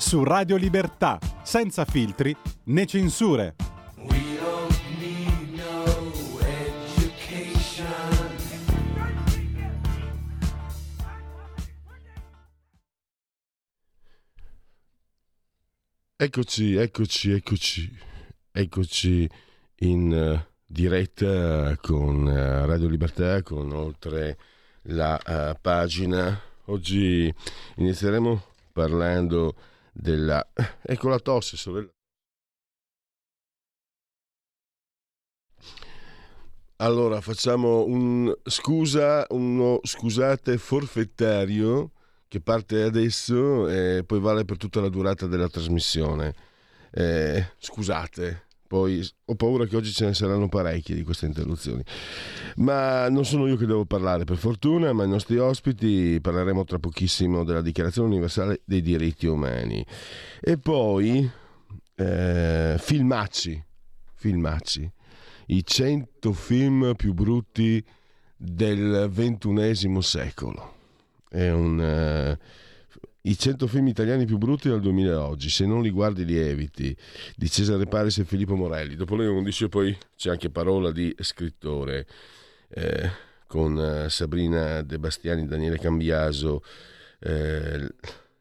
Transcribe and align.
su 0.00 0.24
Radio 0.24 0.56
Libertà, 0.56 1.18
senza 1.42 1.84
filtri 1.84 2.34
né 2.64 2.86
censure. 2.86 3.54
Eccoci, 16.16 16.76
eccoci, 16.76 17.32
eccoci, 17.32 17.98
eccoci 18.52 19.30
in 19.80 20.12
eh, 20.12 20.46
diretta 20.66 21.76
con 21.80 22.26
eh, 22.26 22.66
Radio 22.66 22.88
Libertà, 22.88 23.42
con 23.42 23.70
oltre 23.72 24.38
la 24.82 25.18
eh, 25.18 25.56
pagina. 25.60 26.38
Oggi 26.66 27.32
inizieremo 27.76 28.42
parlando 28.72 29.54
della... 29.92 30.46
Ecco 30.82 31.08
la 31.08 31.18
tosse, 31.18 31.56
sorella. 31.56 31.90
Allora, 36.76 37.20
facciamo 37.20 37.84
un 37.84 38.34
scusa, 38.44 39.26
uno 39.30 39.80
scusate 39.82 40.56
forfettario 40.56 41.92
che 42.26 42.40
parte 42.40 42.82
adesso 42.82 43.68
e 43.68 44.02
poi 44.04 44.18
vale 44.18 44.44
per 44.46 44.56
tutta 44.56 44.80
la 44.80 44.88
durata 44.88 45.26
della 45.26 45.48
trasmissione. 45.48 46.34
Eh, 46.90 47.52
scusate, 47.58 48.46
poi 48.70 49.04
ho 49.24 49.34
paura 49.34 49.66
che 49.66 49.74
oggi 49.74 49.90
ce 49.90 50.04
ne 50.04 50.14
saranno 50.14 50.48
parecchie 50.48 50.94
di 50.94 51.02
queste 51.02 51.26
interruzioni. 51.26 51.82
Ma 52.58 53.08
non 53.08 53.24
sono 53.24 53.48
io 53.48 53.56
che 53.56 53.66
devo 53.66 53.84
parlare, 53.84 54.22
per 54.22 54.36
fortuna, 54.36 54.92
ma 54.92 55.02
i 55.02 55.08
nostri 55.08 55.38
ospiti 55.38 56.20
parleremo 56.20 56.62
tra 56.62 56.78
pochissimo 56.78 57.42
della 57.42 57.62
Dichiarazione 57.62 58.06
universale 58.06 58.60
dei 58.64 58.80
diritti 58.80 59.26
umani. 59.26 59.84
E 60.40 60.56
poi 60.56 61.28
eh, 61.96 62.76
filmacci, 62.78 63.64
filmacci, 64.14 64.92
i 65.46 65.66
100 65.66 66.32
film 66.32 66.92
più 66.94 67.12
brutti 67.12 67.84
del 68.36 69.08
ventunesimo 69.10 70.00
secolo. 70.00 70.74
È 71.28 71.50
un, 71.50 71.80
eh, 71.80 72.38
I 73.22 73.36
100 73.36 73.66
film 73.66 73.86
italiani 73.88 74.24
più 74.24 74.38
brutti 74.38 74.70
dal 74.70 74.80
2000 74.80 75.14
a 75.14 75.26
oggi, 75.26 75.50
se 75.50 75.66
non 75.66 75.82
li 75.82 75.90
guardi 75.90 76.24
li 76.24 76.38
eviti, 76.38 76.96
di 77.36 77.50
Cesare 77.50 77.84
Paris 77.84 78.16
e 78.16 78.24
Filippo 78.24 78.56
Morelli. 78.56 78.96
Dopo 78.96 79.14
le 79.14 79.26
11 79.26 79.68
poi 79.68 79.96
c'è 80.16 80.30
anche 80.30 80.48
parola 80.48 80.90
di 80.90 81.14
scrittore 81.18 82.06
eh, 82.70 83.10
con 83.46 83.78
eh, 83.78 84.08
Sabrina 84.08 84.80
De 84.80 84.98
Bastiani, 84.98 85.46
Daniele 85.46 85.76
Cambiaso, 85.76 86.62
eh, 87.18 87.88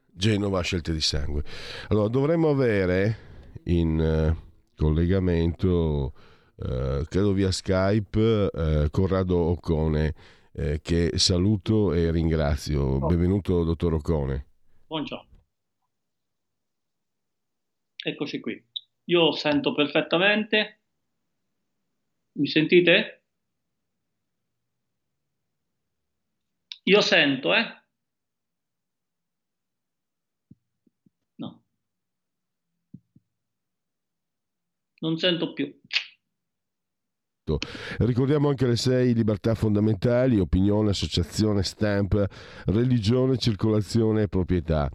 Genova, 0.05 0.61
scelte 0.61 0.93
di 0.93 1.01
sangue. 1.01 1.43
Allora, 1.89 2.07
dovremmo 2.07 2.49
avere 2.49 3.17
in 3.63 3.99
eh, 3.99 4.35
collegamento, 4.77 6.13
eh, 6.55 7.03
credo 7.09 7.33
via 7.33 7.51
Skype, 7.51 8.49
eh, 8.49 8.87
Corrado 8.91 9.35
Occone 9.35 10.37
che 10.81 11.11
saluto 11.15 11.93
e 11.93 12.11
ringrazio. 12.11 12.99
Benvenuto, 12.99 13.63
dottor 13.63 13.93
Ocone. 13.93 14.48
Buongiorno. 14.89 15.43
Eccoci 17.95 18.39
qui. 18.39 18.59
Io 19.05 19.31
sento 19.33 19.75
perfettamente. 19.75 20.81
Mi 22.39 22.47
sentite? 22.47 23.23
Io 26.85 27.01
sento, 27.01 27.53
eh? 27.53 27.83
No. 31.37 31.63
Non 35.01 35.17
sento 35.17 35.53
più. 35.53 35.79
Ricordiamo 37.99 38.49
anche 38.49 38.67
le 38.67 38.75
sei 38.75 39.13
libertà 39.13 39.55
fondamentali, 39.55 40.39
opinione, 40.39 40.89
associazione, 40.89 41.63
stampa, 41.63 42.27
religione, 42.65 43.37
circolazione 43.37 44.23
e 44.23 44.27
proprietà. 44.27 44.89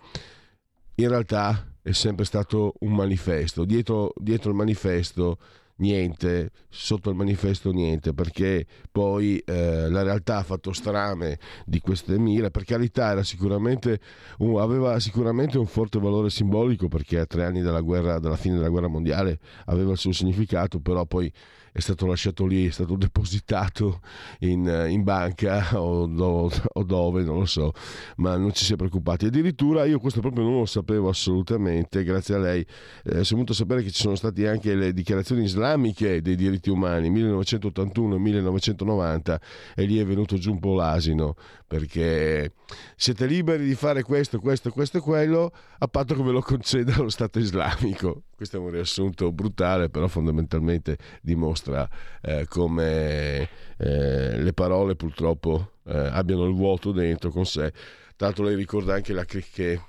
In 0.97 1.09
realtà 1.09 1.75
è 1.83 1.93
sempre 1.93 2.25
stato 2.25 2.75
un 2.81 2.95
manifesto. 2.95 3.65
Dietro, 3.65 4.13
dietro 4.17 4.51
il 4.51 4.57
manifesto 4.57 5.39
niente, 5.77 6.51
sotto 6.69 7.11
il 7.11 7.17
manifesto 7.17 7.73
niente, 7.73 8.13
perché 8.13 8.67
poi 8.91 9.39
eh, 9.39 9.89
la 9.89 10.03
realtà 10.03 10.39
ha 10.39 10.43
fatto 10.43 10.73
strame 10.73 11.39
di 11.67 11.81
queste 11.81 12.19
mire, 12.19 12.51
per 12.51 12.65
carità 12.65 13.23
sicuramente 13.23 14.01
un, 14.39 14.61
aveva 14.61 15.01
sicuramente 15.01 15.59
un 15.59 15.67
forte 15.67 15.99
valore 15.99 16.31
simbolico 16.31 16.89
perché 16.89 17.19
a 17.19 17.27
tre 17.27 17.45
anni 17.45 17.61
dalla, 17.61 17.81
guerra, 17.81 18.19
dalla 18.19 18.37
fine 18.37 18.57
della 18.57 18.69
guerra 18.69 18.89
mondiale 18.89 19.39
aveva 19.67 19.93
il 19.93 19.99
suo 19.99 20.13
significato, 20.13 20.81
però 20.81 21.05
poi 21.07 21.33
è 21.77 21.81
stato 21.81 22.07
lasciato 22.07 22.47
lì, 22.47 22.69
è 22.69 22.71
stato 22.71 22.95
depositato 22.95 23.99
in, 24.41 24.87
in 24.89 25.03
banca 25.03 25.77
o, 25.81 26.07
do, 26.07 26.49
o, 26.73 26.83
dove, 26.85 27.25
non 27.25 27.41
lo 27.41 27.47
so, 27.47 27.73
ma 28.19 28.37
non 28.37 28.53
ci 28.53 28.65
si 28.65 28.75
è 28.75 28.77
preoccupati. 28.77 29.27
Addirittura 29.27 29.85
io 29.85 29.99
questo 29.99 30.21
proprio 30.21 30.45
non 30.45 30.59
lo 30.59 30.67
sapevo 30.67 31.09
assolutamente, 31.09 32.05
grazie 32.05 32.37
a 32.37 32.39
lei 32.39 32.61
eh, 32.61 33.25
sono 33.25 33.41
venuto 33.41 33.51
a 33.51 33.57
sapere 33.57 33.83
che 33.83 33.91
ci 33.91 34.03
sono 34.03 34.15
state 34.15 34.47
anche 34.47 34.73
le 34.77 34.93
dichiarazioni 34.93 35.43
islamiche 35.43 36.23
dei 36.23 36.37
diritti 36.37 36.71
umani 36.71 37.11
1981 37.11 38.19
1990 38.19 39.41
e 39.75 39.85
lì 39.85 39.99
è 39.99 40.05
venuto 40.05 40.39
giù 40.39 40.53
un 40.53 40.61
po' 40.61 40.75
l'asino 40.75 41.35
perché 41.75 42.53
siete 42.95 43.27
liberi 43.27 43.65
di 43.65 43.75
fare 43.75 44.05
questo, 44.05 44.39
questo, 44.39 44.71
questo 44.71 44.99
e 44.99 45.01
quello 45.01 45.51
a 45.77 45.89
patto 45.89 46.15
che 46.15 46.23
ve 46.23 46.31
lo 46.31 46.41
conceda 46.41 46.99
lo 46.99 47.09
Stato 47.09 47.41
islamico. 47.41 48.27
Questo 48.37 48.59
è 48.59 48.61
un 48.61 48.71
riassunto 48.71 49.33
brutale, 49.33 49.89
però 49.89 50.07
fondamentalmente 50.07 50.97
dimostra 51.21 51.89
eh, 52.23 52.47
come 52.47 53.49
eh, 53.77 54.39
le 54.41 54.53
parole 54.53 54.95
purtroppo 54.95 55.79
eh, 55.87 55.97
abbiano 55.97 56.45
il 56.45 56.55
vuoto 56.55 56.93
dentro 56.93 57.31
con 57.31 57.45
sé. 57.45 57.73
L'altro 58.19 58.45
lei 58.45 58.55
ricorda 58.55 58.95
anche 58.95 59.13
la, 59.13 59.25
che 59.25 59.81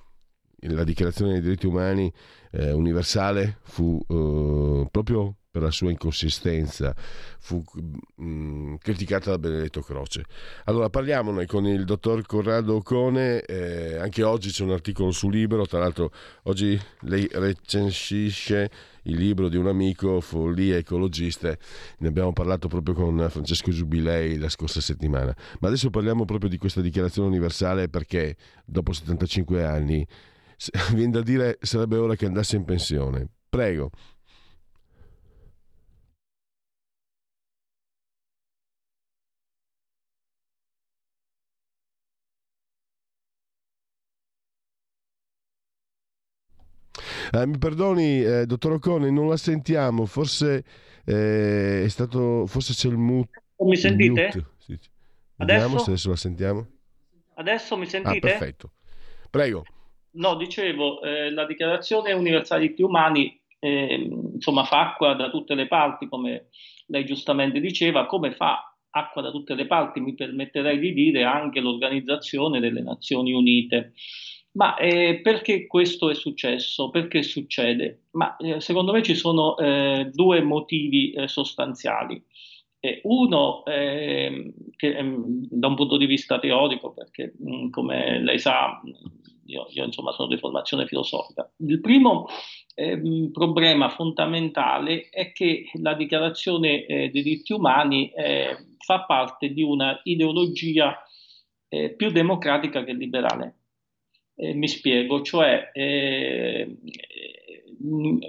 la 0.61 0.83
dichiarazione 0.83 1.33
dei 1.33 1.41
diritti 1.41 1.67
umani 1.67 2.11
eh, 2.53 2.71
universale 2.71 3.59
fu 3.61 4.03
eh, 4.07 4.87
proprio 4.89 5.35
per 5.56 5.63
la 5.63 5.72
sua 5.72 5.90
inconsistenza, 5.90 6.94
fu 7.40 7.63
mh, 8.16 8.75
criticata 8.81 9.30
da 9.30 9.40
Benedetto 9.40 9.80
Croce. 9.80 10.25
Allora 10.66 10.90
parliamone 10.90 11.46
con 11.46 11.66
il 11.66 11.86
dottor 11.86 12.25
Corrado 12.25 12.75
Ocone, 12.75 13.40
eh, 13.44 13.96
anche 13.96 14.22
oggi 14.22 14.50
c'è 14.50 14.63
un 14.63 14.72
articolo 14.72 15.12
su 15.12 15.30
Libero, 15.30 15.66
tra 15.66 15.80
l'altro 15.80 16.12
oggi 16.44 16.78
lei 17.04 17.25
recensisce 17.31 18.69
il 19.04 19.16
libro 19.16 19.48
di 19.48 19.56
un 19.56 19.68
amico, 19.68 20.19
Follie 20.19 20.80
Ecologiste, 20.80 21.57
ne 22.00 22.07
abbiamo 22.10 22.34
parlato 22.34 22.68
proprio 22.68 22.94
con 22.94 23.25
Francesco 23.30 23.72
Giubilei 23.72 24.38
la 24.38 24.50
scorsa 24.50 24.81
settimana, 24.81 25.34
ma 25.62 25.69
adesso 25.69 25.90
parliamo 25.90 26.25
proprio 26.25 26.50
di 26.50 26.57
questa 26.57 26.81
dichiarazione 26.81 27.30
universale 27.30 27.88
perché 27.88 28.36
dopo 28.66 28.92
75 28.92 29.63
anni 29.63 30.06
viene 30.92 31.12
da 31.12 31.22
dire 31.22 31.60
sarebbe 31.62 31.96
ora 31.96 32.16
che 32.16 32.25
andasse 32.25 32.57
in 32.57 32.66
pensione. 32.66 33.30
Prego. 33.48 33.92
Eh, 47.35 47.45
mi 47.45 47.57
perdoni, 47.57 48.23
eh, 48.23 48.45
dottor 48.45 48.73
Ocone, 48.73 49.11
non 49.11 49.27
la 49.27 49.35
sentiamo, 49.35 50.05
forse 50.05 50.63
eh, 51.05 51.83
è 51.83 51.87
stato, 51.89 52.45
forse 52.47 52.73
c'è 52.73 52.87
il 52.87 52.97
mute. 52.97 53.43
Mi 53.57 53.75
sentite? 53.75 54.31
Il 54.33 54.45
sì. 54.57 54.79
Vediamo 55.35 55.77
se 55.79 55.91
adesso 55.91 56.09
la 56.09 56.15
sentiamo. 56.15 56.67
Adesso 57.35 57.75
mi 57.75 57.85
sentite? 57.85 58.17
Ah, 58.17 58.19
perfetto. 58.19 58.71
Prego. 59.29 59.65
No, 60.11 60.35
dicevo, 60.35 61.01
eh, 61.01 61.29
la 61.29 61.45
Dichiarazione 61.45 62.13
Universale 62.13 62.61
dei 62.61 62.69
diritti 62.69 62.83
umani 62.83 63.37
eh, 63.59 64.09
insomma, 64.33 64.63
fa 64.63 64.91
acqua 64.91 65.13
da 65.13 65.29
tutte 65.29 65.55
le 65.55 65.67
parti, 65.67 66.07
come 66.07 66.47
lei 66.87 67.03
giustamente 67.03 67.59
diceva, 67.59 68.05
come 68.05 68.31
fa 68.31 68.73
acqua 68.91 69.21
da 69.21 69.31
tutte 69.31 69.55
le 69.55 69.67
parti, 69.67 69.99
mi 69.99 70.13
permetterei 70.13 70.79
di 70.79 70.93
dire, 70.93 71.23
anche 71.23 71.59
l'Organizzazione 71.59 72.61
delle 72.61 72.81
Nazioni 72.81 73.33
Unite. 73.33 73.93
Ma 74.56 74.75
eh, 74.78 75.19
perché 75.22 75.68
questo 75.68 76.10
è 76.10 76.16
successo? 76.16 76.90
Perché 76.90 77.24
succede? 77.24 78.06
Ma 78.12 78.38
eh, 78.38 78.62
secondo 78.62 78.94
me 78.94 79.04
ci 79.04 79.13
sono 79.13 79.57
eh, 79.57 80.10
due 80.13 80.42
motivi 80.42 81.12
eh, 81.12 81.28
sostanziali. 81.28 82.24
uno 83.04 83.66
ehm, 83.66 84.54
che 84.75 84.96
ehm, 84.96 85.48
da 85.50 85.68
un 85.68 85.75
punto 85.75 85.98
di 85.98 86.06
vista 86.06 86.40
teorico, 86.40 86.94
perché 86.94 87.34
mh, 87.38 87.56
mm, 87.56 87.69
come 87.69 88.19
lei 88.22 88.40
sa, 88.40 88.81
io, 89.48 89.68
io, 89.72 89.84
insomma 89.86 90.13
sono 90.13 90.30
di 90.30 90.38
formazione 90.38 90.88
filosofica. 90.88 91.52
Il 91.57 91.81
primo 91.81 92.28
ehm, 92.75 93.31
problema 93.31 93.90
fondamentale 93.90 95.10
è 95.10 95.34
che 95.34 95.66
la 95.81 95.96
dichiarazione 95.96 96.86
eh, 96.86 97.10
dei 97.10 97.24
diritti 97.24 97.52
umani 97.52 98.10
eh, 98.12 98.56
fa 98.78 99.04
parte 99.04 99.50
di 99.50 99.63
una 99.63 100.00
ideologia 100.04 100.98
eh, 101.68 101.94
più 101.94 102.10
democratica 102.12 102.86
che 102.86 102.94
liberale 102.94 103.64
eh, 104.35 104.53
mi 104.53 104.67
spiego, 104.67 105.21
cioè, 105.21 105.71
eh, 105.73 106.77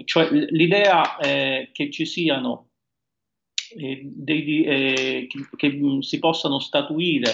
cioè 0.05 0.29
l'idea 0.31 1.17
eh, 1.17 1.69
che 1.71 1.91
ci 1.91 2.05
siano 2.05 2.69
eh, 3.75 4.01
dei, 4.03 4.63
eh, 4.63 5.27
che, 5.27 5.49
che, 5.55 5.97
si 6.01 6.19
possano 6.19 6.59
statuire 6.59 7.31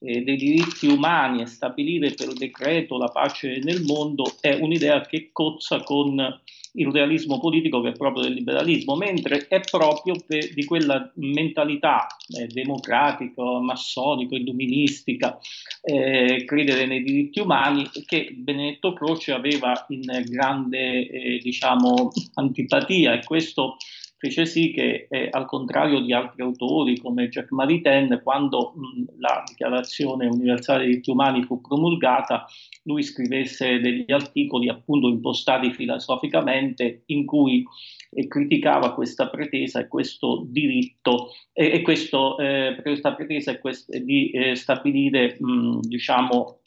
eh, 0.00 0.22
dei 0.22 0.36
diritti 0.36 0.86
umani 0.86 1.42
e 1.42 1.46
stabilire 1.46 2.12
per 2.12 2.32
decreto 2.32 2.96
la 2.96 3.08
pace 3.08 3.58
nel 3.58 3.82
mondo 3.82 4.24
è 4.40 4.54
un'idea 4.54 5.00
che 5.02 5.30
cozza 5.32 5.82
con 5.82 6.40
il 6.74 6.90
realismo 6.90 7.38
politico 7.38 7.80
che 7.80 7.90
è 7.90 7.92
proprio 7.92 8.24
del 8.24 8.34
liberalismo, 8.34 8.96
mentre 8.96 9.46
è 9.48 9.60
proprio 9.60 10.14
per, 10.26 10.52
di 10.52 10.64
quella 10.64 11.10
mentalità 11.14 12.06
eh, 12.38 12.46
democratica, 12.46 13.42
massonico, 13.60 14.36
illuministica, 14.36 15.38
eh, 15.82 16.44
credere 16.44 16.86
nei 16.86 17.02
diritti 17.02 17.40
umani 17.40 17.88
che 18.04 18.34
Benedetto 18.36 18.92
Croce 18.92 19.32
aveva 19.32 19.84
in 19.88 20.02
grande 20.26 21.08
eh, 21.08 21.38
diciamo, 21.42 22.10
antipatia. 22.34 23.14
E 23.14 23.24
questo 23.24 23.76
fece 24.18 24.46
sì 24.46 24.72
che, 24.72 25.06
eh, 25.08 25.28
al 25.30 25.46
contrario 25.46 26.00
di 26.00 26.12
altri 26.12 26.42
autori 26.42 26.98
come 26.98 27.28
Jack 27.28 27.52
Maritain, 27.52 28.20
quando 28.22 28.74
mh, 28.74 29.20
la 29.20 29.42
Dichiarazione 29.46 30.26
Universale 30.26 30.80
dei 30.80 30.88
diritti 30.88 31.10
umani 31.10 31.44
fu 31.44 31.60
promulgata, 31.60 32.46
lui 32.84 33.02
scrivesse 33.02 33.80
degli 33.80 34.10
articoli 34.10 34.68
appunto 34.68 35.08
impostati 35.08 35.72
filosoficamente 35.72 37.02
in 37.06 37.24
cui 37.26 37.64
eh, 38.10 38.26
criticava 38.26 38.94
questa 38.94 39.28
pretesa 39.28 39.80
e 39.80 39.88
questo 39.88 40.44
diritto 40.46 41.32
e, 41.52 41.72
e 41.72 41.82
questo, 41.82 42.38
eh, 42.38 42.78
questa 42.82 43.14
pretesa 43.14 43.58
quest- 43.58 43.94
di 43.96 44.30
eh, 44.30 44.54
stabilire 44.54 45.36
mh, 45.38 45.80
diciamo 45.80 46.60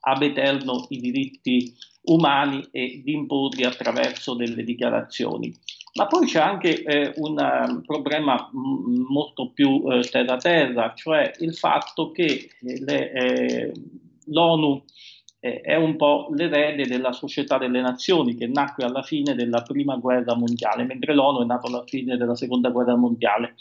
ab 0.00 0.22
eterno 0.22 0.86
i 0.90 1.00
diritti 1.00 1.74
umani 2.02 2.66
e 2.70 3.02
di 3.04 3.12
imporli 3.12 3.64
attraverso 3.64 4.34
delle 4.34 4.64
dichiarazioni. 4.64 5.54
Ma 5.94 6.06
poi 6.06 6.26
c'è 6.26 6.40
anche 6.40 6.82
eh, 6.82 7.12
un 7.16 7.36
um, 7.38 7.82
problema 7.82 8.48
m- 8.52 9.04
molto 9.08 9.50
più 9.50 9.82
eh, 9.88 10.02
terra-terra, 10.02 10.94
cioè 10.94 11.32
il 11.40 11.54
fatto 11.54 12.12
che 12.12 12.50
le, 12.60 13.12
eh, 13.12 13.72
l'ONU 14.26 14.84
eh, 15.40 15.60
è 15.60 15.76
un 15.76 15.96
po' 15.96 16.28
l'erede 16.34 16.84
della 16.84 17.12
società 17.12 17.58
delle 17.58 17.80
nazioni 17.80 18.34
che 18.34 18.46
nacque 18.46 18.84
alla 18.84 19.02
fine 19.02 19.34
della 19.34 19.62
prima 19.62 19.96
guerra 19.96 20.34
mondiale, 20.34 20.84
mentre 20.84 21.14
l'ONU 21.14 21.42
è 21.42 21.44
nata 21.44 21.68
alla 21.68 21.84
fine 21.86 22.16
della 22.16 22.34
seconda 22.34 22.70
guerra 22.70 22.96
mondiale. 22.96 23.54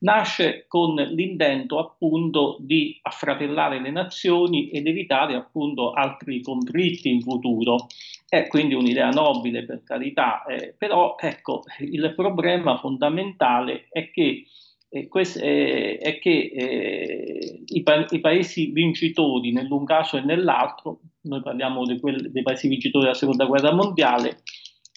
Nasce 0.00 0.66
con 0.68 0.94
l'intento 0.94 1.78
appunto 1.78 2.56
di 2.60 2.98
affratellare 3.02 3.80
le 3.80 3.90
nazioni 3.90 4.70
ed 4.70 4.86
evitare 4.86 5.34
appunto 5.34 5.92
altri 5.92 6.40
conflitti 6.40 7.10
in 7.10 7.20
futuro. 7.20 7.86
È 8.28 8.46
quindi 8.48 8.74
un'idea 8.74 9.10
nobile 9.10 9.64
per 9.64 9.82
carità, 9.84 10.44
eh, 10.44 10.74
però 10.76 11.16
ecco, 11.18 11.62
il 11.78 12.12
problema 12.14 12.78
fondamentale 12.78 13.86
è 13.90 14.10
che 14.10 14.44
eh, 14.88 15.08
eh, 15.10 15.98
è 15.98 16.18
che 16.20 16.30
eh, 16.54 17.62
i, 17.66 17.82
pa- 17.82 18.06
i, 18.08 18.20
paesi 18.20 18.70
vincitori 18.70 19.50
nell'un 19.50 19.84
caso 19.84 20.16
e 20.16 20.20
nell'altro, 20.20 21.00
noi 21.24 21.42
parliamo 21.42 21.84
quel, 22.00 22.30
dei 22.30 22.42
paesi 22.42 22.68
vincitori 22.68 23.04
della 23.04 23.16
seconda 23.16 23.44
guerra 23.44 23.72
mondiale, 23.72 24.42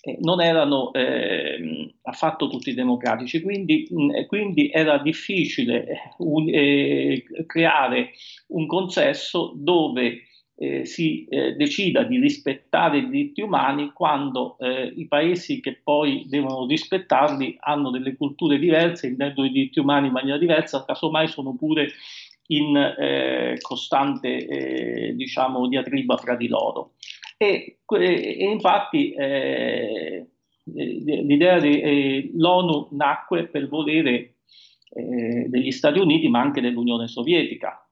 eh, 0.01 0.18
non 0.21 0.41
erano 0.41 0.94
ehm, 0.94 1.91
affatto 2.03 2.47
tutti 2.47 2.74
democratici, 2.74 3.41
quindi, 3.41 3.88
mh, 3.89 4.25
quindi 4.27 4.69
era 4.69 5.00
difficile 5.00 5.88
eh, 5.88 6.00
un, 6.19 6.45
creare 7.45 8.12
un 8.47 8.68
consesso 8.68 9.53
dove 9.56 10.21
eh, 10.59 10.85
si 10.85 11.25
eh, 11.25 11.53
decida 11.53 12.03
di 12.03 12.18
rispettare 12.19 12.97
i 12.97 13.09
diritti 13.09 13.41
umani 13.41 13.91
quando 13.94 14.57
eh, 14.59 14.91
i 14.95 15.07
paesi 15.07 15.59
che 15.59 15.80
poi 15.83 16.25
devono 16.27 16.65
rispettarli 16.65 17.57
hanno 17.59 17.91
delle 17.91 18.15
culture 18.15 18.57
diverse, 18.57 19.07
intendono 19.07 19.47
i 19.47 19.51
diritti 19.51 19.80
umani 19.80 20.07
in 20.07 20.13
maniera 20.13 20.38
diversa, 20.38 20.83
casomai 20.83 21.27
sono 21.27 21.56
pure 21.56 21.91
in 22.47 22.75
eh, 22.75 23.57
costante 23.61 24.38
eh, 24.38 25.16
diciamo, 25.16 25.68
diatriba 25.68 26.18
fra 26.18 26.35
di 26.35 26.47
loro. 26.47 26.94
E, 27.37 27.80
e 27.87 28.49
infatti 28.49 29.11
eh, 29.11 30.25
l'idea 30.63 31.59
dell'ONU 31.59 32.89
nacque 32.92 33.47
per 33.47 33.68
volere 33.68 34.33
degli 34.89 35.71
Stati 35.71 35.99
Uniti 35.99 36.27
ma 36.30 36.39
anche 36.39 36.61
dell'Unione 36.61 37.07
Sovietica 37.07 37.87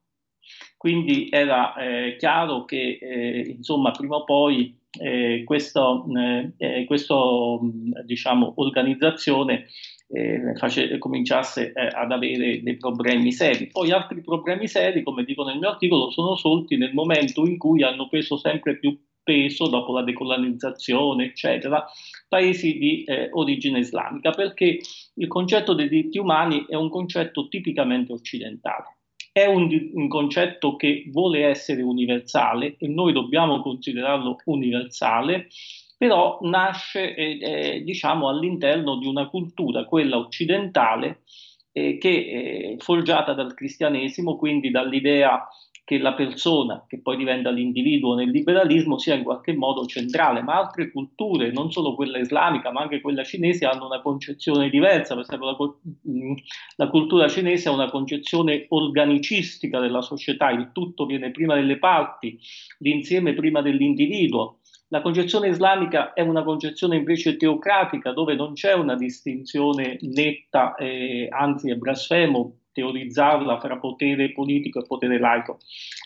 quindi 0.85 1.29
era 1.31 1.73
eh, 1.75 2.15
chiaro 2.17 2.63
che 2.65 2.99
eh, 3.01 3.55
insomma 3.57 3.89
prima 3.89 4.17
o 4.17 4.23
poi 4.23 4.77
eh, 4.99 5.43
eh, 5.43 6.51
eh, 6.57 6.85
questo 6.85 7.59
diciamo, 8.05 8.53
organizzazione 8.57 9.65
eh, 10.07 10.53
face, 10.55 10.97
cominciasse 10.97 11.71
ad 11.73 12.11
avere 12.11 12.61
dei 12.61 12.77
problemi 12.77 13.31
seri. 13.31 13.67
Poi 13.67 13.91
altri 13.91 14.21
problemi 14.21 14.67
seri, 14.67 15.03
come 15.03 15.23
dico 15.23 15.43
nel 15.43 15.57
mio 15.57 15.69
articolo, 15.69 16.11
sono 16.11 16.35
sorti 16.35 16.77
nel 16.77 16.93
momento 16.93 17.45
in 17.45 17.57
cui 17.57 17.83
hanno 17.83 18.07
preso 18.07 18.37
sempre 18.37 18.77
più 18.77 18.97
peso 19.23 19.67
dopo 19.67 19.91
la 19.91 20.03
decolonizzazione, 20.03 21.25
eccetera, 21.25 21.83
paesi 22.27 22.77
di 22.77 23.03
eh, 23.03 23.29
origine 23.31 23.79
islamica, 23.79 24.29
perché 24.29 24.79
il 25.15 25.27
concetto 25.27 25.73
dei 25.73 25.89
diritti 25.89 26.19
umani 26.19 26.65
è 26.69 26.75
un 26.75 26.89
concetto 26.89 27.47
tipicamente 27.47 28.13
occidentale 28.13 28.95
è 29.35 29.47
un, 29.47 29.67
un, 29.91 30.07
concetto 30.07 30.77
che 30.77 31.09
vuole 31.11 31.43
essere 31.43 31.81
universale 31.81 32.77
e 32.79 32.87
noi 32.87 33.11
dobbiamo 33.11 33.61
considerarlo 33.61 34.37
universale, 34.45 35.49
però 35.97 36.39
nasce 36.41 37.15
eh, 37.15 37.37
eh, 37.41 37.81
diciamo 37.81 38.29
all'interno 38.29 38.97
di 38.97 39.07
una 39.07 39.27
cultura, 39.29 39.85
quella 39.85 40.17
occidentale, 40.17 41.21
eh, 41.71 41.97
che 41.97 42.75
è 42.77 42.81
forgiata 42.83 43.33
dal 43.33 43.53
cristianesimo, 43.53 44.35
quindi 44.35 44.71
dall'idea 44.71 45.47
che 45.85 45.99
la 45.99 46.13
persona, 46.15 46.83
che 46.87 46.99
poi 46.99 47.15
diventa 47.15 47.51
l'individuo 47.51 48.15
nel 48.15 48.31
liberalismo, 48.31 48.97
sia 48.97 49.13
in 49.13 49.23
qualche 49.23 49.53
modo 49.53 49.85
centrale, 49.85 50.41
ma 50.41 50.57
altre 50.57 50.91
culture, 50.91 51.51
non 51.51 51.71
solo 51.71 51.93
quella 51.93 52.17
islamica, 52.17 52.71
ma 52.71 52.81
anche 52.81 53.01
quella 53.01 53.23
cinese, 53.23 53.67
hanno 53.67 53.85
una 53.85 54.01
concezione 54.01 54.69
diversa. 54.69 55.13
Per 55.13 55.23
esempio, 55.23 55.51
la, 55.51 56.11
mm, 56.11 56.33
la 56.77 56.87
cultura 56.89 57.27
cinese 57.27 57.69
ha 57.69 57.71
una 57.71 57.91
concezione 57.91 58.65
organicistica 58.69 59.79
della 59.79 60.01
società, 60.01 60.49
il 60.49 60.71
tutto 60.73 61.05
viene 61.05 61.29
prima 61.29 61.53
delle 61.53 61.77
parti, 61.77 62.39
l'insieme 62.79 63.33
prima 63.35 63.61
dell'individuo. 63.61 64.61
La 64.89 65.01
concezione 65.01 65.47
islamica 65.47 66.13
è 66.13 66.21
una 66.21 66.43
concezione 66.43 66.95
invece 66.95 67.37
teocratica, 67.37 68.11
dove 68.11 68.35
non 68.35 68.53
c'è 68.53 68.73
una 68.73 68.95
distinzione 68.95 69.97
netta, 70.01 70.75
eh, 70.75 71.27
anzi 71.29 71.71
è 71.71 71.75
blasfemo 71.75 72.59
teorizzarla 72.71 73.57
fra 73.59 73.77
potere 73.77 74.33
politico 74.33 74.79
e 74.79 74.85
potere 74.85 75.17
laico. 75.17 75.59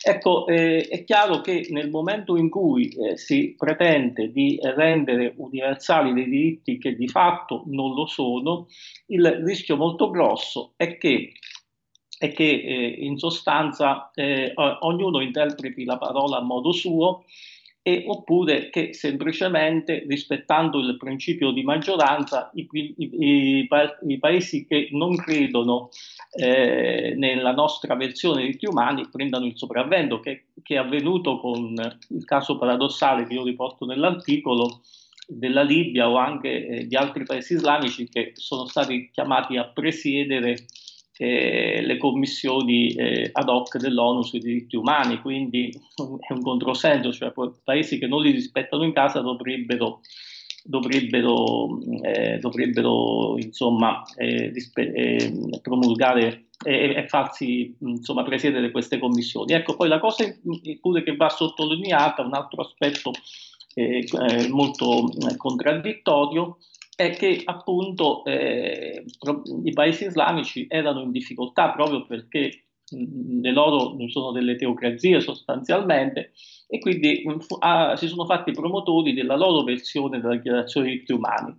Ecco, 0.06 0.46
eh, 0.48 0.88
è 0.88 1.04
chiaro 1.04 1.42
che 1.42 1.68
nel 1.72 1.90
momento 1.90 2.38
in 2.38 2.50
cui 2.50 2.90
eh, 2.90 3.18
si 3.18 3.56
pretende 3.58 4.32
di 4.32 4.60
rendere 4.62 5.34
universali 5.38 6.14
dei 6.14 6.30
diritti 6.30 6.78
che 6.78 6.96
di 6.96 7.08
fatto 7.08 7.64
non 7.66 7.96
lo 7.96 8.06
sono, 8.06 8.68
il 9.08 9.26
rischio 9.44 9.76
molto 9.76 10.10
grosso 10.10 10.74
è 10.78 10.98
che 10.98 11.34
è 12.20 12.34
che 12.34 12.44
eh, 12.44 12.96
in 13.00 13.18
sostanza 13.18 14.12
eh, 14.14 14.52
ognuno 14.54 15.22
interpreti 15.22 15.86
la 15.86 15.98
parola 15.98 16.38
a 16.38 16.44
modo 16.44 16.74
suo 16.74 17.24
e, 17.90 18.04
oppure 18.06 18.70
che 18.70 18.94
semplicemente 18.94 20.04
rispettando 20.08 20.78
il 20.80 20.96
principio 20.98 21.50
di 21.50 21.64
maggioranza 21.64 22.52
i, 22.54 22.68
i, 22.72 22.96
i, 22.98 23.70
i 24.08 24.20
paesi 24.20 24.66
che 24.68 24.90
non 24.92 25.16
credono 25.16 25.90
eh, 26.34 27.16
nella 27.18 27.52
nostra 27.52 27.96
versione 27.96 28.38
dei 28.38 28.46
diritti 28.46 28.68
umani 28.68 29.08
prendano 29.12 29.46
il 29.46 29.58
sopravvento, 29.58 30.20
che, 30.20 30.46
che, 30.62 30.76
è 30.76 30.78
avvenuto 30.78 31.40
con 31.40 31.74
il 32.10 32.26
caso 32.26 32.60
paradossale 32.60 33.26
che 33.26 33.34
io 33.34 33.44
riporto 33.44 33.86
nell'articolo 33.86 34.82
della 35.28 35.64
Libia 35.64 36.10
o 36.10 36.18
anche 36.18 36.68
eh, 36.68 36.88
di 36.88 36.96
altri 36.96 37.24
paesi 37.24 37.54
islamici 37.54 38.08
che 38.08 38.34
sono 38.36 38.66
stati 38.66 39.10
chiamati 39.12 39.58
a 39.58 39.66
presiedere 39.66 40.66
eh, 41.22 41.82
le 41.82 41.98
commissioni 41.98 42.94
eh, 42.94 43.30
ad 43.34 43.50
hoc 43.50 43.78
dell'ONU 43.78 44.24
sui 44.24 44.40
diritti 44.40 44.78
umani, 44.78 45.20
quindi 45.20 45.68
è 46.28 46.32
un 46.32 46.42
controsenso, 46.42 47.12
cioè 47.12 47.34
paesi 47.62 48.00
che 48.00 48.08
non 48.08 48.22
li 48.22 48.32
rispettano 48.32 48.86
in 48.86 48.94
casa 48.94 49.20
dovrebbero, 49.20 50.00
dovrebbero, 50.64 51.78
eh, 52.04 52.38
dovrebbero 52.38 53.38
insomma, 53.38 54.02
eh, 54.16 54.50
rispe- 54.54 54.94
eh, 54.94 55.34
promulgare 55.62 56.46
e, 56.66 56.96
e, 56.96 57.08
farsi 57.10 57.76
insomma, 57.82 58.24
presiedere 58.24 58.72
queste 58.72 58.98
commissioni. 58.98 59.52
Ecco, 59.52 59.76
poi 59.76 59.90
la 59.90 60.00
cosa 60.00 60.24
pure 60.80 61.04
che 61.04 61.18
va 61.18 61.28
sottolineata, 61.28 62.22
un 62.22 62.34
altro 62.34 62.62
aspetto 62.62 63.12
eh, 63.74 64.06
molto 64.50 65.10
contraddittorio, 65.36 66.60
è 67.00 67.16
che 67.16 67.44
appunto 67.46 68.26
eh, 68.26 69.06
i 69.64 69.72
paesi 69.72 70.08
islamici 70.08 70.68
erano 70.70 71.00
in 71.04 71.12
difficoltà 71.12 71.72
proprio 71.72 72.06
perché 72.06 72.66
le 72.92 73.54
loro 73.54 73.96
sono 74.10 74.32
delle 74.32 74.58
teocrazie 74.58 75.22
sostanzialmente 75.22 76.34
e 76.68 76.80
quindi 76.80 77.24
mh, 77.24 77.38
ah, 77.60 77.96
si 77.96 78.08
sono 78.08 78.26
fatti 78.26 78.52
promotori 78.52 79.14
della 79.14 79.38
loro 79.38 79.64
versione 79.64 80.20
della 80.20 80.36
dichiarazione 80.36 80.88
dei 80.88 80.96
diritti 80.96 81.14
umani 81.14 81.58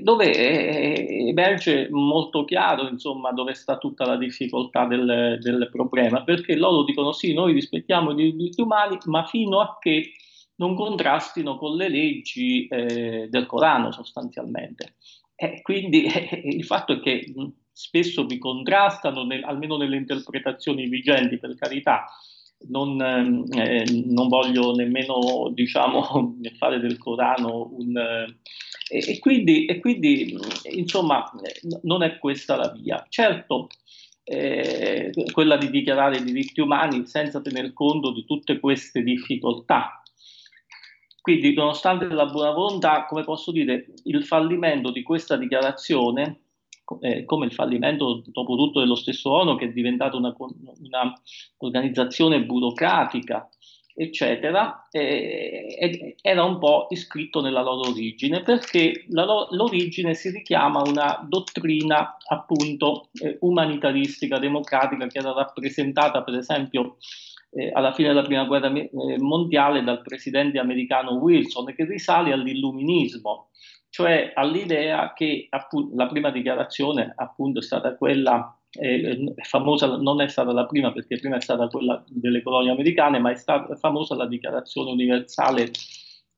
dove 0.00 0.34
eh, 0.34 1.28
emerge 1.28 1.88
molto 1.90 2.46
chiaro 2.46 2.88
insomma 2.88 3.30
dove 3.32 3.52
sta 3.52 3.76
tutta 3.76 4.06
la 4.06 4.16
difficoltà 4.16 4.86
del, 4.86 5.36
del 5.38 5.68
problema 5.70 6.24
perché 6.24 6.56
loro 6.56 6.84
dicono 6.84 7.12
sì 7.12 7.34
noi 7.34 7.52
rispettiamo 7.52 8.12
i 8.12 8.32
diritti 8.32 8.62
umani 8.62 8.96
ma 9.04 9.26
fino 9.26 9.60
a 9.60 9.76
che 9.78 10.12
non 10.62 10.76
contrastino 10.76 11.58
con 11.58 11.74
le 11.74 11.88
leggi 11.88 12.68
eh, 12.68 13.26
del 13.28 13.46
Corano 13.46 13.90
sostanzialmente. 13.90 14.94
E 15.34 15.60
quindi 15.60 16.04
eh, 16.06 16.40
il 16.44 16.64
fatto 16.64 16.92
è 16.92 17.00
che 17.00 17.34
spesso 17.72 18.24
vi 18.26 18.38
contrastano, 18.38 19.24
nel, 19.24 19.42
almeno 19.42 19.76
nelle 19.76 19.96
interpretazioni 19.96 20.86
vigenti, 20.88 21.38
per 21.38 21.56
carità, 21.56 22.06
non, 22.68 23.00
eh, 23.00 23.84
non 24.06 24.28
voglio 24.28 24.72
nemmeno 24.72 25.50
diciamo, 25.52 26.36
fare 26.56 26.78
del 26.78 26.98
Corano 26.98 27.68
un... 27.72 27.96
Eh, 27.96 28.36
e, 28.88 29.18
quindi, 29.18 29.64
e 29.64 29.80
quindi, 29.80 30.38
insomma, 30.74 31.24
non 31.82 32.02
è 32.02 32.18
questa 32.18 32.56
la 32.56 32.68
via. 32.68 33.04
Certo, 33.08 33.68
eh, 34.22 35.10
quella 35.32 35.56
di 35.56 35.70
dichiarare 35.70 36.18
i 36.18 36.24
diritti 36.24 36.60
umani 36.60 37.06
senza 37.06 37.40
tener 37.40 37.72
conto 37.72 38.12
di 38.12 38.24
tutte 38.24 38.60
queste 38.60 39.02
difficoltà 39.02 40.01
quindi, 41.22 41.54
nonostante 41.54 42.06
la 42.06 42.26
buona 42.26 42.50
volontà, 42.50 43.04
come 43.04 43.22
posso 43.22 43.52
dire, 43.52 43.86
il 44.04 44.24
fallimento 44.24 44.90
di 44.90 45.04
questa 45.04 45.36
dichiarazione, 45.36 46.40
eh, 47.00 47.24
come 47.24 47.46
il 47.46 47.52
fallimento 47.52 48.24
dopo 48.26 48.56
tutto 48.56 48.80
dello 48.80 48.96
stesso 48.96 49.30
ONU, 49.30 49.56
che 49.56 49.66
è 49.66 49.72
diventata 49.72 50.16
una, 50.16 50.34
una 50.36 51.12
organizzazione 51.58 52.44
burocratica, 52.44 53.48
eccetera, 53.94 54.88
eh, 54.90 56.16
era 56.20 56.42
un 56.42 56.58
po' 56.58 56.88
iscritto 56.90 57.40
nella 57.40 57.62
loro 57.62 57.90
origine, 57.90 58.42
perché 58.42 59.04
la, 59.10 59.24
l'origine 59.50 60.14
si 60.14 60.28
richiama 60.30 60.80
a 60.80 60.88
una 60.88 61.24
dottrina 61.28 62.16
appunto 62.26 63.10
eh, 63.22 63.36
umanitaristica, 63.42 64.40
democratica, 64.40 65.06
che 65.06 65.18
era 65.18 65.32
rappresentata 65.32 66.24
per 66.24 66.34
esempio 66.34 66.96
eh, 67.54 67.70
alla 67.72 67.92
fine 67.92 68.08
della 68.08 68.22
prima 68.22 68.44
guerra 68.44 68.72
eh, 68.72 68.90
mondiale 69.18 69.82
dal 69.82 70.00
presidente 70.02 70.58
americano 70.58 71.12
Wilson, 71.12 71.66
che 71.74 71.84
risale 71.84 72.32
all'illuminismo, 72.32 73.50
cioè 73.90 74.32
all'idea 74.34 75.12
che 75.12 75.48
appunto, 75.50 75.94
la 75.94 76.06
prima 76.06 76.30
dichiarazione 76.30 77.12
appunto 77.14 77.58
è 77.58 77.62
stata 77.62 77.94
quella 77.96 78.58
eh, 78.70 79.34
famosa, 79.42 79.98
non 79.98 80.22
è 80.22 80.28
stata 80.28 80.50
la 80.52 80.64
prima 80.64 80.92
perché 80.92 81.18
prima 81.18 81.36
è 81.36 81.42
stata 81.42 81.68
quella 81.68 82.02
delle 82.08 82.40
colonie 82.42 82.70
americane, 82.70 83.18
ma 83.18 83.30
è 83.30 83.36
stata 83.36 83.76
famosa 83.76 84.14
la 84.14 84.26
dichiarazione 84.26 84.90
universale 84.90 85.70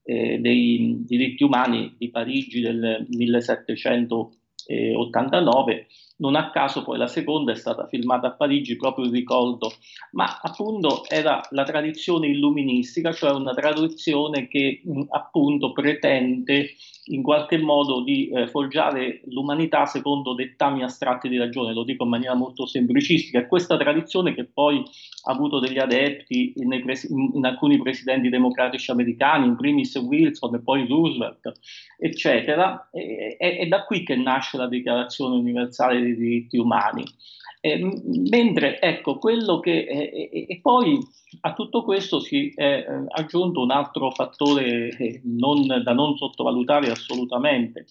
eh, 0.03 0.41
dei 0.41 1.05
diritti 1.07 1.45
umani 1.45 1.95
di 1.97 2.11
Parigi 2.11 2.61
del 2.61 3.07
1789 3.09 5.87
non 6.17 6.37
a 6.37 6.51
caso 6.51 6.83
poi 6.85 6.99
la 6.99 7.07
seconda 7.07 7.53
è 7.53 7.57
stata 7.57 7.87
filmata 7.87 8.29
a 8.29 8.33
Parigi 8.33 8.77
proprio 8.77 9.07
in 9.07 9.13
ricordo, 9.13 9.73
ma 10.13 10.39
appunto 10.41 11.05
era 11.09 11.41
la 11.51 11.65
tradizione 11.65 12.29
illuministica, 12.29 13.13
cioè 13.13 13.33
una 13.33 13.55
tradizione 13.55 14.47
che 14.49 14.81
mh, 14.85 15.03
appunto 15.09 15.73
pretende 15.73 16.71
in 17.09 17.23
qualche 17.23 17.59
modo 17.59 18.03
di 18.03 18.29
eh, 18.29 18.47
forgiare 18.47 19.21
l'umanità 19.27 19.85
secondo 19.85 20.35
dettami 20.35 20.83
astratti 20.83 21.29
di 21.29 21.37
ragione, 21.37 21.75
lo 21.75 21.85
dico 21.85 22.05
in 22.05 22.11
maniera 22.11 22.35
molto 22.35 22.67
semplicistica, 22.67 23.41
è 23.41 23.47
questa 23.47 23.77
tradizione 23.77 24.35
che 24.35 24.45
poi 24.45 24.83
ha 25.25 25.33
avuto 25.33 25.59
degli 25.59 25.79
adepti 25.79 26.55
in, 26.57 26.83
pres- 26.83 27.09
in 27.09 27.45
alcuni 27.45 27.81
presidenti 27.81 28.29
democratici 28.29 28.91
americani, 28.91 29.47
in 29.47 29.57
primis 29.57 29.95
Wilson 29.97 30.55
e 30.55 30.61
poi 30.63 30.87
Roosevelt, 30.87 31.53
eccetera, 31.99 32.89
e, 32.91 33.37
è, 33.39 33.59
è 33.59 33.67
da 33.67 33.85
qui 33.85 34.03
che 34.03 34.17
nasce 34.17 34.57
la 34.57 34.69
Dichiarazione 34.69 35.37
universale 35.37 36.01
dei 36.05 36.17
diritti 36.17 36.59
umani. 36.59 37.05
Eh, 37.61 37.81
mentre 38.29 38.79
ecco 38.79 39.19
quello 39.19 39.59
che 39.59 39.87
eh, 39.89 40.47
e 40.47 40.59
poi 40.61 40.99
a 41.41 41.55
tutto 41.55 41.83
questo 41.83 42.21
si 42.21 42.53
è 42.55 42.63
eh, 42.63 42.87
aggiunto 43.09 43.63
un 43.63 43.71
altro 43.71 44.11
fattore 44.11 44.89
eh, 44.89 45.23
non, 45.25 45.67
da 45.67 45.93
non 45.95 46.15
sottovalutare 46.17 46.91
assolutamente, 46.91 47.87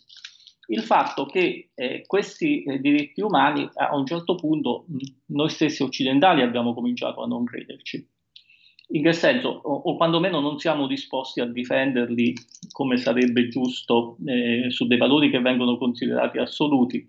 il 0.68 0.82
fatto 0.82 1.26
che 1.26 1.72
eh, 1.74 2.04
questi 2.06 2.64
eh, 2.64 2.80
diritti 2.80 3.22
umani 3.22 3.68
a 3.74 3.96
un 3.96 4.06
certo 4.06 4.36
punto 4.36 4.86
noi 5.28 5.50
stessi 5.50 5.84
occidentali 5.84 6.42
abbiamo 6.42 6.74
cominciato 6.74 7.22
a 7.22 7.28
non 7.28 7.44
crederci. 7.44 8.08
In 8.90 9.02
che 9.02 9.14
senso? 9.14 9.50
O, 9.50 9.74
o 9.74 9.96
quantomeno 9.96 10.40
non 10.40 10.60
siamo 10.60 10.88
disposti 10.88 11.42
a 11.42 11.46
difenderli 11.46 12.34
come 12.72 12.98
sarebbe 12.98 13.48
giusto 13.48 14.18
eh, 14.26 14.70
su 14.70 14.86
dei 14.86 14.98
valori 14.98 15.30
che 15.30 15.40
vengono 15.40 15.78
considerati 15.78 16.38
assoluti 16.38 17.06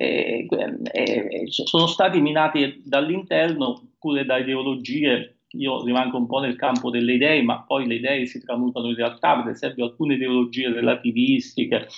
eh, 0.00 0.46
eh, 0.92 1.44
sono 1.48 1.86
stati 1.86 2.22
minati 2.22 2.80
dall'interno 2.84 3.90
pure 3.98 4.24
da 4.24 4.38
ideologie. 4.38 5.40
Io 5.58 5.84
rimango 5.84 6.16
un 6.16 6.26
po' 6.26 6.38
nel 6.38 6.56
campo 6.56 6.90
delle 6.90 7.14
idee, 7.14 7.42
ma 7.42 7.62
poi 7.62 7.86
le 7.86 7.96
idee 7.96 8.24
si 8.24 8.40
tramutano 8.40 8.88
in 8.88 8.94
realtà, 8.94 9.42
per 9.42 9.52
esempio 9.52 9.84
alcune 9.84 10.14
ideologie 10.14 10.72
relativistiche, 10.72 11.88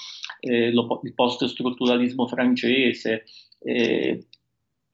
eh, 0.41 0.73
lo, 0.73 1.01
il 1.05 1.15
post-strutturalismo 1.15 2.27
francese, 2.27 3.25
eh, 3.61 4.27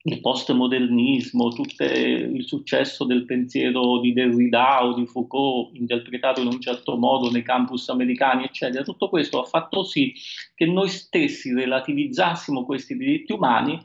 il 0.09 0.21
postmodernismo, 0.21 1.49
tutto 1.49 1.83
il 1.83 2.43
successo 2.45 3.05
del 3.05 3.25
pensiero 3.25 3.99
di 3.99 4.13
Derrida 4.13 4.83
o 4.83 4.93
di 4.93 5.05
Foucault, 5.05 5.75
interpretato 5.75 6.41
in 6.41 6.47
un 6.47 6.59
certo 6.59 6.97
modo 6.97 7.29
nei 7.29 7.43
campus 7.43 7.89
americani, 7.89 8.45
eccetera, 8.45 8.83
tutto 8.83 9.09
questo 9.09 9.41
ha 9.41 9.45
fatto 9.45 9.83
sì 9.83 10.13
che 10.55 10.65
noi 10.65 10.89
stessi 10.89 11.53
relativizzassimo 11.53 12.65
questi 12.65 12.97
diritti 12.97 13.33
umani 13.33 13.79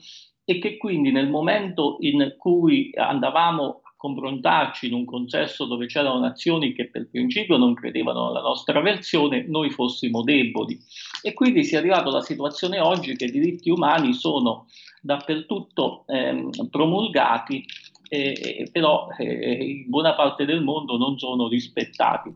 e 0.44 0.58
che 0.58 0.76
quindi 0.76 1.10
nel 1.10 1.28
momento 1.28 1.96
in 2.00 2.34
cui 2.36 2.90
andavamo 2.94 3.80
a 3.82 3.94
confrontarci 3.96 4.88
in 4.88 4.92
un 4.92 5.04
contesto 5.06 5.64
dove 5.64 5.86
c'erano 5.86 6.18
nazioni 6.18 6.74
che 6.74 6.90
per 6.90 7.08
principio 7.08 7.56
non 7.56 7.72
credevano 7.72 8.28
alla 8.28 8.42
nostra 8.42 8.80
versione, 8.80 9.46
noi 9.48 9.70
fossimo 9.70 10.22
deboli. 10.22 10.78
E 11.22 11.32
quindi 11.32 11.64
si 11.64 11.74
è 11.74 11.78
arrivato 11.78 12.10
alla 12.10 12.20
situazione 12.20 12.80
oggi 12.80 13.16
che 13.16 13.24
i 13.24 13.30
diritti 13.30 13.70
umani 13.70 14.12
sono 14.12 14.66
dappertutto 15.04 16.04
ehm, 16.06 16.50
promulgati, 16.70 17.62
eh, 18.08 18.68
però 18.72 19.08
eh, 19.18 19.82
in 19.82 19.90
buona 19.90 20.14
parte 20.14 20.46
del 20.46 20.62
mondo 20.62 20.96
non 20.96 21.18
sono 21.18 21.46
rispettati. 21.46 22.34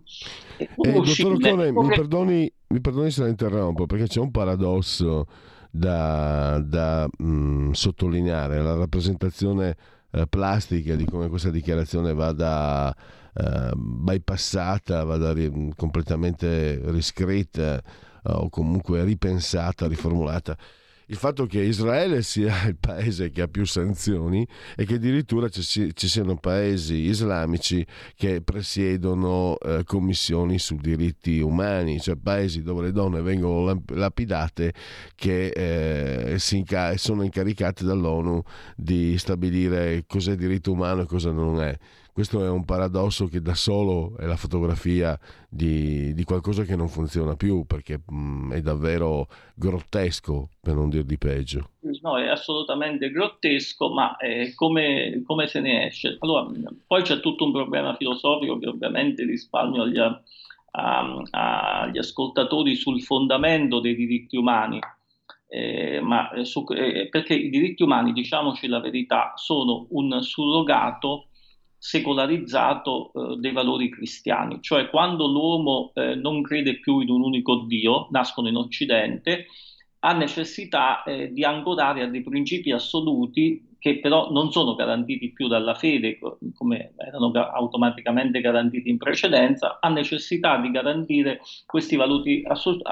Eh, 0.58 0.68
dottor 0.76 1.32
Ocone, 1.32 1.72
mi, 1.72 1.88
perdoni, 1.88 2.52
mi 2.68 2.80
perdoni 2.80 3.10
se 3.10 3.22
la 3.22 3.28
interrompo, 3.28 3.86
perché 3.86 4.06
c'è 4.06 4.20
un 4.20 4.30
paradosso 4.30 5.24
da, 5.70 6.60
da 6.60 7.08
mh, 7.10 7.26
mm, 7.26 7.70
sottolineare, 7.70 8.60
la 8.60 8.74
rappresentazione 8.74 9.74
eh, 10.10 10.26
plastica 10.26 10.94
di 10.94 11.06
come 11.06 11.28
questa 11.28 11.50
dichiarazione 11.50 12.12
vada 12.12 12.94
eh, 13.34 13.70
bypassata, 13.74 15.04
vada 15.04 15.32
ri- 15.32 15.72
completamente 15.74 16.82
riscritta 16.90 17.78
eh, 17.78 17.82
o 18.24 18.50
comunque 18.50 19.04
ripensata, 19.04 19.88
riformulata 19.88 20.54
il 21.10 21.16
fatto 21.16 21.46
che 21.46 21.60
Israele 21.60 22.22
sia 22.22 22.66
il 22.66 22.76
paese 22.78 23.30
che 23.30 23.42
ha 23.42 23.48
più 23.48 23.64
sanzioni 23.64 24.46
e 24.76 24.84
che 24.84 24.94
addirittura 24.94 25.48
ci, 25.48 25.94
ci 25.94 26.08
siano 26.08 26.36
paesi 26.36 26.94
islamici 26.94 27.84
che 28.14 28.42
presiedono 28.42 29.56
eh, 29.58 29.84
commissioni 29.84 30.58
su 30.58 30.76
diritti 30.76 31.40
umani, 31.40 32.00
cioè 32.00 32.16
paesi 32.16 32.62
dove 32.62 32.82
le 32.82 32.92
donne 32.92 33.22
vengono 33.22 33.82
lapidate 33.86 34.74
che 35.14 35.48
eh, 35.48 36.38
inca- 36.50 36.96
sono 36.96 37.22
incaricate 37.22 37.84
dall'ONU 37.84 38.42
di 38.76 39.16
stabilire 39.18 40.04
cos'è 40.06 40.34
diritto 40.34 40.72
umano 40.72 41.02
e 41.02 41.06
cosa 41.06 41.30
non 41.30 41.62
è. 41.62 41.76
Questo 42.18 42.44
è 42.44 42.48
un 42.48 42.64
paradosso 42.64 43.28
che 43.28 43.40
da 43.40 43.54
solo 43.54 44.16
è 44.18 44.26
la 44.26 44.34
fotografia 44.34 45.16
di, 45.48 46.12
di 46.14 46.24
qualcosa 46.24 46.64
che 46.64 46.74
non 46.74 46.88
funziona 46.88 47.36
più 47.36 47.64
perché 47.64 48.00
mh, 48.04 48.12
mm, 48.12 48.52
è 48.54 48.60
davvero 48.60 49.28
grottesco, 49.54 50.48
per 50.60 50.74
non 50.74 50.88
dir 50.88 51.04
di 51.04 51.16
peggio. 51.16 51.70
No, 52.02 52.18
è 52.18 52.26
assolutamente 52.26 53.12
grottesco, 53.12 53.90
ma 53.90 54.16
eh, 54.16 54.52
come, 54.56 55.22
come, 55.24 55.46
se 55.46 55.60
ne 55.60 55.86
esce? 55.86 56.16
Allora, 56.18 56.50
poi 56.88 57.02
c'è 57.02 57.20
tutto 57.20 57.44
un 57.44 57.52
problema 57.52 57.94
filosofico 57.94 58.58
che 58.58 58.66
ovviamente 58.66 59.24
risparmio 59.24 59.82
agli, 59.82 60.00
a, 60.00 60.20
agli 61.30 61.98
ascoltatori 61.98 62.74
sul 62.74 63.00
fondamento 63.00 63.78
dei 63.78 63.94
diritti 63.94 64.36
umani. 64.36 64.80
Eh, 65.46 66.00
ma 66.00 66.32
eh, 66.32 66.42
eh, 66.42 67.08
perché 67.10 67.34
i 67.34 67.48
diritti 67.48 67.84
umani, 67.84 68.12
diciamoci 68.12 68.66
la 68.66 68.80
verità, 68.80 69.34
sono 69.36 69.86
un 69.90 70.20
surrogato 70.20 71.27
secolarizzato 71.78 73.12
eh, 73.12 73.36
dei 73.36 73.52
valori 73.52 73.88
cristiani, 73.88 74.58
cioè 74.60 74.90
quando 74.90 75.26
l'uomo 75.26 75.92
eh, 75.94 76.16
non 76.16 76.42
crede 76.42 76.80
più 76.80 77.00
in 77.00 77.10
un 77.10 77.22
unico 77.22 77.64
Dio, 77.66 78.08
nascono 78.10 78.48
in 78.48 78.56
Occidente, 78.56 79.46
ha 80.00 80.12
necessità 80.12 81.02
eh, 81.04 81.32
di 81.32 81.44
ancorare 81.44 82.02
a 82.02 82.08
dei 82.08 82.22
principi 82.22 82.72
assoluti 82.72 83.66
che 83.78 84.00
però 84.00 84.30
non 84.32 84.50
sono 84.50 84.74
garantiti 84.74 85.30
più 85.30 85.46
dalla 85.46 85.74
fede 85.74 86.18
come 86.54 86.94
erano 86.96 87.30
automaticamente 87.30 88.40
garantiti 88.40 88.88
in 88.90 88.98
precedenza, 88.98 89.78
ha 89.80 89.88
necessità 89.88 90.58
di 90.58 90.70
garantire 90.72 91.40
questi 91.64 91.94
valori, 91.94 92.42
assol- 92.44 92.82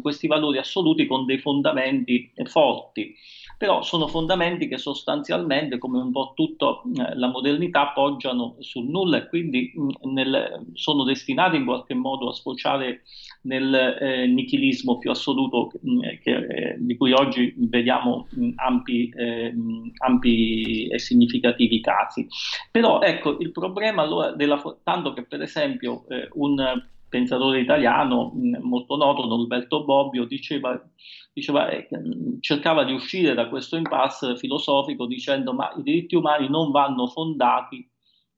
questi 0.00 0.26
valori 0.26 0.56
assoluti 0.56 1.06
con 1.06 1.26
dei 1.26 1.38
fondamenti 1.38 2.32
forti 2.44 3.14
però 3.60 3.82
sono 3.82 4.08
fondamenti 4.08 4.68
che 4.68 4.78
sostanzialmente, 4.78 5.76
come 5.76 6.00
un 6.00 6.10
po' 6.12 6.32
tutta 6.34 6.80
eh, 6.96 7.14
la 7.14 7.26
modernità, 7.26 7.88
poggiano 7.88 8.56
sul 8.60 8.88
nulla 8.88 9.18
e 9.18 9.28
quindi 9.28 9.70
mm, 9.78 10.12
nel, 10.14 10.64
sono 10.72 11.04
destinati 11.04 11.56
in 11.56 11.66
qualche 11.66 11.92
modo 11.92 12.30
a 12.30 12.32
sfociare 12.32 13.02
nel 13.42 13.74
eh, 13.74 14.26
nichilismo 14.28 14.96
più 14.96 15.10
assoluto 15.10 15.72
mm, 15.86 16.00
che, 16.22 16.36
eh, 16.36 16.76
di 16.78 16.96
cui 16.96 17.12
oggi 17.12 17.52
vediamo 17.58 18.28
mm, 18.34 18.52
ampi, 18.56 19.10
eh, 19.14 19.54
ampi, 20.06 20.86
e 20.86 20.98
significativi 20.98 21.82
casi. 21.82 22.26
Però 22.70 23.02
ecco, 23.02 23.36
il 23.40 23.52
problema 23.52 24.00
allora 24.00 24.32
della, 24.32 24.58
tanto 24.82 25.12
che 25.12 25.24
per 25.24 25.42
esempio 25.42 26.06
eh, 26.08 26.30
un 26.32 26.82
pensatore 27.10 27.60
italiano 27.60 28.32
molto 28.62 28.96
noto, 28.96 29.26
Norberto 29.26 29.84
Bobbio, 29.84 30.24
diceva 30.24 30.80
diceva, 31.32 31.68
eh, 31.68 31.88
cercava 32.40 32.84
di 32.84 32.92
uscire 32.92 33.34
da 33.34 33.48
questo 33.48 33.76
impasse 33.76 34.36
filosofico 34.36 35.06
dicendo 35.06 35.52
ma 35.52 35.72
i 35.76 35.82
diritti 35.82 36.16
umani 36.16 36.48
non 36.48 36.70
vanno 36.70 37.06
fondati 37.06 37.88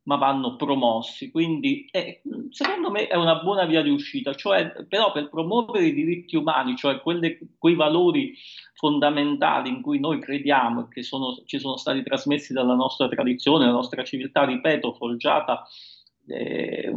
ma 0.05 0.17
vanno 0.17 0.57
promossi. 0.57 1.31
Quindi 1.31 1.87
eh, 1.93 2.23
secondo 2.51 2.91
me 2.91 3.07
è 3.07 3.15
una 3.15 3.37
buona 3.37 3.67
via 3.67 3.83
di 3.83 3.91
uscita, 3.91 4.35
cioè, 4.35 4.85
però 4.89 5.13
per 5.13 5.29
promuovere 5.29 5.87
i 5.87 5.95
diritti 5.95 6.35
umani, 6.35 6.77
cioè 6.77 7.01
quelle, 7.01 7.39
quei 7.57 7.77
valori 7.77 8.35
fondamentali 8.75 9.69
in 9.69 9.81
cui 9.81 10.01
noi 10.01 10.19
crediamo 10.19 10.81
e 10.81 10.89
che 10.89 11.03
sono, 11.05 11.41
ci 11.45 11.61
sono 11.61 11.77
stati 11.77 12.03
trasmessi 12.03 12.53
dalla 12.53 12.75
nostra 12.75 13.09
tradizione, 13.09 13.65
dalla 13.65 13.77
nostra 13.77 14.03
civiltà, 14.03 14.45
ripeto, 14.45 14.93
forgiata 14.95 15.65
eh, 16.33 16.91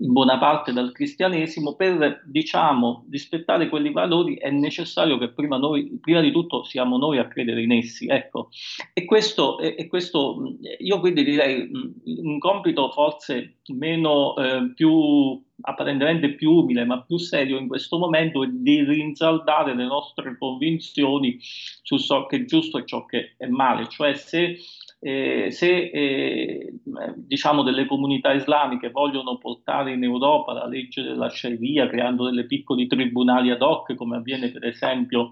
in 0.00 0.12
buona 0.12 0.38
parte 0.38 0.72
dal 0.72 0.92
cristianesimo, 0.92 1.74
per 1.74 2.22
diciamo, 2.24 3.06
rispettare 3.10 3.68
quelli 3.68 3.92
valori 3.92 4.36
è 4.36 4.50
necessario 4.50 5.18
che 5.18 5.32
prima, 5.32 5.58
noi, 5.58 5.98
prima 6.00 6.20
di 6.20 6.32
tutto 6.32 6.64
siamo 6.64 6.96
noi 6.96 7.18
a 7.18 7.28
credere 7.28 7.62
in 7.62 7.72
essi. 7.72 8.06
Ecco. 8.06 8.48
E, 8.92 9.04
questo, 9.04 9.58
e 9.58 9.86
questo 9.86 10.56
io 10.78 11.00
quindi 11.00 11.24
direi 11.24 11.70
un 12.04 12.38
compito 12.38 12.90
forse 12.90 13.58
meno 13.68 14.36
eh, 14.36 14.72
più 14.74 15.42
apparentemente 15.62 16.34
più 16.34 16.52
umile 16.52 16.84
ma 16.84 17.02
più 17.02 17.18
serio 17.18 17.58
in 17.58 17.68
questo 17.68 17.98
momento 17.98 18.42
è 18.42 18.46
di 18.48 18.82
rinsaldare 18.82 19.74
le 19.74 19.84
nostre 19.84 20.36
convinzioni 20.38 21.38
su 21.40 21.98
ciò 21.98 22.26
che 22.26 22.36
è 22.36 22.44
giusto 22.44 22.78
e 22.78 22.86
ciò 22.86 23.04
che 23.04 23.34
è 23.36 23.46
male, 23.46 23.88
cioè 23.88 24.14
se 24.14 24.56
eh, 25.02 25.50
se 25.50 25.90
eh, 25.90 26.74
diciamo 27.16 27.62
delle 27.62 27.86
comunità 27.86 28.32
islamiche 28.32 28.90
vogliono 28.90 29.38
portare 29.38 29.92
in 29.92 30.04
Europa 30.04 30.52
la 30.52 30.66
legge 30.66 31.02
della 31.02 31.30
Sharia 31.30 31.88
creando 31.88 32.26
delle 32.26 32.44
piccoli 32.44 32.86
tribunali 32.86 33.50
ad 33.50 33.62
hoc 33.62 33.94
come 33.94 34.18
avviene 34.18 34.50
per 34.50 34.66
esempio 34.66 35.30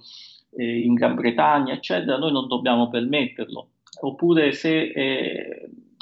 eh, 0.57 0.81
in 0.81 0.95
Gran 0.95 1.15
Bretagna 1.15 1.75
eccetera 1.75 2.17
noi 2.17 2.33
non 2.33 2.49
dobbiamo 2.49 2.89
permetterlo. 2.89 3.73
Oppure 4.01 4.53
se 4.53 4.93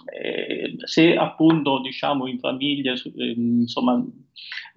eh, 0.06 0.74
se 0.84 1.16
appunto 1.16 1.80
diciamo 1.80 2.26
in 2.26 2.38
famiglie 2.38 2.92
eh, 2.92 3.34
insomma 3.36 4.02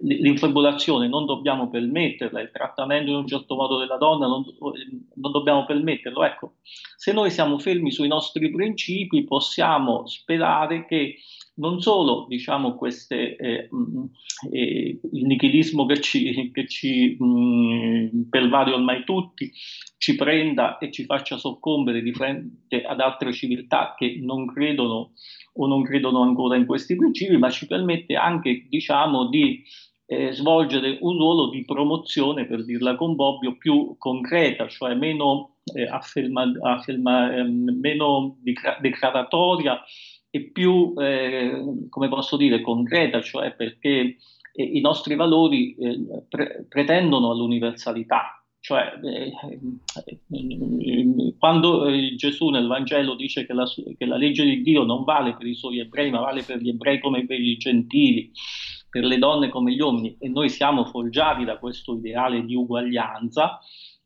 l'infibulazione 0.02 1.08
non 1.08 1.26
dobbiamo 1.26 1.68
permetterla, 1.68 2.40
il 2.40 2.50
trattamento 2.50 3.10
in 3.10 3.16
un 3.16 3.26
certo 3.26 3.54
modo 3.54 3.78
della 3.78 3.96
donna 3.96 4.26
non, 4.26 4.44
non, 4.58 5.32
dobbiamo 5.32 5.66
permetterlo. 5.66 6.24
Ecco, 6.24 6.54
se 6.96 7.12
noi 7.12 7.30
siamo 7.30 7.58
fermi 7.58 7.92
sui 7.92 8.08
nostri 8.08 8.50
principi 8.50 9.24
possiamo 9.24 10.06
sperare 10.06 10.86
che 10.86 11.16
non 11.54 11.80
solo 11.80 12.26
diciamo, 12.28 12.74
queste, 12.74 13.36
eh, 13.36 13.68
mm, 13.74 14.04
eh, 14.50 15.00
il 15.12 15.26
nichilismo 15.26 15.84
che 15.84 16.00
ci, 16.00 16.50
che 16.50 16.66
ci 16.66 17.16
mh, 17.18 17.24
mm, 17.24 18.22
pervade 18.30 18.72
ormai 18.72 19.04
tutti 19.04 19.52
ci 20.00 20.16
prenda 20.16 20.78
e 20.78 20.90
ci 20.90 21.04
faccia 21.04 21.36
soccombere 21.36 22.00
di 22.00 22.14
fronte 22.14 22.82
ad 22.82 23.00
altre 23.00 23.34
civiltà 23.34 23.94
che 23.98 24.18
non 24.22 24.46
credono 24.46 25.12
o 25.52 25.66
non 25.66 25.82
credono 25.82 26.22
ancora 26.22 26.56
in 26.56 26.64
questi 26.64 26.96
principi, 26.96 27.36
ma 27.36 27.50
ci 27.50 27.66
permette 27.66 28.14
anche 28.14 28.66
diciamo, 28.70 29.28
di 29.28 29.62
eh, 30.06 30.32
svolgere 30.32 30.96
un 31.02 31.18
ruolo 31.18 31.50
di 31.50 31.66
promozione, 31.66 32.46
per 32.46 32.64
dirla 32.64 32.96
con 32.96 33.14
Bobbio, 33.14 33.58
più 33.58 33.96
concreta, 33.98 34.66
cioè 34.68 34.94
meno, 34.94 35.56
eh, 35.74 35.86
afferma, 35.86 36.50
afferma, 36.62 37.36
eh, 37.36 37.42
meno 37.42 38.38
declaratoria 38.80 39.82
e 40.30 40.50
più, 40.50 40.94
eh, 40.96 41.62
come 41.90 42.08
posso 42.08 42.38
dire, 42.38 42.62
concreta, 42.62 43.20
cioè 43.20 43.52
perché 43.52 44.16
eh, 44.54 44.62
i 44.62 44.80
nostri 44.80 45.14
valori 45.14 45.74
eh, 45.74 46.24
pre- 46.26 46.64
pretendono 46.70 47.32
all'universalità. 47.32 48.39
Cioè, 48.70 49.00
quando 51.38 51.90
Gesù 52.14 52.50
nel 52.50 52.68
Vangelo 52.68 53.16
dice 53.16 53.44
che 53.44 53.52
la, 53.52 53.66
che 53.98 54.06
la 54.06 54.16
legge 54.16 54.44
di 54.44 54.62
Dio 54.62 54.84
non 54.84 55.02
vale 55.02 55.34
per 55.34 55.48
i 55.48 55.56
suoi 55.56 55.80
ebrei, 55.80 56.10
ma 56.10 56.20
vale 56.20 56.44
per 56.44 56.58
gli 56.58 56.68
ebrei 56.68 57.00
come 57.00 57.26
per 57.26 57.40
i 57.40 57.56
gentili, 57.56 58.30
per 58.88 59.02
le 59.02 59.18
donne 59.18 59.48
come 59.48 59.72
gli 59.72 59.80
uomini 59.80 60.16
e 60.20 60.28
noi 60.28 60.48
siamo 60.50 60.84
forgiati 60.84 61.44
da 61.44 61.58
questo 61.58 61.96
ideale 61.96 62.44
di 62.44 62.54
uguaglianza, 62.54 63.58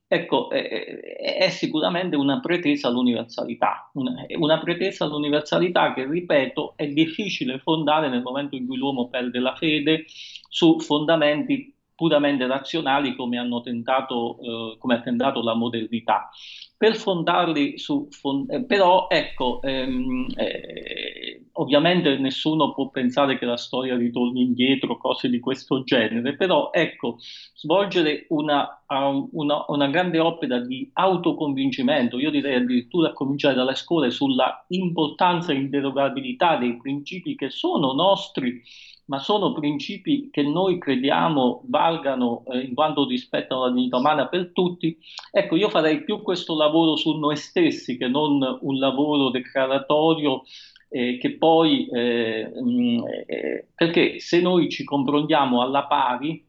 ecco, 0.08 0.48
è, 0.48 1.46
sicuramente 1.50 2.16
una 2.16 2.40
pretesa 2.40 2.88
all'universalità, 2.88 3.90
una, 3.92 4.58
pretesa 4.60 5.04
all'universalità 5.04 5.92
che, 5.92 6.08
ripeto, 6.08 6.72
è 6.76 6.86
difficile 6.86 7.58
fondare 7.58 8.08
nel 8.08 8.22
momento 8.22 8.56
in 8.56 8.66
cui 8.66 8.78
l'uomo 8.78 9.10
perde 9.10 9.40
la 9.40 9.54
fede 9.56 10.06
su 10.48 10.80
fondamenti 10.80 11.73
puramente 11.94 12.46
razionali 12.46 13.14
come, 13.14 13.38
hanno 13.38 13.60
tentato, 13.60 14.38
eh, 14.40 14.78
come 14.78 14.94
ha 14.94 15.00
tentato 15.00 15.42
la 15.42 15.54
modernità. 15.54 16.28
Per 16.76 16.96
fondarli 16.96 17.78
su, 17.78 18.08
fond- 18.10 18.50
eh, 18.50 18.64
però 18.64 19.06
ecco, 19.08 19.62
ehm, 19.62 20.26
eh, 20.36 21.46
ovviamente 21.52 22.18
nessuno 22.18 22.72
può 22.74 22.90
pensare 22.90 23.38
che 23.38 23.46
la 23.46 23.56
storia 23.56 23.96
ritorni 23.96 24.42
indietro, 24.42 24.98
cose 24.98 25.28
di 25.28 25.38
questo 25.38 25.84
genere, 25.84 26.36
però 26.36 26.70
ecco, 26.72 27.16
svolgere 27.54 28.26
una, 28.30 28.82
una, 29.30 29.64
una 29.68 29.86
grande 29.88 30.18
opera 30.18 30.58
di 30.58 30.90
autoconvincimento, 30.92 32.18
io 32.18 32.30
direi 32.30 32.56
addirittura 32.56 33.10
a 33.10 33.12
cominciare 33.12 33.54
dalle 33.54 33.76
scuole 33.76 34.10
sulla 34.10 34.64
importanza 34.68 35.52
e 35.52 35.56
inderogabilità 35.56 36.56
dei 36.56 36.76
principi 36.76 37.36
che 37.36 37.50
sono 37.50 37.92
nostri 37.92 38.60
ma 39.06 39.18
sono 39.18 39.52
principi 39.52 40.28
che 40.30 40.42
noi 40.42 40.78
crediamo 40.78 41.62
valgano 41.66 42.44
eh, 42.46 42.60
in 42.60 42.74
quanto 42.74 43.06
rispettano 43.06 43.66
la 43.66 43.72
dignità 43.72 43.98
umana 43.98 44.28
per 44.28 44.52
tutti, 44.52 44.98
ecco, 45.30 45.56
io 45.56 45.68
farei 45.68 46.04
più 46.04 46.22
questo 46.22 46.56
lavoro 46.56 46.96
su 46.96 47.18
noi 47.18 47.36
stessi 47.36 47.96
che 47.96 48.08
non 48.08 48.40
un 48.60 48.78
lavoro 48.78 49.30
declaratorio 49.30 50.42
eh, 50.88 51.18
che 51.18 51.36
poi, 51.36 51.88
eh, 51.88 52.52
mm, 52.56 52.98
eh, 53.26 53.68
perché 53.74 54.20
se 54.20 54.40
noi 54.40 54.68
ci 54.70 54.84
confrontiamo 54.84 55.60
alla 55.60 55.86
pari 55.86 56.46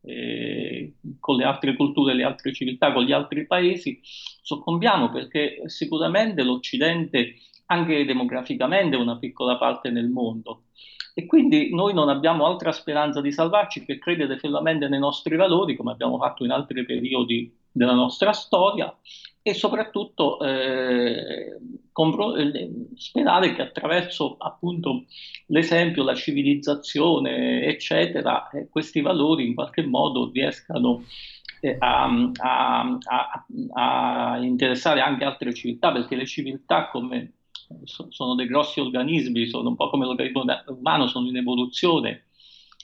eh, 0.00 0.94
con 1.20 1.36
le 1.36 1.44
altre 1.44 1.76
culture, 1.76 2.14
le 2.14 2.24
altre 2.24 2.52
civiltà, 2.52 2.92
con 2.92 3.04
gli 3.04 3.12
altri 3.12 3.46
paesi, 3.46 4.00
soccombiamo 4.02 5.10
perché 5.10 5.62
sicuramente 5.66 6.42
l'Occidente, 6.42 7.34
anche 7.66 8.04
demograficamente, 8.04 8.96
una 8.96 9.18
piccola 9.18 9.56
parte 9.56 9.90
nel 9.90 10.08
mondo. 10.08 10.64
E 11.14 11.26
quindi 11.26 11.72
noi 11.72 11.94
non 11.94 12.08
abbiamo 12.08 12.44
altra 12.44 12.72
speranza 12.72 13.20
di 13.20 13.30
salvarci 13.30 13.84
che 13.84 13.98
credere 13.98 14.36
fermamente 14.38 14.88
nei 14.88 14.98
nostri 14.98 15.36
valori, 15.36 15.76
come 15.76 15.92
abbiamo 15.92 16.18
fatto 16.18 16.44
in 16.44 16.50
altri 16.50 16.84
periodi 16.84 17.52
della 17.70 17.94
nostra 17.94 18.32
storia, 18.32 18.92
e 19.46 19.52
soprattutto 19.52 20.40
eh, 20.40 21.58
compro- 21.92 22.34
eh, 22.34 22.70
sperare 22.96 23.54
che 23.54 23.62
attraverso 23.62 24.36
appunto 24.38 25.04
l'esempio, 25.46 26.02
la 26.02 26.14
civilizzazione, 26.14 27.64
eccetera, 27.64 28.48
eh, 28.48 28.68
questi 28.68 29.00
valori 29.00 29.46
in 29.46 29.54
qualche 29.54 29.84
modo 29.84 30.30
riescano 30.32 31.04
eh, 31.60 31.76
a, 31.78 32.30
a, 32.36 32.98
a, 33.02 33.46
a, 33.74 34.38
interessare 34.38 35.00
anche 35.00 35.24
altre 35.24 35.52
civiltà, 35.52 35.92
perché 35.92 36.16
le 36.16 36.26
civiltà 36.26 36.88
come 36.88 37.32
sono 37.84 38.34
dei 38.34 38.46
grossi 38.46 38.80
organismi, 38.80 39.46
sono 39.46 39.70
un 39.70 39.76
po' 39.76 39.90
come 39.90 40.04
l'organismo 40.04 40.44
umano, 40.66 41.06
sono 41.06 41.28
in 41.28 41.36
evoluzione 41.36 42.24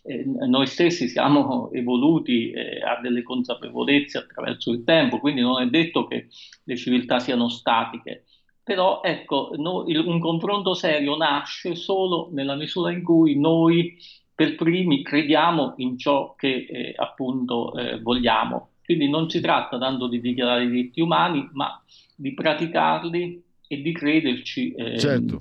eh, 0.02 0.24
noi 0.24 0.66
stessi 0.66 1.08
siamo 1.08 1.70
evoluti 1.72 2.50
eh, 2.50 2.80
a 2.82 3.00
delle 3.00 3.22
consapevolezze 3.22 4.18
attraverso 4.18 4.72
il 4.72 4.84
tempo, 4.84 5.18
quindi 5.18 5.40
non 5.40 5.60
è 5.60 5.66
detto 5.66 6.06
che 6.06 6.28
le 6.64 6.76
civiltà 6.76 7.18
siano 7.18 7.48
statiche. 7.48 8.24
Però 8.62 9.00
ecco, 9.02 9.50
no, 9.56 9.84
il, 9.86 9.98
un 9.98 10.20
confronto 10.20 10.74
serio 10.74 11.16
nasce 11.16 11.74
solo 11.74 12.28
nella 12.32 12.54
misura 12.54 12.92
in 12.92 13.02
cui 13.02 13.38
noi 13.38 13.96
per 14.34 14.54
primi 14.54 15.02
crediamo 15.02 15.74
in 15.78 15.98
ciò 15.98 16.34
che 16.34 16.66
eh, 16.70 16.94
appunto 16.96 17.74
eh, 17.74 18.00
vogliamo. 18.00 18.68
Quindi 18.84 19.08
non 19.08 19.28
si 19.28 19.40
tratta 19.40 19.78
tanto 19.78 20.08
di 20.08 20.20
dichiarare 20.20 20.64
i 20.64 20.70
diritti 20.70 21.00
umani, 21.00 21.48
ma 21.52 21.82
di 22.16 22.34
praticarli 22.34 23.42
e 23.72 23.82
di 23.82 23.92
crederci. 23.92 24.72
Eh, 24.72 24.98
certo. 24.98 25.38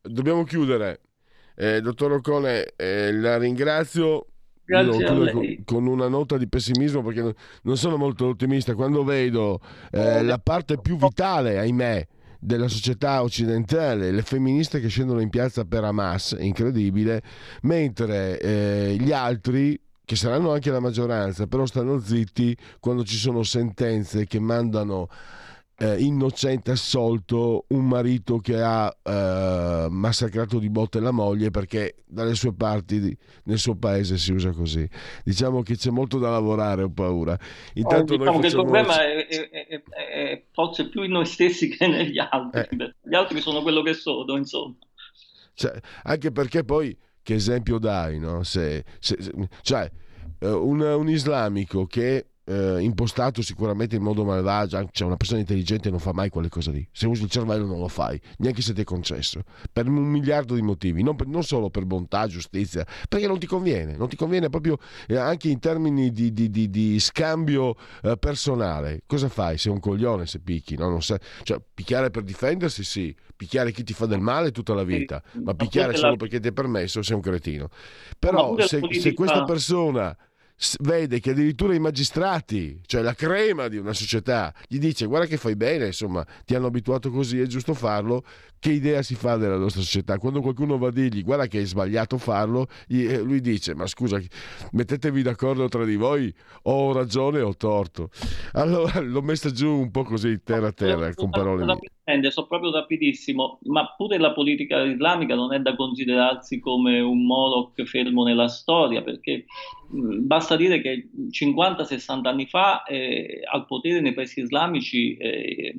Dobbiamo 0.00 0.44
chiudere. 0.44 1.00
Eh, 1.56 1.80
dottor 1.80 2.12
Ocone, 2.12 2.72
eh, 2.76 3.12
la 3.12 3.36
ringrazio. 3.36 4.26
Con, 4.64 5.62
con, 5.64 5.86
una 5.86 6.08
nota 6.08 6.36
di 6.36 6.46
pessimismo 6.46 7.02
perché 7.02 7.34
non 7.62 7.76
sono 7.76 7.96
molto 7.96 8.26
ottimista. 8.26 8.74
Quando 8.74 9.02
vedo 9.02 9.60
eh, 9.90 10.22
la 10.22 10.38
parte 10.38 10.78
più 10.78 10.96
vitale, 10.98 11.58
ahimè, 11.58 12.06
della 12.38 12.68
società 12.68 13.22
occidentale, 13.22 14.12
le 14.12 14.22
femministe 14.22 14.78
che 14.78 14.88
scendono 14.88 15.20
in 15.20 15.30
piazza 15.30 15.64
per 15.64 15.82
Hamas, 15.82 16.36
incredibile, 16.38 17.22
mentre 17.62 18.38
eh, 18.38 18.96
gli 19.00 19.10
altri 19.10 19.80
che 20.04 20.16
saranno 20.16 20.52
anche 20.52 20.70
la 20.70 20.80
maggioranza, 20.80 21.46
però 21.46 21.66
stanno 21.66 21.98
zitti 21.98 22.56
quando 22.78 23.04
ci 23.04 23.16
sono 23.16 23.42
sentenze 23.42 24.26
che 24.26 24.38
mandano 24.38 25.08
eh, 25.80 26.00
innocente 26.00 26.72
assolto 26.72 27.66
un 27.68 27.86
marito 27.86 28.38
che 28.38 28.60
ha 28.60 28.92
eh, 29.00 29.86
massacrato 29.88 30.58
di 30.58 30.68
botte 30.70 30.98
la 30.98 31.12
moglie 31.12 31.50
perché 31.50 32.02
dalle 32.04 32.34
sue 32.34 32.52
parti 32.52 33.16
nel 33.44 33.58
suo 33.58 33.76
paese 33.76 34.18
si 34.18 34.32
usa 34.32 34.50
così. 34.50 34.88
Diciamo 35.22 35.62
che 35.62 35.76
c'è 35.76 35.90
molto 35.90 36.18
da 36.18 36.30
lavorare, 36.30 36.82
ho 36.82 36.90
paura. 36.90 37.38
Intanto 37.74 38.14
oh, 38.14 38.16
diciamo 38.16 38.40
che 38.40 38.46
il 38.48 38.52
problema 38.54 39.04
è, 39.04 39.26
è, 39.28 39.48
è, 39.48 39.82
è, 39.88 40.42
forse 40.50 40.88
più 40.88 41.02
in 41.02 41.12
noi 41.12 41.26
stessi 41.26 41.68
che 41.68 41.86
negli 41.86 42.18
altri. 42.18 42.76
Eh. 42.76 42.94
Gli 43.00 43.14
altri 43.14 43.40
sono 43.40 43.62
quello 43.62 43.82
che 43.82 43.94
sono, 43.94 44.36
insomma. 44.36 44.74
Cioè, 45.54 45.78
anche 46.02 46.32
perché 46.32 46.64
poi 46.64 46.96
che 47.22 47.34
esempio 47.34 47.78
dai, 47.78 48.18
no? 48.18 48.42
Se, 48.42 48.84
se, 48.98 49.16
cioè, 49.62 49.88
eh, 50.40 50.48
un, 50.48 50.80
un 50.80 51.08
islamico 51.08 51.86
che 51.86 52.26
eh, 52.48 52.80
impostato 52.80 53.42
sicuramente 53.42 53.96
in 53.96 54.02
modo 54.02 54.24
malvagio, 54.24 54.88
cioè 54.90 55.06
una 55.06 55.16
persona 55.16 55.40
intelligente 55.40 55.90
non 55.90 55.98
fa 55.98 56.12
mai 56.12 56.30
quelle 56.30 56.48
cose 56.48 56.70
lì. 56.70 56.88
Se 56.90 57.06
usi 57.06 57.24
il 57.24 57.30
cervello 57.30 57.66
non 57.66 57.78
lo 57.78 57.88
fai, 57.88 58.18
neanche 58.38 58.62
se 58.62 58.72
ti 58.72 58.80
è 58.80 58.84
concesso, 58.84 59.42
per 59.70 59.86
un 59.86 59.96
miliardo 59.96 60.54
di 60.54 60.62
motivi, 60.62 61.02
non, 61.02 61.14
per, 61.14 61.26
non, 61.26 61.42
solo 61.42 61.68
per 61.68 61.84
bontà, 61.84 62.26
giustizia, 62.26 62.86
perché 63.08 63.26
non 63.26 63.38
ti 63.38 63.46
conviene, 63.46 63.96
non 63.96 64.08
ti 64.08 64.16
conviene 64.16 64.48
proprio 64.48 64.78
eh, 65.06 65.16
anche 65.16 65.48
in 65.48 65.58
termini 65.58 66.10
di, 66.10 66.32
di, 66.32 66.48
di, 66.48 66.70
di 66.70 66.98
scambio 66.98 67.76
eh, 68.02 68.16
personale. 68.16 69.02
Cosa 69.06 69.28
fai? 69.28 69.58
Sei 69.58 69.70
un 69.70 69.80
coglione 69.80 70.24
se 70.26 70.38
picchi, 70.40 70.76
no? 70.76 70.88
non 70.88 71.02
sai, 71.02 71.18
cioè, 71.42 71.60
picchiare 71.74 72.10
per 72.10 72.22
difendersi 72.22 72.82
sì, 72.82 73.14
picchiare 73.36 73.72
chi 73.72 73.84
ti 73.84 73.92
fa 73.92 74.06
del 74.06 74.20
male 74.20 74.52
tutta 74.52 74.72
la 74.72 74.84
vita, 74.84 75.22
ma 75.44 75.54
picchiare 75.54 75.94
solo 75.96 76.16
perché 76.16 76.40
ti 76.40 76.48
è 76.48 76.52
permesso 76.52 77.02
sei 77.02 77.14
un 77.14 77.22
cretino. 77.22 77.68
Però 78.18 78.58
se, 78.58 78.80
se 78.98 79.12
questa 79.12 79.44
persona 79.44 80.16
vede 80.80 81.20
che 81.20 81.30
addirittura 81.30 81.74
i 81.74 81.78
magistrati, 81.78 82.80
cioè 82.86 83.02
la 83.02 83.14
crema 83.14 83.68
di 83.68 83.76
una 83.76 83.92
società, 83.92 84.52
gli 84.66 84.78
dice 84.78 85.06
guarda 85.06 85.26
che 85.26 85.36
fai 85.36 85.54
bene, 85.54 85.86
insomma, 85.86 86.26
ti 86.44 86.54
hanno 86.54 86.66
abituato 86.66 87.10
così, 87.10 87.40
è 87.40 87.46
giusto 87.46 87.74
farlo, 87.74 88.24
che 88.58 88.72
idea 88.72 89.02
si 89.02 89.14
fa 89.14 89.36
della 89.36 89.56
nostra 89.56 89.82
società? 89.82 90.18
Quando 90.18 90.40
qualcuno 90.40 90.78
va 90.78 90.88
a 90.88 90.92
dirgli 90.92 91.22
guarda 91.22 91.46
che 91.46 91.60
è 91.60 91.64
sbagliato 91.64 92.18
farlo, 92.18 92.66
eh, 92.88 93.20
lui 93.20 93.40
dice 93.40 93.74
ma 93.74 93.86
scusa, 93.86 94.20
mettetevi 94.72 95.22
d'accordo 95.22 95.68
tra 95.68 95.84
di 95.84 95.96
voi, 95.96 96.32
ho 96.62 96.92
ragione 96.92 97.40
o 97.40 97.48
ho 97.48 97.56
torto. 97.56 98.10
Allora 98.52 99.00
l'ho 99.00 99.22
messa 99.22 99.50
giù 99.50 99.70
un 99.70 99.90
po' 99.90 100.04
così 100.04 100.42
terra 100.42 100.68
a 100.68 100.72
terra, 100.72 101.14
con 101.14 101.30
parole 101.30 101.64
mie. 101.64 102.30
Sono 102.30 102.46
proprio 102.46 102.72
rapidissimo, 102.72 103.58
ma 103.64 103.94
pure 103.94 104.16
la 104.16 104.32
politica 104.32 104.82
islamica 104.82 105.34
non 105.34 105.52
è 105.52 105.60
da 105.60 105.76
considerarsi 105.76 106.58
come 106.58 107.00
un 107.00 107.26
Moloch 107.26 107.82
fermo 107.84 108.24
nella 108.24 108.48
storia, 108.48 109.02
perché 109.02 109.44
basta 109.90 110.56
dire 110.56 110.80
che 110.80 111.08
50-60 111.30 112.26
anni 112.26 112.46
fa 112.46 112.82
eh, 112.84 113.42
al 113.50 113.66
potere 113.66 114.00
nei 114.00 114.14
paesi 114.14 114.40
islamici, 114.40 115.16
eh, 115.16 115.78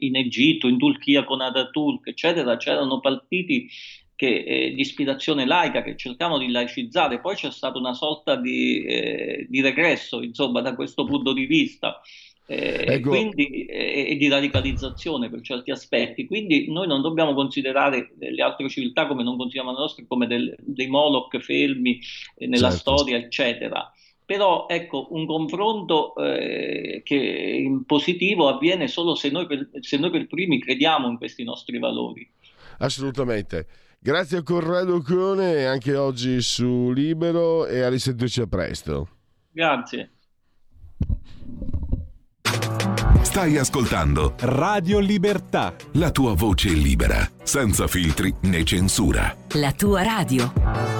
in 0.00 0.16
Egitto, 0.16 0.66
in 0.66 0.78
Turchia 0.78 1.24
con 1.24 1.40
Ataturk, 1.40 2.09
eccetera, 2.10 2.56
c'erano 2.56 3.00
partiti 3.00 3.68
che, 4.14 4.44
eh, 4.46 4.74
di 4.74 4.80
ispirazione 4.82 5.46
laica 5.46 5.82
che 5.82 5.96
cercavano 5.96 6.38
di 6.38 6.50
laicizzare, 6.50 7.20
poi 7.20 7.36
c'è 7.36 7.50
stata 7.50 7.78
una 7.78 7.94
sorta 7.94 8.36
di, 8.36 8.84
eh, 8.84 9.46
di 9.48 9.62
regresso, 9.62 10.20
insomma, 10.20 10.60
da 10.60 10.74
questo 10.74 11.04
punto 11.04 11.32
di 11.32 11.46
vista. 11.46 12.00
Eh, 12.46 12.84
ecco. 12.94 13.10
quindi, 13.10 13.64
eh, 13.64 14.08
e 14.08 14.16
di 14.16 14.28
radicalizzazione 14.28 15.30
per 15.30 15.40
certi 15.40 15.70
aspetti. 15.70 16.26
Quindi 16.26 16.68
noi 16.68 16.88
non 16.88 17.00
dobbiamo 17.00 17.32
considerare 17.32 18.12
le 18.18 18.42
altre 18.42 18.68
civiltà 18.68 19.06
come 19.06 19.22
non 19.22 19.36
consideriamo 19.36 19.72
le 19.72 19.78
nostre 19.78 20.04
come 20.06 20.26
del, 20.26 20.54
dei 20.58 20.88
Moloch 20.88 21.38
fermi 21.38 22.00
eh, 22.34 22.48
nella 22.48 22.70
certo. 22.70 22.96
storia, 22.96 23.16
eccetera. 23.18 23.90
Però 24.30 24.66
ecco, 24.68 25.08
un 25.10 25.26
confronto 25.26 26.14
eh, 26.14 27.02
che 27.04 27.16
in 27.16 27.84
positivo 27.84 28.46
avviene 28.46 28.86
solo 28.86 29.16
se 29.16 29.28
noi, 29.28 29.44
per, 29.44 29.70
se 29.80 29.96
noi 29.96 30.10
per 30.10 30.28
primi 30.28 30.60
crediamo 30.60 31.08
in 31.08 31.16
questi 31.16 31.42
nostri 31.42 31.80
valori. 31.80 32.30
Assolutamente. 32.78 33.66
Grazie 33.98 34.38
a 34.38 34.42
Corrado 34.44 35.02
Cone 35.02 35.66
anche 35.66 35.96
oggi 35.96 36.40
su 36.42 36.92
Libero 36.92 37.66
e 37.66 37.80
a 37.80 37.88
risentirci 37.88 38.42
a 38.42 38.46
presto. 38.46 39.08
Grazie. 39.50 40.12
Stai 43.22 43.56
ascoltando 43.56 44.34
Radio 44.38 45.00
Libertà. 45.00 45.74
La 45.94 46.12
tua 46.12 46.34
voce 46.34 46.68
libera, 46.68 47.28
senza 47.42 47.88
filtri 47.88 48.32
né 48.42 48.62
censura. 48.62 49.36
La 49.54 49.72
tua 49.72 50.04
radio. 50.04 50.99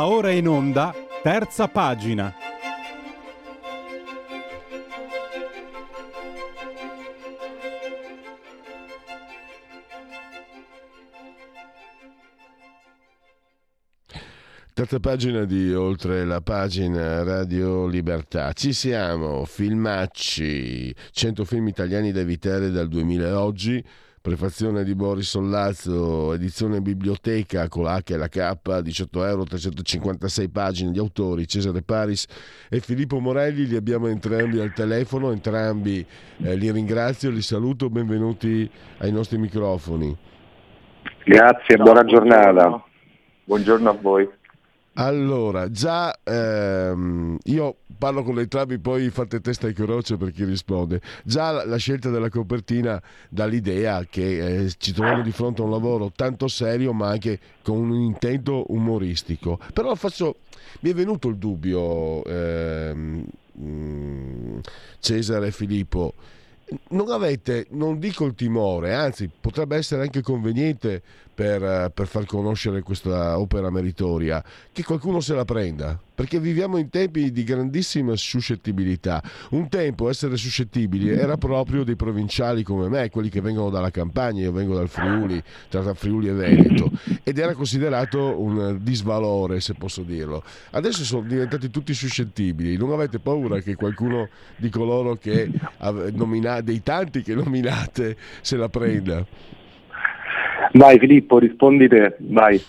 Va 0.00 0.06
ora 0.06 0.30
in 0.30 0.48
onda, 0.48 0.94
terza 1.22 1.68
pagina. 1.68 2.34
Terza 14.72 14.98
pagina 15.00 15.44
di 15.44 15.74
Oltre 15.74 16.24
la 16.24 16.40
pagina 16.40 17.22
Radio 17.22 17.86
Libertà. 17.86 18.54
Ci 18.54 18.72
siamo, 18.72 19.44
filmacci, 19.44 20.94
100 21.10 21.44
film 21.44 21.68
italiani 21.68 22.10
da 22.10 22.20
evitare 22.20 22.70
dal 22.70 22.88
2000 22.88 23.28
a 23.28 23.44
oggi 23.44 23.84
prefazione 24.22 24.84
di 24.84 24.94
Boris 24.94 25.30
Sollazzo, 25.30 26.34
edizione 26.34 26.82
biblioteca 26.82 27.68
con 27.68 27.84
la 27.84 27.96
H 28.04 28.12
e 28.12 28.16
la 28.16 28.28
K, 28.28 28.80
18 28.80 29.24
euro, 29.24 29.44
356 29.44 30.48
pagine, 30.50 30.90
gli 30.90 30.98
autori 30.98 31.48
Cesare 31.48 31.80
Paris 31.82 32.26
e 32.68 32.80
Filippo 32.80 33.18
Morelli, 33.18 33.66
li 33.66 33.76
abbiamo 33.76 34.08
entrambi 34.08 34.60
al 34.60 34.74
telefono, 34.74 35.32
entrambi 35.32 36.04
eh, 36.42 36.54
li 36.54 36.70
ringrazio, 36.70 37.30
li 37.30 37.40
saluto, 37.40 37.88
benvenuti 37.88 38.70
ai 38.98 39.10
nostri 39.10 39.38
microfoni. 39.38 40.14
Grazie, 41.24 41.76
buona 41.76 42.02
buongiorno. 42.02 42.30
giornata. 42.30 42.84
Buongiorno 43.44 43.88
a 43.88 43.98
voi. 43.98 44.28
Allora, 44.94 45.70
già 45.70 46.18
ehm, 46.22 47.38
io 47.44 47.76
parlo 47.96 48.24
con 48.24 48.38
entrambi, 48.40 48.78
poi 48.78 49.08
fate 49.10 49.40
testa 49.40 49.68
e 49.68 49.72
croce 49.72 50.16
per 50.16 50.32
chi 50.32 50.44
risponde. 50.44 51.00
Già 51.24 51.52
la, 51.52 51.64
la 51.64 51.76
scelta 51.76 52.10
della 52.10 52.28
copertina 52.28 53.00
dà 53.28 53.46
l'idea 53.46 54.04
che 54.04 54.64
eh, 54.64 54.72
ci 54.76 54.92
troviamo 54.92 55.22
di 55.22 55.30
fronte 55.30 55.62
a 55.62 55.64
un 55.64 55.70
lavoro 55.70 56.10
tanto 56.14 56.48
serio, 56.48 56.92
ma 56.92 57.08
anche 57.08 57.38
con 57.62 57.78
un 57.78 57.94
intento 57.94 58.64
umoristico. 58.72 59.60
Però 59.72 59.94
faccio, 59.94 60.38
mi 60.80 60.90
è 60.90 60.94
venuto 60.94 61.28
il 61.28 61.36
dubbio, 61.36 62.24
ehm, 62.24 63.24
mm, 63.60 64.58
Cesare 64.98 65.46
e 65.46 65.52
Filippo 65.52 66.14
non 66.90 67.10
avete, 67.10 67.66
non 67.70 67.98
dico 67.98 68.24
il 68.26 68.34
timore, 68.34 68.94
anzi 68.94 69.28
potrebbe 69.28 69.76
essere 69.76 70.02
anche 70.02 70.22
conveniente 70.22 71.02
per, 71.32 71.90
per, 71.94 72.06
far 72.06 72.26
conoscere 72.26 72.82
questa 72.82 73.38
opera 73.38 73.70
meritoria, 73.70 74.44
che 74.72 74.82
qualcuno 74.82 75.20
se 75.20 75.34
la 75.34 75.44
prenda, 75.44 75.98
perché 76.14 76.38
viviamo 76.38 76.76
in 76.76 76.90
tempi 76.90 77.32
di 77.32 77.44
grandissima 77.44 78.14
suscettibilità. 78.14 79.22
Un 79.50 79.68
tempo 79.68 80.10
essere 80.10 80.36
suscettibili 80.36 81.08
era 81.08 81.36
proprio 81.36 81.82
dei 81.82 81.96
provinciali 81.96 82.62
come 82.62 82.88
me, 82.88 83.08
quelli 83.08 83.30
che 83.30 83.40
vengono 83.40 83.70
dalla 83.70 83.90
campagna, 83.90 84.42
io 84.42 84.52
vengo 84.52 84.74
dal 84.74 84.88
Friuli, 84.88 85.42
tra 85.68 85.94
Friuli 85.94 86.28
e 86.28 86.32
Veneto, 86.32 86.90
ed 87.22 87.38
era 87.38 87.54
considerato 87.54 88.38
un 88.38 88.78
disvalore, 88.82 89.60
se 89.60 89.74
posso 89.74 90.02
dirlo. 90.02 90.42
Adesso 90.72 91.04
sono 91.04 91.26
diventati 91.26 91.70
tutti 91.70 91.94
suscettibili, 91.94 92.76
non 92.76 92.92
avete 92.92 93.18
paura 93.18 93.60
che 93.60 93.74
qualcuno 93.74 94.28
di 94.56 94.68
coloro 94.68 95.16
che 95.16 95.50
nomina, 96.12 96.60
dei 96.60 96.82
tanti 96.82 97.22
che 97.22 97.34
nominate 97.34 98.16
se 98.42 98.56
la 98.56 98.68
prenda? 98.68 99.26
Vai 100.72 100.98
Filippo, 100.98 101.38
rispondi 101.38 101.88
te, 101.88 102.16
vai. 102.18 102.60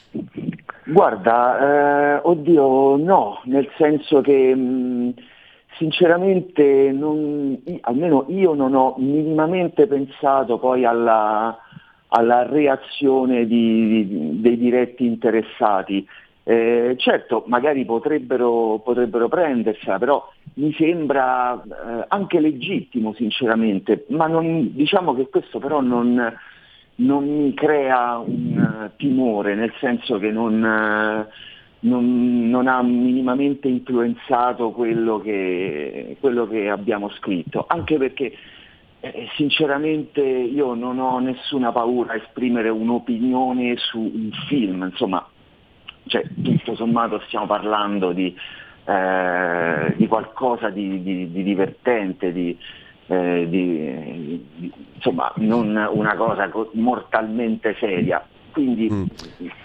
Guarda, 0.86 2.18
eh, 2.18 2.22
oddio 2.24 2.96
no, 2.98 3.42
nel 3.46 3.70
senso 3.78 4.22
che 4.22 4.56
mh, 4.56 5.14
sinceramente 5.78 6.92
non, 6.92 7.62
almeno 7.82 8.26
io 8.30 8.54
non 8.54 8.74
ho 8.76 8.96
minimamente 8.98 9.88
pensato 9.88 10.58
poi 10.58 10.86
alla, 10.86 11.58
alla 12.08 12.48
reazione 12.48 13.46
di, 13.46 14.08
di, 14.08 14.42
dei 14.42 14.58
diretti 14.58 15.06
interessati. 15.06 16.06
Eh, 16.44 16.96
certo, 16.98 17.44
magari 17.46 17.86
potrebbero, 17.86 18.82
potrebbero 18.84 19.28
prendersela, 19.28 20.00
però 20.00 20.28
mi 20.56 20.74
sembra 20.74 21.54
eh, 21.62 22.06
anche 22.08 22.40
legittimo 22.40 23.14
sinceramente, 23.14 24.06
ma 24.10 24.26
non, 24.26 24.74
diciamo 24.74 25.14
che 25.14 25.30
questo 25.30 25.60
però 25.60 25.82
non, 25.82 26.34
non 27.02 27.26
mi 27.28 27.54
crea 27.54 28.18
un 28.18 28.90
uh, 28.90 28.98
timore, 28.98 29.56
nel 29.56 29.74
senso 29.80 30.18
che 30.18 30.32
non, 30.32 30.54
uh, 30.62 31.26
non, 31.88 32.50
non, 32.50 32.68
ha 32.68 32.82
minimamente 32.82 33.68
influenzato 33.68 34.72
quello 34.72 35.20
che, 35.20 36.18
quello 36.20 36.48
che 36.48 36.70
abbiamo 36.70 37.10
scritto, 37.10 37.66
anche 37.68 37.98
perché 37.98 38.34
eh, 39.00 39.28
sinceramente 39.36 40.22
io 40.22 40.74
non 40.74 41.00
ho 41.00 41.20
nessuna 41.20 41.72
paura 41.72 42.14
a 42.14 42.18
esprimere 42.18 42.70
un'opinione 42.70 43.76
su 43.78 44.00
un 44.00 44.30
film, 44.48 44.84
insomma, 44.84 45.26
cioè, 46.06 46.24
tutto 46.42 46.76
sommato 46.76 47.20
stiamo 47.26 47.48
parlando 47.48 48.12
di, 48.12 48.36
eh, 48.86 49.94
di 49.96 50.08
qualcosa 50.08 50.70
di, 50.70 51.02
di, 51.02 51.32
di 51.32 51.44
divertente, 51.44 52.32
di, 52.32 52.56
eh, 53.12 53.46
di, 53.50 54.72
insomma 54.96 55.32
non 55.38 55.76
una 55.92 56.16
cosa 56.16 56.50
mortalmente 56.74 57.76
seria. 57.78 58.26
Quindi 58.52 58.90
mm. 58.92 59.06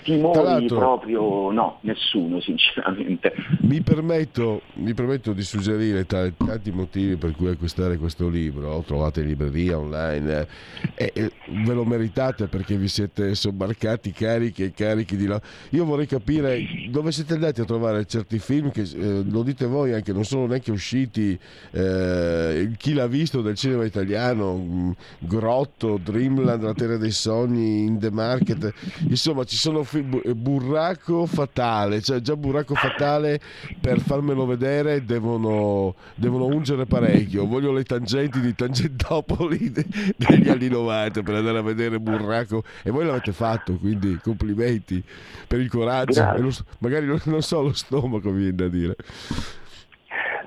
timori 0.03 0.67
proprio 0.67 1.51
no, 1.51 1.79
nessuno 1.83 2.41
sinceramente. 2.41 3.33
Mi 3.61 3.81
permetto, 3.81 4.63
mi 4.75 4.95
permetto 4.95 5.33
di 5.33 5.43
suggerire 5.43 6.07
tra 6.07 6.29
tanti 6.31 6.71
motivi 6.71 7.17
per 7.17 7.33
cui 7.33 7.49
acquistare 7.49 7.97
questo 7.97 8.29
libro, 8.29 8.83
trovate 8.87 9.21
in 9.21 9.29
libreria 9.29 9.79
online 9.79 10.47
eh, 10.95 11.11
e, 11.15 11.33
ve 11.65 11.75
lo 11.75 11.85
meritate 11.85 12.47
perché 12.47 12.77
vi 12.77 12.89
siete 12.89 13.35
sobbarcati 13.35 14.13
carichi 14.13 14.65
e 14.65 14.73
carichi 14.73 15.17
di 15.17 15.27
là. 15.27 15.41
Io 15.71 15.85
vorrei 15.85 16.07
capire 16.07 16.61
dove 16.91 17.13
siete 17.13 17.35
andati 17.35 17.61
a 17.61 17.65
trovare 17.65 18.05
certi 18.07 18.39
film 18.39 18.71
che 18.71 18.83
eh, 18.83 19.23
lo 19.29 19.43
dite 19.43 19.67
voi 19.67 19.93
anche 19.93 20.13
non 20.13 20.25
sono 20.25 20.47
neanche 20.47 20.71
usciti 20.71 21.39
eh, 21.73 22.71
chi 22.77 22.93
l'ha 22.93 23.07
visto 23.07 23.43
del 23.43 23.55
cinema 23.55 23.85
italiano, 23.85 24.57
mm, 24.57 24.91
Grotto, 25.19 25.99
Dreamland, 26.03 26.63
La 26.63 26.75
Terra 26.75 26.97
dei 26.97 27.11
Sogni, 27.11 27.85
In 27.85 27.99
The 27.99 28.11
Market 28.11 28.73
insomma 29.09 29.45
ci 29.45 29.57
sono 29.57 29.83
film, 29.83 30.21
eh, 30.25 30.35
burraco 30.35 31.27
fatale 31.27 32.01
cioè 32.01 32.21
già 32.21 32.37
burraco 32.37 32.75
fatale 32.75 33.41
per 33.81 34.01
farmelo 34.01 34.47
vedere 34.47 35.05
devono, 35.05 35.95
devono 36.15 36.47
ungere 36.47 36.87
parecchio. 36.87 37.47
Voglio 37.47 37.73
le 37.73 37.85
tangenti 37.85 38.41
di 38.41 38.55
Tangentopoli 38.55 39.73
degli 40.17 40.49
anni 40.49 40.69
90 40.69 41.23
per 41.23 41.35
andare 41.35 41.59
a 41.59 41.63
vedere 41.63 41.99
burraco. 41.99 42.63
E 42.83 42.91
voi 42.91 43.07
l'avete 43.07 43.33
fatto 43.33 43.77
quindi 43.77 44.19
complimenti 44.23 45.03
per 45.47 45.61
il 45.61 45.69
coraggio. 45.69 46.23
Lo, 46.37 46.51
magari 46.79 47.07
non 47.07 47.43
so 47.43 47.63
lo 47.63 47.73
stomaco 47.73 48.31
mi 48.31 48.39
viene 48.39 48.55
da 48.55 48.69
dire. 48.69 48.97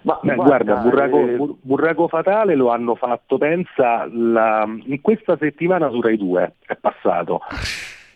Ma 0.02 0.18
Beh, 0.22 0.36
guarda, 0.36 0.76
guarda 0.76 0.82
Burraco, 0.82 1.20
eh... 1.20 1.56
Burraco, 1.62 2.08
Fatale 2.08 2.56
lo 2.56 2.70
hanno 2.70 2.96
fatto, 2.96 3.38
pensa, 3.38 4.08
la... 4.10 4.66
in 4.66 5.02
questa 5.02 5.36
settimana 5.38 5.90
su 5.90 6.00
Rai 6.00 6.16
2 6.16 6.54
è 6.66 6.76
passato. 6.78 7.42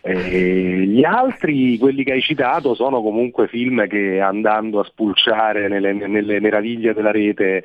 Eh, 0.06 0.84
gli 0.86 1.02
altri, 1.02 1.78
quelli 1.78 2.04
che 2.04 2.12
hai 2.12 2.20
citato, 2.20 2.74
sono 2.74 3.00
comunque 3.00 3.48
film 3.48 3.86
che 3.86 4.20
andando 4.20 4.80
a 4.80 4.84
spulciare 4.84 5.66
nelle, 5.66 5.94
nelle 5.94 6.40
meraviglie 6.40 6.92
della 6.92 7.10
rete 7.10 7.64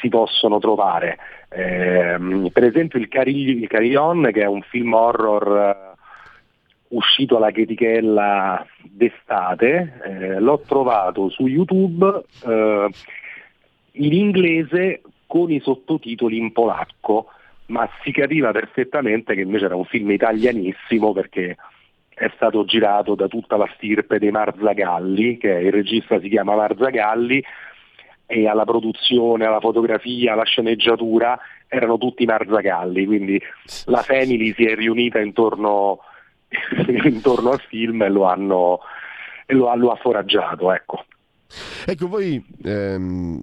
si 0.00 0.08
possono 0.08 0.58
trovare. 0.58 1.18
Eh, 1.50 2.50
per 2.52 2.64
esempio 2.64 2.98
il, 2.98 3.06
Cari- 3.06 3.60
il 3.60 3.68
Carillon, 3.68 4.30
che 4.32 4.42
è 4.42 4.46
un 4.46 4.62
film 4.62 4.92
horror 4.92 5.96
uh, 6.88 6.96
uscito 6.96 7.36
alla 7.36 7.52
chetichella 7.52 8.66
d'estate, 8.82 10.00
eh, 10.04 10.40
l'ho 10.40 10.64
trovato 10.66 11.28
su 11.28 11.46
YouTube 11.46 12.04
uh, 12.04 12.88
in 13.92 14.12
inglese 14.12 15.02
con 15.28 15.48
i 15.52 15.60
sottotitoli 15.60 16.38
in 16.38 16.50
polacco 16.50 17.28
ma 17.72 17.88
si 18.04 18.12
capiva 18.12 18.52
perfettamente 18.52 19.34
che 19.34 19.40
invece 19.40 19.64
era 19.64 19.76
un 19.76 19.86
film 19.86 20.10
italianissimo 20.10 21.12
perché 21.12 21.56
è 22.08 22.30
stato 22.36 22.64
girato 22.66 23.14
da 23.14 23.26
tutta 23.26 23.56
la 23.56 23.68
stirpe 23.74 24.18
dei 24.18 24.30
Marzagalli, 24.30 25.38
che 25.38 25.48
il 25.48 25.72
regista 25.72 26.20
si 26.20 26.28
chiama 26.28 26.54
Marzagalli, 26.54 27.42
e 28.26 28.46
alla 28.46 28.64
produzione, 28.64 29.46
alla 29.46 29.60
fotografia, 29.60 30.34
alla 30.34 30.44
sceneggiatura 30.44 31.38
erano 31.66 31.96
tutti 31.96 32.26
Marzagalli, 32.26 33.06
quindi 33.06 33.40
la 33.86 34.02
family 34.02 34.52
si 34.52 34.66
è 34.66 34.74
riunita 34.74 35.18
intorno, 35.18 36.00
intorno 37.04 37.50
al 37.50 37.60
film 37.68 38.02
e 38.02 38.08
lo, 38.10 38.24
hanno, 38.24 38.80
e 39.46 39.54
lo, 39.54 39.74
lo 39.76 39.90
ha 39.90 39.96
foraggiato. 39.96 40.72
Ecco. 40.72 41.04
Ecco, 41.86 42.08
voi 42.08 42.42
ehm, 42.64 43.42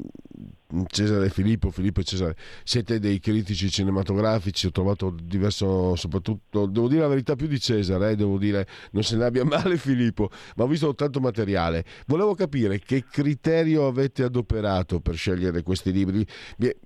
Cesare 0.88 1.30
Filippo, 1.30 1.72
Filippo 1.72 2.02
e 2.02 2.04
Cesare, 2.04 2.36
siete 2.64 3.00
dei 3.00 3.20
critici 3.20 3.72
cinematografici, 3.72 4.68
ho 4.68 4.72
trovato 4.72 5.16
diverso, 5.20 5.96
soprattutto, 5.96 6.68
devo 6.68 6.88
dire 6.88 7.02
la 7.02 7.08
verità 7.08 7.36
più 7.36 7.48
di 7.48 7.60
Cesare, 7.60 8.12
eh, 8.12 8.16
devo 8.16 8.38
dire, 8.38 8.68
non 8.92 9.02
se 9.02 9.16
ne 9.16 9.26
abbia 9.26 9.44
male 9.50 9.78
Filippo, 9.78 10.30
ma 10.56 10.66
ho 10.66 10.68
visto 10.68 10.94
tanto 10.94 11.20
materiale. 11.20 11.84
Volevo 12.06 12.36
capire 12.36 12.78
che 12.80 13.06
criterio 13.10 13.88
avete 13.88 14.24
adoperato 14.24 15.00
per 15.00 15.16
scegliere 15.16 15.64
questi 15.64 15.92
libri, 15.92 16.24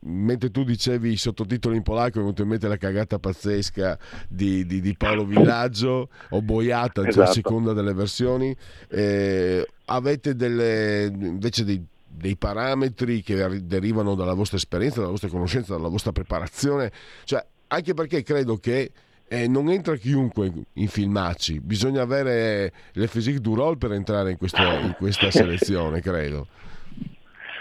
mentre 0.04 0.50
tu 0.50 0.64
dicevi 0.64 1.12
i 1.12 1.18
sottotitoli 1.18 1.76
in 1.76 1.84
polacco, 1.84 2.20
venuto 2.20 2.42
in 2.42 2.48
mente 2.48 2.70
la 2.70 2.78
cagata 2.78 3.20
pazzesca 3.20 4.00
di, 4.30 4.66
di, 4.66 4.80
di 4.80 4.96
Paolo 4.96 5.26
Villaggio, 5.26 6.10
o 6.30 6.42
Boiata, 6.42 7.02
cioè 7.02 7.10
esatto. 7.10 7.30
a 7.30 7.34
seconda 7.34 7.74
delle 7.74 7.94
versioni. 7.94 8.56
Eh, 8.88 9.68
avete 9.86 10.36
delle, 10.36 11.12
invece 11.14 11.66
dei 11.66 11.86
dei 12.16 12.38
parametri 12.38 13.22
che 13.22 13.66
derivano 13.66 14.16
dalla 14.16 14.34
vostra 14.34 14.58
esperienza, 14.58 15.00
dalla 15.00 15.12
vostra 15.12 15.30
conoscenza, 15.30 15.76
dalla 15.76 15.88
vostra 15.88 16.12
preparazione, 16.12 16.92
cioè, 17.24 17.44
anche 17.68 17.94
perché 17.94 18.24
credo 18.24 18.58
che 18.58 18.92
eh, 19.28 19.48
non 19.48 19.70
entra 19.70 19.96
chiunque 19.96 20.52
in 20.74 20.88
filmacci, 20.88 21.60
bisogna 21.60 22.02
avere 22.02 22.72
le 22.94 23.08
physique 23.08 23.40
du 23.40 23.56
role 23.56 23.78
per 23.78 23.92
entrare 23.92 24.32
in 24.32 24.38
questa, 24.38 24.80
in 24.80 24.96
questa 24.98 25.30
selezione, 25.32 26.02
credo. 26.02 26.48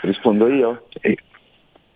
Rispondo 0.03 0.49
io? 0.49 0.87
Eh, 1.01 1.17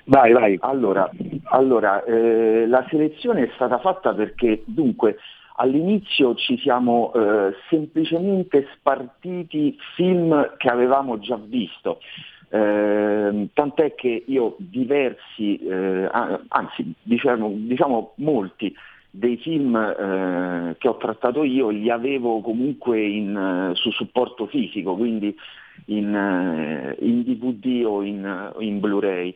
vai, 0.05 0.33
vai. 0.33 0.57
Allora, 0.61 1.11
allora 1.51 2.03
eh, 2.05 2.67
la 2.67 2.87
selezione 2.89 3.43
è 3.43 3.51
stata 3.55 3.79
fatta 3.79 4.15
perché 4.15 4.63
dunque 4.65 5.17
all'inizio 5.57 6.35
ci 6.35 6.59
siamo 6.59 7.13
eh, 7.15 7.55
semplicemente 7.69 8.69
spartiti 8.77 9.77
film 9.95 10.57
che 10.57 10.69
avevamo 10.69 11.19
già 11.19 11.37
visto. 11.37 12.01
Eh, 12.49 13.49
tant'è 13.53 13.95
che 13.95 14.25
io 14.27 14.55
diversi, 14.59 15.59
eh, 15.59 16.09
anzi 16.49 16.93
diciamo, 17.03 17.51
diciamo, 17.53 18.13
molti 18.17 18.75
dei 19.11 19.37
film 19.39 19.75
eh, 19.75 20.77
che 20.79 20.89
ho 20.89 20.97
trattato 20.97 21.43
io 21.43 21.71
li 21.71 21.91
avevo 21.91 22.41
comunque 22.41 23.01
in, 23.01 23.73
su 23.75 23.91
supporto 23.91 24.47
fisico, 24.47 24.95
quindi 24.95 25.35
in, 25.87 26.15
eh, 26.15 26.97
in 27.01 27.23
DVD 27.23 27.85
o 27.85 28.03
in, 28.03 28.53
in 28.61 28.81
Blu-ray. 28.81 29.35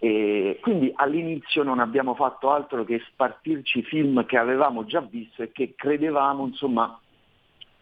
E 0.00 0.58
quindi 0.60 0.92
all'inizio 0.94 1.64
non 1.64 1.80
abbiamo 1.80 2.14
fatto 2.14 2.50
altro 2.50 2.84
che 2.84 3.02
spartirci 3.10 3.82
film 3.82 4.24
che 4.26 4.38
avevamo 4.38 4.84
già 4.84 5.00
visto 5.00 5.42
e 5.42 5.50
che 5.50 5.74
credevamo 5.74 6.46
insomma 6.46 7.00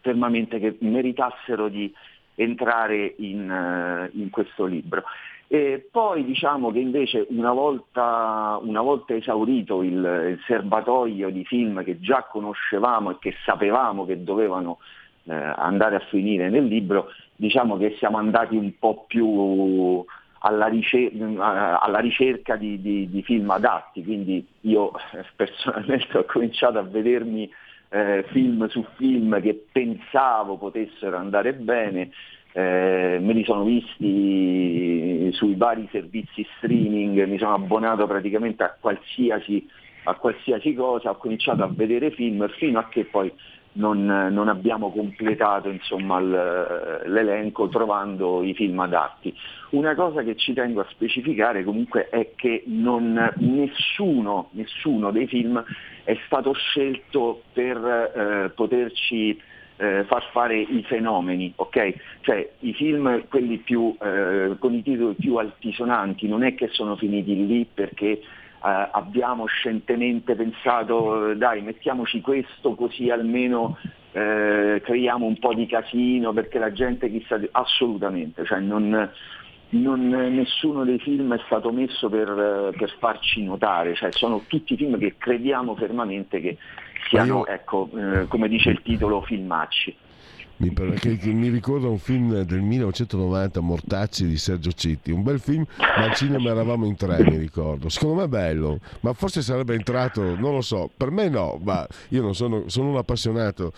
fermamente 0.01 0.57
che 0.57 0.77
meritassero 0.79 1.67
di, 1.67 1.93
entrare 2.37 3.15
in, 3.17 3.49
eh, 3.49 4.09
in 4.17 4.29
questo 4.29 4.65
libro. 4.65 5.03
E 5.49 5.87
poi 5.89 6.25
diciamo 6.25 6.71
che 6.71 6.79
invece 6.79 7.25
una 7.29 7.53
volta, 7.53 8.59
una 8.61 8.81
volta 8.81 9.15
esaurito 9.15 9.81
il, 9.81 9.93
il, 9.93 10.39
serbatoio 10.45 11.29
di 11.29 11.45
film 11.45 11.83
che 11.85 11.99
già 11.99 12.23
conoscevamo 12.29 13.11
e 13.11 13.17
che 13.19 13.33
sapevamo 13.45 14.05
che 14.05 14.23
dovevano 14.23 14.79
eh, 15.23 15.33
andare 15.33 15.95
a 15.95 16.05
finire 16.09 16.49
nel 16.49 16.65
libro, 16.65 17.07
diciamo 17.35 17.77
che 17.77 17.95
siamo 17.97 18.17
andati 18.17 18.57
un 18.57 18.77
po' 18.77 19.05
più 19.07 20.05
alla, 20.39 20.67
ricerca, 20.67 21.79
alla 21.79 21.99
ricerca 21.99 22.57
di, 22.57 22.81
di, 22.81 23.09
di, 23.09 23.23
film 23.23 23.49
adatti, 23.49 24.03
quindi 24.03 24.45
io 24.61 24.91
eh, 25.13 25.23
personalmente 25.33 26.17
ho 26.17 26.25
cominciato 26.25 26.77
a 26.77 26.83
vedermi 26.83 27.49
eh, 27.89 28.25
film 28.29 28.67
su 28.67 28.85
film 28.95 29.41
che 29.41 29.65
pensavo 29.71 30.57
potessero 30.57 31.17
andare 31.17 31.53
bene, 31.53 32.11
eh, 32.51 33.19
me 33.21 33.33
li 33.33 33.43
sono 33.43 33.63
visti 33.63 35.29
sui 35.33 35.55
vari 35.55 35.87
servizi 35.91 36.45
streaming, 36.57 37.25
mi 37.25 37.37
sono 37.37 37.53
abbonato 37.53 38.07
praticamente 38.07 38.63
a 38.63 38.75
qualsiasi, 38.79 39.67
a 40.03 40.15
qualsiasi 40.15 40.73
cosa, 40.73 41.11
ho 41.11 41.17
cominciato 41.17 41.63
a 41.63 41.71
vedere 41.73 42.11
film 42.11 42.47
fino 42.57 42.79
a 42.79 42.87
che 42.87 43.05
poi 43.05 43.31
non, 43.73 44.05
non 44.05 44.47
abbiamo 44.47 44.91
completato 44.91 45.69
insomma, 45.69 46.19
l'elenco 46.19 47.67
trovando 47.69 48.43
i 48.43 48.53
film 48.53 48.79
adatti. 48.79 49.33
Una 49.71 49.95
cosa 49.95 50.23
che 50.23 50.35
ci 50.35 50.53
tengo 50.53 50.81
a 50.81 50.87
specificare 50.89 51.63
comunque 51.63 52.09
è 52.09 52.31
che 52.35 52.63
non, 52.67 53.33
nessuno, 53.37 54.49
nessuno, 54.51 55.11
dei 55.11 55.27
film 55.27 55.63
è 56.03 56.17
stato 56.25 56.53
scelto 56.53 57.43
per 57.53 57.77
eh, 57.77 58.49
poterci 58.55 59.39
eh, 59.77 60.03
far 60.05 60.23
fare 60.31 60.57
i 60.57 60.83
fenomeni, 60.87 61.53
ok? 61.55 61.93
Cioè 62.21 62.49
i 62.59 62.73
film, 62.73 63.27
quelli 63.27 63.57
più, 63.57 63.95
eh, 64.01 64.55
con 64.57 64.73
i 64.73 64.81
titoli 64.81 65.15
più 65.15 65.35
altisonanti, 65.35 66.27
non 66.27 66.43
è 66.43 66.55
che 66.55 66.67
sono 66.69 66.95
finiti 66.95 67.45
lì 67.45 67.67
perché 67.71 68.21
Uh, 68.59 68.89
abbiamo 68.91 69.45
scientemente 69.45 70.33
pensato 70.33 71.35
dai 71.35 71.61
mettiamoci 71.61 72.21
questo 72.21 72.73
così 72.73 73.11
almeno 73.11 73.77
uh, 74.13 74.81
creiamo 74.81 75.27
un 75.27 75.37
po' 75.37 75.53
di 75.53 75.67
casino 75.67 76.33
perché 76.33 76.57
la 76.57 76.71
gente 76.71 77.07
chissà 77.11 77.39
assolutamente 77.51 78.43
cioè 78.45 78.59
non, 78.59 79.11
non, 79.69 80.07
nessuno 80.09 80.83
dei 80.85 80.97
film 80.97 81.35
è 81.35 81.41
stato 81.45 81.71
messo 81.71 82.09
per, 82.09 82.73
per, 82.75 82.95
farci 82.97 83.43
notare 83.43 83.93
cioè 83.93 84.11
sono 84.11 84.41
tutti 84.47 84.75
film 84.75 84.97
che 84.97 85.17
crediamo 85.19 85.75
fermamente 85.75 86.41
che 86.41 86.57
siano 87.09 87.45
ecco, 87.45 87.87
uh, 87.91 88.27
come 88.27 88.47
dice 88.47 88.71
il 88.71 88.81
titolo 88.81 89.21
filmacci 89.21 89.95
mi, 90.57 90.73
che, 90.73 91.17
che 91.17 91.29
mi, 91.29 91.49
ricorda 91.49 91.87
un 91.87 91.99
film 91.99 92.41
del 92.41 92.61
1990, 92.61 93.59
Mortacci 93.59 94.25
di 94.25 94.37
Sergio 94.37 94.71
Citti, 94.71 95.11
un 95.11 95.23
bel 95.23 95.39
film, 95.39 95.65
ma 95.77 96.05
al 96.05 96.13
cinema 96.13 96.49
eravamo 96.49 96.85
in 96.85 96.95
tre, 96.95 97.23
mi 97.23 97.37
ricordo. 97.37 97.89
Secondo 97.89 98.15
me 98.15 98.23
è 98.23 98.27
bello, 98.27 98.79
ma 99.01 99.13
forse 99.13 99.41
sarebbe 99.41 99.75
entrato, 99.75 100.21
non 100.35 100.53
lo 100.53 100.61
so, 100.61 100.89
per 100.95 101.11
me 101.11 101.29
no, 101.29 101.59
ma 101.63 101.85
io 102.09 102.21
non 102.21 102.33
sono, 102.33 102.63
sono 102.67 102.89
un 102.89 102.97
appassionato. 102.97 103.71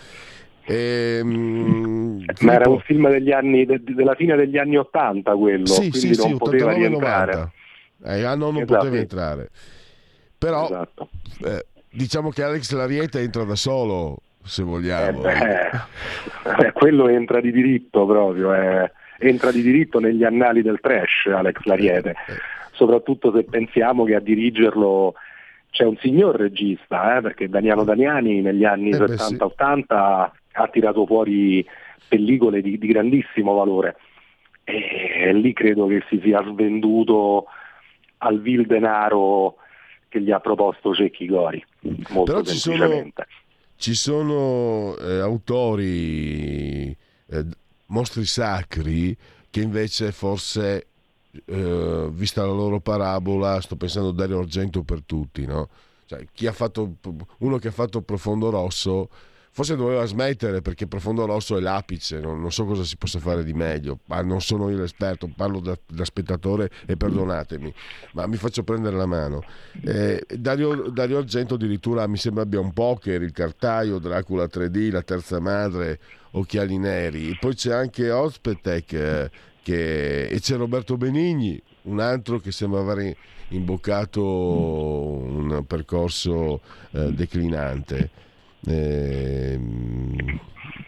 E, 0.66 1.18
ehm, 1.20 2.24
ma 2.42 2.54
era 2.54 2.70
un 2.70 2.80
film 2.82 3.10
degli 3.10 3.32
anni, 3.32 3.66
de, 3.66 3.82
della 3.84 4.16
fine 4.16 4.36
degli 4.36 4.58
anni 4.58 4.78
80 4.78 5.36
quello, 5.36 5.66
sì, 5.66 5.90
quindi 5.90 6.14
sì, 6.14 6.22
non 6.22 6.30
sì, 6.30 6.38
poteva 6.38 6.74
rientrare. 6.74 7.52
Eh, 8.06 8.24
ah, 8.24 8.36
no, 8.36 8.52
non 8.52 8.62
esatto. 8.62 8.78
poteva 8.78 8.98
entrare. 8.98 9.50
Però 10.38 10.66
esatto. 10.66 11.10
eh, 11.44 11.66
diciamo 11.92 12.30
che 12.30 12.44
Alex 12.44 12.72
Larieta 12.72 13.20
entra 13.20 13.44
da 13.44 13.56
solo 13.56 14.20
se 14.44 14.64
vogliamo. 14.64 15.30
Eh 15.30 15.36
beh, 15.36 15.70
eh, 16.68 16.72
quello 16.72 17.08
entra 17.08 17.42
di 17.42 17.52
diritto 17.52 18.06
proprio, 18.06 18.54
eh. 18.54 18.92
entra 19.20 19.52
di 19.52 19.62
diritto 19.62 20.00
negli 20.00 20.24
annali 20.24 20.62
del 20.62 20.80
trash 20.80 21.28
Alex 21.28 21.64
Lariete, 21.64 22.10
eh, 22.10 22.32
eh. 22.34 22.38
soprattutto 22.72 23.34
se 23.34 23.44
pensiamo 23.44 24.04
che 24.04 24.16
a 24.16 24.20
dirigerlo 24.20 25.14
c'è 25.72 25.86
un 25.86 25.98
signor 25.98 26.36
regista, 26.36 27.18
eh, 27.18 27.22
perché 27.22 27.48
Daniano 27.48 27.84
Daniani 27.84 28.42
negli 28.42 28.66
anni 28.66 28.92
70-80 28.92 29.84
sì. 29.84 29.94
ha 30.54 30.68
tirato 30.72 31.06
fuori 31.06 31.66
pellicole 32.08 32.62
di, 32.62 32.78
di 32.78 32.88
grandissimo 32.88 33.54
valore 33.54 33.96
e 34.70 35.34
lì 35.34 35.52
credo 35.54 35.88
che 35.88 36.04
si 36.10 36.20
sia 36.24 36.44
svenduto 36.44 37.46
al 38.18 38.40
vil 38.40 38.66
denaro 38.68 39.56
che 40.08 40.22
gli 40.22 40.32
ha 40.32 40.40
proposto 40.40 40.94
Cecchi 40.94 41.26
Gori, 41.28 41.64
molto 42.10 42.32
Però 42.32 42.44
semplicemente. 42.44 43.26
Sono 43.28 43.48
ci 43.80 43.96
sono 43.96 44.98
eh, 44.98 45.20
autori, 45.20 46.96
eh, 47.28 47.46
mostri 47.86 48.26
sacri, 48.26 49.16
che 49.50 49.62
invece 49.62 50.12
forse, 50.12 50.88
eh, 51.46 52.10
vista 52.12 52.46
la 52.46 52.52
loro 52.52 52.82
parabola, 52.82 53.62
sto 53.62 53.78
pensando 53.78 54.10
a 54.10 54.14
Dario 54.14 54.40
Argento 54.40 54.84
per 54.84 55.04
tutti, 55.06 55.46
no? 55.46 55.70
Cioè, 56.08 56.28
fatto, 56.52 56.96
uno 57.38 57.58
che 57.58 57.70
ha 57.70 57.72
fatto 57.72 58.02
Profondo 58.02 58.50
Rosso 58.50 59.10
Forse 59.52 59.76
doveva 59.76 60.06
smettere 60.06 60.62
perché 60.62 60.88
Profondo 60.88 61.26
Rosso 61.26 61.58
è 61.58 61.60
l'apice, 61.60 62.20
non, 62.20 62.40
non, 62.40 62.52
so 62.52 62.66
cosa 62.66 62.84
si 62.84 62.98
possa 62.98 63.20
fare 63.20 63.44
di 63.44 63.54
meglio, 63.54 64.00
ma 64.06 64.22
non 64.22 64.42
sono 64.42 64.70
io 64.70 64.78
l'esperto, 64.78 65.30
parlo 65.36 65.60
da, 65.60 65.78
da 65.88 66.06
spettatore 66.06 66.70
e 66.86 66.96
perdonatemi, 66.96 67.74
ma 68.14 68.28
mi 68.28 68.38
faccio 68.38 68.64
prendere 68.64 68.96
la 68.96 69.06
mano. 69.06 69.44
Eh, 69.84 70.24
Dario, 70.38 70.90
Dario, 70.90 71.18
Argento 71.18 71.56
addirittura 71.56 72.08
mi 72.08 72.18
sembra 72.18 72.44
abbia 72.44 72.60
un 72.60 72.72
poker, 72.74 73.22
il 73.22 73.32
cartaio, 73.32 74.00
Dracula 74.00 74.46
3D, 74.46 74.92
la 74.92 75.02
terza 75.02 75.40
madre, 75.40 76.00
Occhiali 76.32 76.78
Neri, 76.78 77.36
poi 77.40 77.56
c'è 77.56 77.74
anche 77.74 78.12
Ospetek 78.12 78.94
eh, 78.94 79.32
che, 79.64 80.28
e 80.28 80.40
c'è 80.40 80.56
Roberto 80.56 80.96
Benigni, 80.96 81.62
un 81.84 82.00
altro 82.00 82.40
che 82.40 82.52
sembra 82.52 82.82
aver 82.82 83.16
imboccato 83.50 84.24
un 84.24 85.64
percorso 85.66 86.62
eh, 86.92 87.12
declinante. 87.12 88.28
Ehm, 88.68 90.40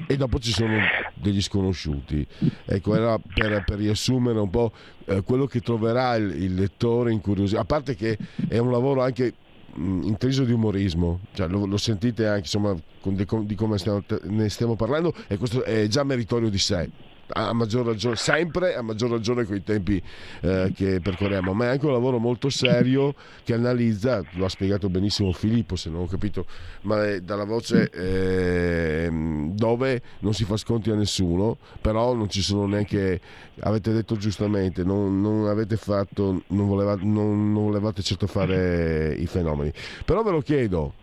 e 0.08 0.18
dopo 0.18 0.40
ci 0.40 0.52
sono 0.52 0.78
degli 1.14 1.42
sconosciuti. 1.42 2.26
Ecco, 2.66 2.96
era 2.96 3.18
per, 3.18 3.64
per 3.66 3.78
riassumere 3.78 4.40
un 4.40 4.50
po' 4.50 4.72
eh, 5.06 5.22
quello 5.22 5.46
che 5.46 5.62
troverà 5.62 6.16
il, 6.16 6.44
il 6.44 6.54
lettore 6.54 7.12
incuriosito, 7.12 7.60
a 7.60 7.66
parte 7.66 7.96
che 7.96 8.18
è 8.48 8.58
un 8.58 8.72
lavoro 8.72 9.02
anche 9.02 9.34
mh, 9.74 10.02
intriso 10.04 10.44
di 10.44 10.52
umorismo, 10.52 11.22
cioè, 11.34 11.48
lo, 11.48 11.66
lo, 11.66 11.78
sentite 11.78 12.28
anche 12.28 12.42
insomma, 12.42 12.76
di, 13.04 13.26
di 13.44 13.56
come 13.56 13.78
stiamo, 13.78 14.04
ne 14.24 14.50
stiamo 14.50 14.76
parlando 14.76 15.14
e 15.28 15.38
questo 15.38 15.64
è 15.64 15.88
già 15.88 16.04
meritorio 16.04 16.50
di 16.50 16.60
sé 16.60 16.90
a 17.34 17.54
maggior 17.54 17.86
ragione, 17.86 18.16
sempre 18.16 18.76
a 18.76 18.82
maggior 18.82 19.10
ragione 19.10 19.46
con 19.46 19.56
i 19.56 19.64
tempi 19.64 20.02
eh, 20.42 20.72
che 20.76 21.00
percorriamo, 21.02 21.54
ma 21.54 21.66
è 21.66 21.68
anche 21.70 21.86
un 21.86 21.94
lavoro 21.94 22.18
molto 22.18 22.50
serio 22.50 23.14
che 23.44 23.54
analizza, 23.54 24.24
lo 24.32 24.46
ha 24.46 24.50
spiegato 24.50 24.90
benissimo 24.90 25.32
Filippo 25.32 25.76
se 25.76 25.90
non 25.90 26.02
ho 26.02 26.08
capito, 26.08 26.46
ma 26.82 27.06
è 27.06 27.22
dalla 27.22 27.46
voce 27.46 27.90
eh, 27.90 29.10
dove 29.54 30.02
non 30.20 30.34
si 30.34 30.44
fa 30.44 30.58
sconti 30.58 30.90
a 30.92 30.96
nessuno, 30.96 31.58
però 31.80 32.14
non 32.14 32.30
ci 32.30 32.42
sono 32.42 32.66
neanche, 32.66 33.20
avete 33.60 33.92
detto 33.92 34.16
giustamente, 34.18 34.84
non, 34.84 35.22
non 35.22 35.48
avete 35.48 35.78
fatto, 35.78 36.44
non, 36.48 36.68
voleva, 36.68 36.96
non, 36.96 37.52
non 37.52 37.64
volevate 37.64 38.02
certo 38.02 38.28
fare 38.28 39.14
i 39.18 39.26
fenomeni. 39.26 39.72
Però 40.06 40.24
ve 40.24 40.32
lo 40.32 40.42
chiedo, 40.42 40.94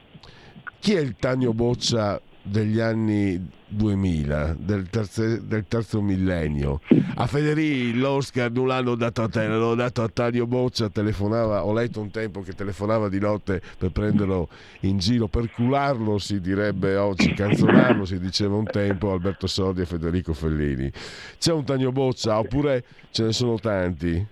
chi 0.81 0.95
è 0.95 1.01
il 1.01 1.17
Tanio 1.19 1.53
Boccia 1.53 2.21
degli 2.43 2.81
anni 2.81 3.57
2000, 3.69 4.57
del 4.59 4.89
terzo, 4.89 5.23
del 5.41 5.67
terzo 5.69 6.01
millennio. 6.01 6.81
A 7.17 7.27
Federici 7.27 7.99
l'Oscar 7.99 8.51
non 8.51 8.69
l'hanno 8.69 8.95
dato 8.95 9.23
a 9.23 9.29
te, 9.29 9.47
l'hanno 9.47 9.75
dato 9.75 10.03
a 10.03 10.09
Tario 10.09 10.47
Boccia, 10.47 10.89
telefonava, 10.89 11.65
ho 11.65 11.73
letto 11.73 12.01
un 12.01 12.11
tempo 12.11 12.41
che 12.41 12.53
telefonava 12.53 13.09
di 13.09 13.21
notte 13.21 13.61
per 13.77 13.91
prenderlo 13.91 14.49
in 14.81 14.99
giro, 14.99 15.27
per 15.27 15.51
cularlo 15.51 16.19
si 16.19 16.41
direbbe 16.41 16.97
oggi, 16.97 17.33
canzonarlo 17.35 18.05
si 18.05 18.19
diceva 18.19 18.57
un 18.57 18.65
tempo 18.65 19.13
Alberto 19.13 19.47
Sordi 19.47 19.83
e 19.83 19.87
Federico 19.87 20.33
Fellini. 20.33 20.91
C'è 21.39 21.53
un 21.53 21.65
Tanio 21.65 21.93
Boccia 21.93 22.39
oppure 22.39 22.85
ce 23.11 23.25
ne 23.25 23.33
sono 23.33 23.59
tanti? 23.59 24.27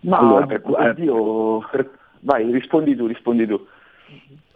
Ma 0.00 0.18
allora, 0.18 0.46
per, 0.46 0.62
oddio, 0.64 1.66
per, 1.70 1.90
vai, 2.20 2.50
rispondi 2.52 2.94
tu, 2.94 3.06
rispondi 3.06 3.46
tu. 3.46 3.66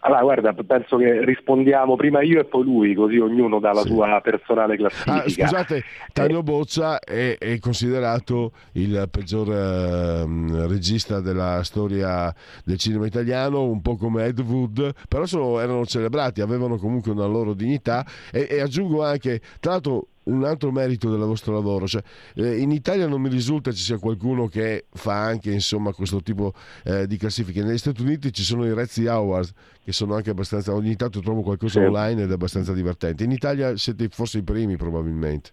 Allora, 0.03 0.23
guarda, 0.23 0.55
penso 0.65 0.97
che 0.97 1.25
rispondiamo 1.25 1.95
prima 1.95 2.23
io 2.23 2.41
e 2.41 2.45
poi 2.45 2.65
lui, 2.65 2.95
così 2.95 3.19
ognuno 3.19 3.61
dà 3.61 3.73
la 3.73 3.83
sì. 3.83 3.89
sua 3.89 4.21
personale 4.23 4.77
classifica. 4.77 5.13
Ah, 5.13 5.29
scusate, 5.29 5.85
Tanio 6.13 6.43
Boccia 6.43 6.99
è, 7.01 7.37
è, 7.37 7.59
considerato 7.59 8.53
il 8.73 9.09
peggior 9.11 9.53
eh, 9.53 10.67
regista 10.67 11.21
della 11.21 11.63
storia 11.65 12.35
del 12.65 12.79
cinema 12.79 13.05
italiano, 13.05 13.65
un 13.65 13.83
po' 13.83 13.97
come 13.97 14.25
Ed 14.25 14.41
Wood, 14.41 14.95
però 15.07 15.27
sono, 15.27 15.61
erano 15.61 15.85
celebrati, 15.85 16.41
avevano 16.41 16.77
comunque 16.79 17.13
una 17.13 17.27
loro 17.27 17.53
dignità 17.53 18.05
e, 18.33 18.47
e 18.51 18.61
aggiungo 18.61 19.05
anche, 19.05 19.41
tra 19.61 19.73
l'altro 19.73 20.07
un 20.25 20.45
altro 20.45 20.71
merito 20.71 21.11
del 21.11 21.21
vostro 21.21 21.53
lavoro. 21.53 21.87
Cioè, 21.87 22.03
eh, 22.37 22.59
in 22.59 22.71
Italia 22.71 23.07
non 23.07 23.21
mi 23.21 23.29
risulta 23.29 23.71
ci 23.73 23.83
sia 23.83 23.99
qualcuno 23.99 24.47
che 24.47 24.85
fa 24.93 25.23
anche 25.23 25.51
insomma, 25.51 25.93
questo 25.93 26.21
tipo 26.23 26.53
eh, 26.85 27.07
di 27.07 27.17
classifiche. 27.17 27.63
Negli 27.63 27.79
Stati 27.79 28.03
Uniti 28.03 28.33
ci 28.33 28.43
sono 28.43 28.67
i 28.67 28.75
Rezzi 28.75 29.07
Awards, 29.07 29.53
che 29.85 29.93
sono 29.93 30.15
anche 30.15 30.31
abbastanza. 30.31 30.75
Ogni 30.75 30.97
tanto 30.97 31.21
trovo 31.21 31.43
qualcosa 31.43 31.81
sì. 31.81 31.87
online 31.87 32.23
ed 32.23 32.31
è 32.31 32.35
abbastanza 32.35 32.73
divertente. 32.73 33.25
In 33.25 33.33
Italia 33.33 33.77
siete 33.77 34.09
forse 34.09 34.39
i 34.39 34.43
primi, 34.43 34.77
probabilmente. 34.77 35.51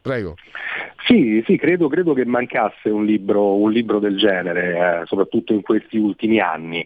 Prego. 0.00 0.34
Sì, 1.06 1.42
sì 1.46 1.56
credo, 1.56 1.88
credo, 1.88 2.12
che 2.12 2.24
mancasse 2.24 2.90
un 2.90 3.04
libro, 3.04 3.54
un 3.54 3.70
libro 3.72 3.98
del 3.98 4.16
genere, 4.18 5.00
eh, 5.02 5.06
soprattutto 5.06 5.52
in 5.52 5.62
questi 5.62 5.96
ultimi 5.96 6.38
anni. 6.38 6.84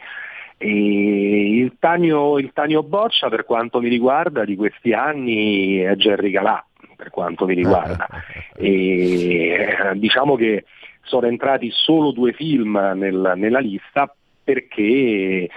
Il 0.58 1.74
Tanio, 1.80 2.38
il 2.38 2.52
Tanio 2.52 2.84
Boccia, 2.84 3.28
per 3.28 3.44
quanto 3.44 3.80
mi 3.80 3.88
riguarda, 3.88 4.44
di 4.44 4.54
questi 4.54 4.92
anni 4.92 5.78
è 5.78 5.96
Gerry 5.96 6.30
Calà 6.30 6.64
per 7.02 7.10
quanto 7.10 7.46
mi 7.46 7.54
riguarda. 7.54 8.06
E, 8.54 9.48
eh, 9.48 9.98
diciamo 9.98 10.36
che 10.36 10.64
sono 11.02 11.26
entrati 11.26 11.70
solo 11.72 12.12
due 12.12 12.32
film 12.32 12.78
nel, 12.94 13.32
nella 13.34 13.58
lista 13.58 14.14
perché 14.44 15.48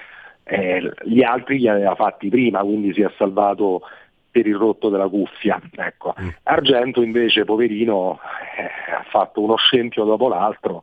eh, 0.44 0.92
gli 1.04 1.22
altri 1.22 1.60
li 1.60 1.68
aveva 1.68 1.94
fatti 1.94 2.30
prima, 2.30 2.62
quindi 2.62 2.94
si 2.94 3.02
è 3.02 3.12
salvato 3.18 3.82
per 4.32 4.48
il 4.48 4.56
rotto 4.56 4.90
della 4.90 5.08
cuffia. 5.08 5.62
Ecco. 5.76 6.16
Mm. 6.20 6.30
Argento 6.44 7.04
invece, 7.04 7.44
poverino, 7.44 8.20
eh, 8.58 8.94
ha 8.94 9.06
fatto 9.10 9.42
uno 9.42 9.58
scempio 9.58 10.04
dopo 10.04 10.28
l'altro 10.28 10.82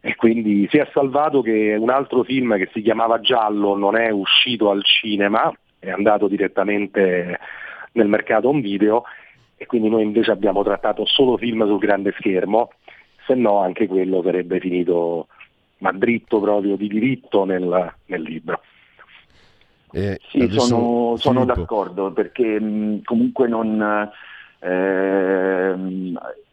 e 0.00 0.14
quindi 0.14 0.68
si 0.70 0.78
è 0.78 0.88
salvato 0.92 1.42
che 1.42 1.76
un 1.78 1.90
altro 1.90 2.22
film 2.22 2.56
che 2.56 2.68
si 2.72 2.82
chiamava 2.82 3.20
Giallo 3.20 3.76
non 3.76 3.96
è 3.96 4.10
uscito 4.10 4.70
al 4.70 4.84
cinema, 4.84 5.52
è 5.78 5.90
andato 5.90 6.28
direttamente 6.28 7.38
nel 7.92 8.08
mercato 8.08 8.48
on 8.48 8.60
video 8.60 9.04
e 9.62 9.66
quindi 9.66 9.88
noi 9.88 10.02
invece 10.02 10.32
abbiamo 10.32 10.64
trattato 10.64 11.06
solo 11.06 11.36
film 11.36 11.64
sul 11.66 11.78
grande 11.78 12.12
schermo, 12.18 12.70
se 13.26 13.34
no 13.34 13.58
anche 13.58 13.86
quello 13.86 14.20
sarebbe 14.22 14.58
finito 14.58 15.28
ma 15.78 15.92
dritto 15.92 16.40
proprio 16.40 16.76
di 16.76 16.88
diritto 16.88 17.44
nel, 17.44 17.94
nel 18.06 18.22
libro. 18.22 18.60
Eh, 19.92 20.18
sì, 20.30 20.48
sono, 20.50 21.14
sono 21.16 21.44
d'accordo 21.44 22.12
perché 22.12 22.60
mh, 22.60 23.02
comunque 23.04 23.48
non... 23.48 24.10
Eh, 24.58 25.74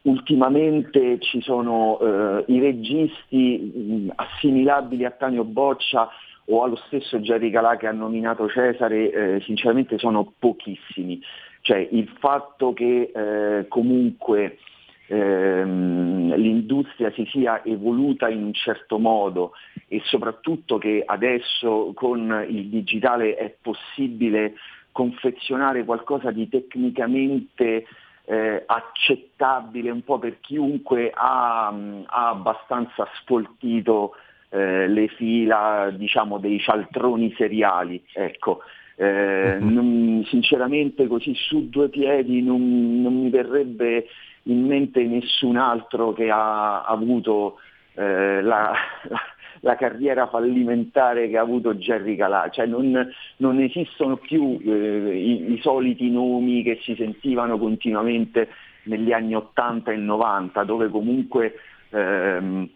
ultimamente 0.02 1.20
ci 1.20 1.42
sono 1.42 2.00
eh, 2.00 2.44
i 2.48 2.60
registi 2.60 3.58
mh, 3.58 4.12
assimilabili 4.16 5.06
a 5.06 5.12
Tanio 5.12 5.44
Boccia 5.44 6.10
o 6.46 6.64
allo 6.64 6.80
stesso 6.88 7.20
Jerry 7.20 7.52
Calà 7.52 7.78
che 7.78 7.86
ha 7.86 7.92
nominato 7.92 8.50
Cesare, 8.50 9.12
eh, 9.12 9.42
sinceramente 9.42 10.00
sono 10.00 10.34
pochissimi. 10.40 11.22
Cioè 11.70 11.88
il 11.92 12.12
fatto 12.18 12.74
che 12.74 13.12
eh, 13.14 13.68
comunque 13.68 14.58
ehm, 15.06 16.34
l'industria 16.34 17.12
si 17.12 17.28
sia 17.30 17.64
evoluta 17.64 18.28
in 18.28 18.42
un 18.42 18.54
certo 18.56 18.98
modo 18.98 19.52
e 19.88 20.02
soprattutto 20.06 20.80
che 20.80 21.04
adesso 21.06 21.92
con 21.94 22.44
il 22.50 22.70
digitale 22.70 23.36
è 23.36 23.54
possibile 23.62 24.56
confezionare 24.92 25.86
qualcosa 25.86 26.32
di 26.32 26.50
tecnicamente 26.50 27.86
eh, 28.26 28.64
accettabile 28.66 29.92
un 29.92 30.04
po' 30.04 30.18
per 30.18 30.40
chiunque 30.40 31.12
ha, 31.14 31.68
ha 31.68 32.30
abbastanza 32.30 33.08
spoltito 33.22 34.16
eh, 34.50 34.88
le 34.88 35.08
fila 35.10 35.92
diciamo, 35.92 36.40
dei 36.40 36.60
cialtroni 36.60 37.32
seriali. 37.38 38.04
Ecco. 38.12 38.62
Eh, 39.02 39.58
non, 39.64 40.26
sinceramente 40.28 41.08
così 41.08 41.34
su 41.34 41.70
due 41.70 41.88
piedi 41.88 42.44
non, 42.44 43.02
non, 43.02 43.22
mi 43.22 43.30
verrebbe 43.30 44.08
in 44.44 44.66
mente 44.66 45.02
nessun 45.04 45.56
altro 45.56 46.12
che 46.12 46.30
ha 46.30 46.84
avuto 46.84 47.60
eh, 47.94 48.42
la, 48.42 48.74
la, 49.04 49.18
la, 49.62 49.76
carriera 49.78 50.28
fallimentare 50.28 51.30
che 51.30 51.38
ha 51.38 51.42
avuto 51.42 51.76
Jerry 51.76 52.18
Calà, 52.18 52.50
cioè 52.50 52.66
non, 52.66 53.10
non 53.38 53.62
esistono 53.62 54.18
più 54.18 54.60
eh, 54.66 55.16
i, 55.16 55.54
i, 55.54 55.60
soliti 55.62 56.12
nomi 56.12 56.62
che 56.62 56.80
si 56.82 56.94
sentivano 56.96 57.58
continuamente 57.58 58.50
negli 58.84 59.14
anni 59.14 59.34
80 59.34 59.92
e 59.94 59.96
90, 59.96 60.62
dove 60.66 60.90
comunque 60.90 61.54
ehm, 61.92 62.70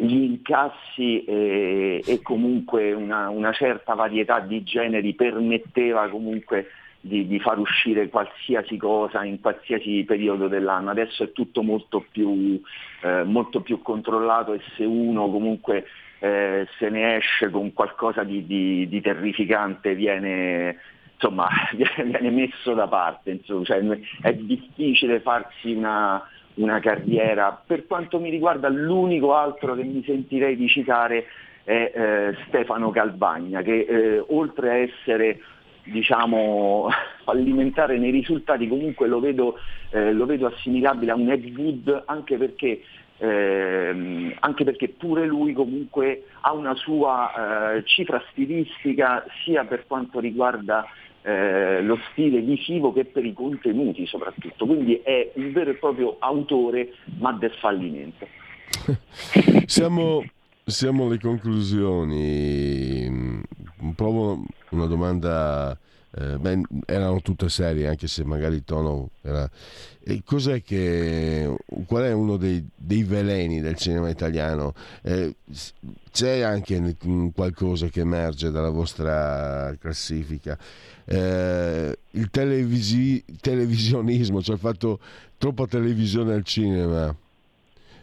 gli 0.00 0.22
incassi 0.22 1.24
e, 1.24 2.02
e 2.06 2.22
comunque 2.22 2.92
una, 2.92 3.30
una, 3.30 3.52
certa 3.52 3.94
varietà 3.94 4.38
di 4.38 4.62
generi 4.62 5.12
permetteva 5.14 6.08
comunque 6.08 6.68
di, 7.00 7.26
di, 7.26 7.40
far 7.40 7.58
uscire 7.58 8.08
qualsiasi 8.08 8.76
cosa 8.76 9.24
in 9.24 9.40
qualsiasi 9.40 10.04
periodo 10.06 10.46
dell'anno. 10.46 10.90
Adesso 10.90 11.24
è 11.24 11.32
tutto 11.32 11.62
molto 11.62 12.04
più, 12.12 12.60
eh, 13.02 13.24
molto 13.24 13.60
più 13.60 13.82
controllato 13.82 14.52
e 14.52 14.60
se 14.76 14.84
uno 14.84 15.28
comunque 15.30 15.86
eh, 16.20 16.68
se 16.78 16.88
ne 16.90 17.16
esce 17.16 17.50
con 17.50 17.72
qualcosa 17.72 18.22
di, 18.22 18.46
di, 18.46 18.88
di 18.88 19.00
terrificante 19.00 19.96
viene, 19.96 20.78
insomma, 21.14 21.48
viene, 21.74 22.30
messo 22.30 22.72
da 22.72 22.86
parte. 22.86 23.32
Insomma, 23.32 23.64
cioè, 23.64 23.80
è 24.22 24.32
difficile 24.34 25.18
farsi 25.18 25.72
una, 25.72 26.24
una 26.58 26.80
carriera. 26.80 27.60
Per 27.64 27.86
quanto 27.86 28.20
mi 28.20 28.30
riguarda 28.30 28.68
l'unico 28.68 29.34
altro 29.34 29.74
che 29.74 29.82
mi 29.82 30.02
sentirei 30.04 30.56
di 30.56 30.68
citare 30.68 31.26
è 31.64 31.92
eh, 31.94 32.36
Stefano 32.46 32.90
Calvagna, 32.90 33.62
che 33.62 33.80
eh, 33.80 34.24
oltre 34.28 34.70
a 34.70 34.76
essere 34.76 35.40
diciamo, 35.84 36.88
fallimentare 37.24 37.98
nei 37.98 38.10
risultati 38.10 38.68
comunque 38.68 39.06
lo 39.06 39.20
vedo, 39.20 39.58
eh, 39.90 40.12
lo 40.12 40.26
vedo 40.26 40.46
assimilabile 40.46 41.12
a 41.12 41.16
un 41.16 41.30
Ed 41.30 41.58
Wood 41.58 42.02
anche 42.06 42.36
perché 42.36 42.82
eh, 43.20 44.36
anche 44.38 44.64
perché 44.64 44.88
pure 44.90 45.26
lui 45.26 45.52
comunque 45.52 46.26
ha 46.42 46.52
una 46.52 46.74
sua 46.76 47.74
eh, 47.74 47.84
cifra 47.84 48.22
stilistica 48.30 49.24
sia 49.42 49.64
per 49.64 49.86
quanto 49.86 50.20
riguarda 50.20 50.86
eh, 51.22 51.82
lo 51.82 51.98
stile 52.10 52.40
visivo 52.40 52.92
che 52.92 53.04
per 53.04 53.24
i 53.24 53.32
contenuti 53.32 54.06
soprattutto, 54.06 54.66
quindi 54.66 55.00
è 55.02 55.32
un 55.34 55.52
vero 55.52 55.70
e 55.70 55.74
proprio 55.74 56.16
autore 56.18 56.94
ma 57.18 57.32
del 57.32 57.52
fallimento. 57.60 58.26
siamo, 59.66 60.24
siamo 60.64 61.06
alle 61.06 61.18
conclusioni, 61.18 63.08
provo 63.94 64.44
una 64.70 64.86
domanda 64.86 65.78
eh, 66.10 66.38
beh, 66.38 66.62
erano 66.86 67.20
tutte 67.20 67.48
serie, 67.48 67.86
anche 67.86 68.06
se 68.06 68.24
magari 68.24 68.56
il 68.56 68.64
tono 68.64 69.10
era... 69.22 69.48
Che... 70.64 71.56
qual 71.86 72.02
è 72.04 72.12
uno 72.12 72.38
dei, 72.38 72.66
dei 72.74 73.02
veleni 73.02 73.60
del 73.60 73.76
cinema 73.76 74.08
italiano? 74.08 74.72
Eh, 75.02 75.34
c'è 76.10 76.40
anche 76.40 76.96
qualcosa 77.34 77.88
che 77.88 78.00
emerge 78.00 78.50
dalla 78.50 78.70
vostra 78.70 79.76
classifica. 79.78 80.58
Eh, 81.10 81.98
il 82.10 82.28
televisi- 82.30 83.24
televisionismo, 83.40 84.42
cioè 84.42 84.56
il 84.56 84.60
fatto 84.60 85.00
troppa 85.38 85.66
televisione 85.66 86.34
al 86.34 86.44
cinema. 86.44 87.14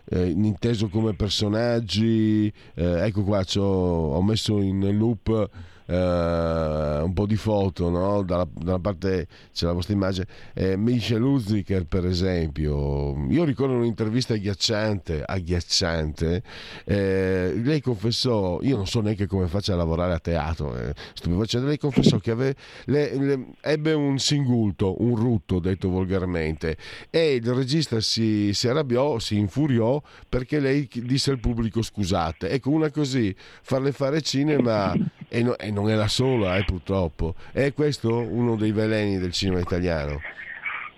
Eh, 0.08 0.30
inteso 0.30 0.88
come 0.88 1.14
personaggi, 1.14 2.52
eh, 2.76 3.06
ecco 3.06 3.24
qua 3.24 3.44
ho 3.60 4.22
messo 4.22 4.60
in 4.62 4.96
loop 4.98 5.50
eh, 5.86 7.02
un 7.04 7.14
po' 7.14 7.26
di 7.26 7.36
foto, 7.36 7.90
no? 7.90 8.24
dalla, 8.24 8.48
dalla, 8.52 8.80
parte 8.80 9.28
c'è 9.54 9.66
la 9.66 9.74
vostra 9.74 9.94
immagine, 9.94 10.28
eh, 10.54 10.76
Michel 10.78 11.22
Uziker 11.22 11.86
per 11.86 12.06
esempio, 12.06 13.16
io 13.30 13.44
ricordo 13.44 13.76
un'intervista 13.76 14.34
agghiacciante, 14.34 15.24
agghiacciante. 15.26 16.44
Eh, 16.86 17.62
lei 17.64 17.82
confessò, 17.82 18.60
io 18.62 18.78
non 18.78 18.88
so 18.88 19.02
neanche 19.02 19.28
come 19.28 19.48
faccia 19.48 19.74
a 19.74 19.78
lavorare 19.78 20.14
a 20.14 20.20
teatro, 20.20 20.76
eh, 20.78 20.94
stupefacente, 21.14 21.68
lei 21.68 21.78
confessò 21.78 22.18
che 22.18 22.32
ave, 22.32 22.56
le, 22.86 23.16
le, 23.18 23.46
ebbe 23.62 23.94
un 23.94 24.18
singulto, 24.18 25.02
un 25.02 25.16
rutto 25.16 25.60
detto 25.60 25.90
volgarmente 25.90 26.78
e 27.10 27.36
il 27.36 27.54
regista 27.54 28.00
si, 28.00 28.54
si 28.54 28.68
arrabbiò, 28.68 29.20
si 29.20 29.38
infuriò 29.38 30.02
perché 30.28 30.60
lei 30.60 30.90
disse 30.92 31.32
al 31.32 31.40
pubblico 31.40 31.82
scusate, 31.82 32.50
ecco 32.50 32.72
una 32.72 32.90
così, 32.90 33.36
farle 33.62 33.92
fare 33.92 34.22
cinema 34.22 34.94
e, 35.36 35.44
no, 35.44 35.58
e 35.58 35.70
non 35.70 35.90
è 35.90 35.96
la 35.96 36.08
sola, 36.08 36.56
eh, 36.56 36.64
purtroppo. 36.64 37.36
È 37.52 37.74
questo 37.74 38.20
uno 38.20 38.56
dei 38.56 38.72
veleni 38.72 39.18
del 39.18 39.34
cinema 39.34 39.60
italiano? 39.60 40.22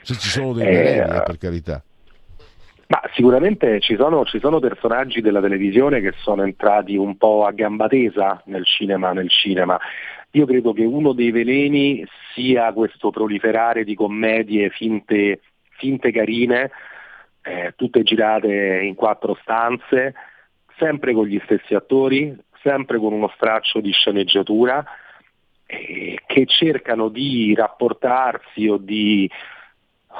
Se 0.03 0.13
ci 0.13 0.29
sono 0.29 0.53
dei 0.53 0.65
veleni, 0.65 0.99
eh, 0.99 1.23
per 1.25 1.38
carità. 1.39 1.83
Ma 2.88 3.01
sicuramente 3.13 3.79
ci 3.81 3.95
sono, 3.97 4.23
ci 4.25 4.39
sono, 4.39 4.59
personaggi 4.59 5.19
della 5.19 5.41
televisione 5.41 5.99
che 5.99 6.13
sono 6.17 6.43
entrati 6.43 6.95
un 6.95 7.17
po' 7.17 7.45
a 7.45 7.51
gamba 7.51 7.88
tesa 7.88 8.41
nel 8.45 8.65
cinema, 8.65 9.11
nel 9.11 9.29
cinema. 9.29 9.77
Io 10.31 10.45
credo 10.45 10.71
che 10.71 10.85
uno 10.85 11.13
dei 11.13 11.31
veleni 11.31 12.05
sia 12.33 12.71
questo 12.71 13.09
proliferare 13.09 13.83
di 13.83 13.95
commedie 13.95 14.69
finte, 14.69 15.41
finte 15.71 16.11
carine, 16.11 16.71
eh, 17.41 17.73
tutte 17.75 18.03
girate 18.03 18.81
in 18.83 18.93
quattro 18.95 19.38
stanze, 19.41 20.13
sempre 20.77 21.13
con 21.13 21.25
gli 21.25 21.41
stessi 21.43 21.73
attori, 21.73 22.38
sempre 22.61 22.97
con 22.97 23.13
uno 23.13 23.31
straccio 23.35 23.79
di 23.79 23.91
sceneggiatura, 23.91 24.83
eh, 25.65 26.19
che 26.25 26.45
cercano 26.45 27.09
di 27.09 27.53
rapportarsi 27.55 28.67
o 28.67 28.77
di, 28.77 29.29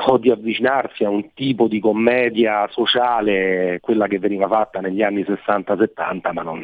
o 0.08 0.18
di 0.18 0.30
avvicinarsi 0.30 1.04
a 1.04 1.10
un 1.10 1.34
tipo 1.34 1.68
di 1.68 1.80
commedia 1.80 2.68
sociale, 2.70 3.80
quella 3.82 4.08
che 4.08 4.20
veniva 4.20 4.48
fatta 4.48 4.80
negli 4.80 5.02
anni 5.02 5.22
60-70, 5.22 6.34
ma 6.34 6.42
non, 6.42 6.64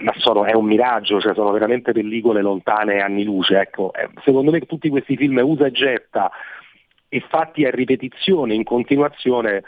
ma 0.00 0.12
sono, 0.16 0.44
è 0.44 0.54
un 0.54 0.64
miraggio, 0.64 1.20
cioè 1.20 1.34
sono 1.34 1.50
veramente 1.50 1.92
pellicole 1.92 2.40
lontane 2.40 3.00
anni 3.00 3.24
luce. 3.24 3.58
Ecco, 3.58 3.92
eh, 3.92 4.08
secondo 4.24 4.50
me 4.50 4.60
tutti 4.60 4.88
questi 4.88 5.16
film 5.16 5.38
usa 5.42 5.66
e 5.66 5.72
getta 5.72 6.30
e 7.08 7.20
fatti 7.28 7.64
a 7.64 7.70
ripetizione, 7.70 8.54
in 8.54 8.64
continuazione, 8.64 9.62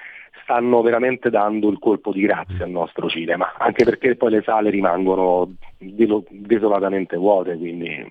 stanno 0.46 0.80
veramente 0.80 1.28
dando 1.28 1.68
il 1.68 1.80
colpo 1.80 2.12
di 2.12 2.20
grazia 2.20 2.64
al 2.64 2.70
nostro 2.70 3.08
cinema, 3.08 3.54
anche 3.58 3.84
perché 3.84 4.14
poi 4.14 4.30
le 4.30 4.42
sale 4.44 4.70
rimangono 4.70 5.56
desolatamente 5.76 7.16
vuote. 7.16 7.56
Quindi... 7.56 8.08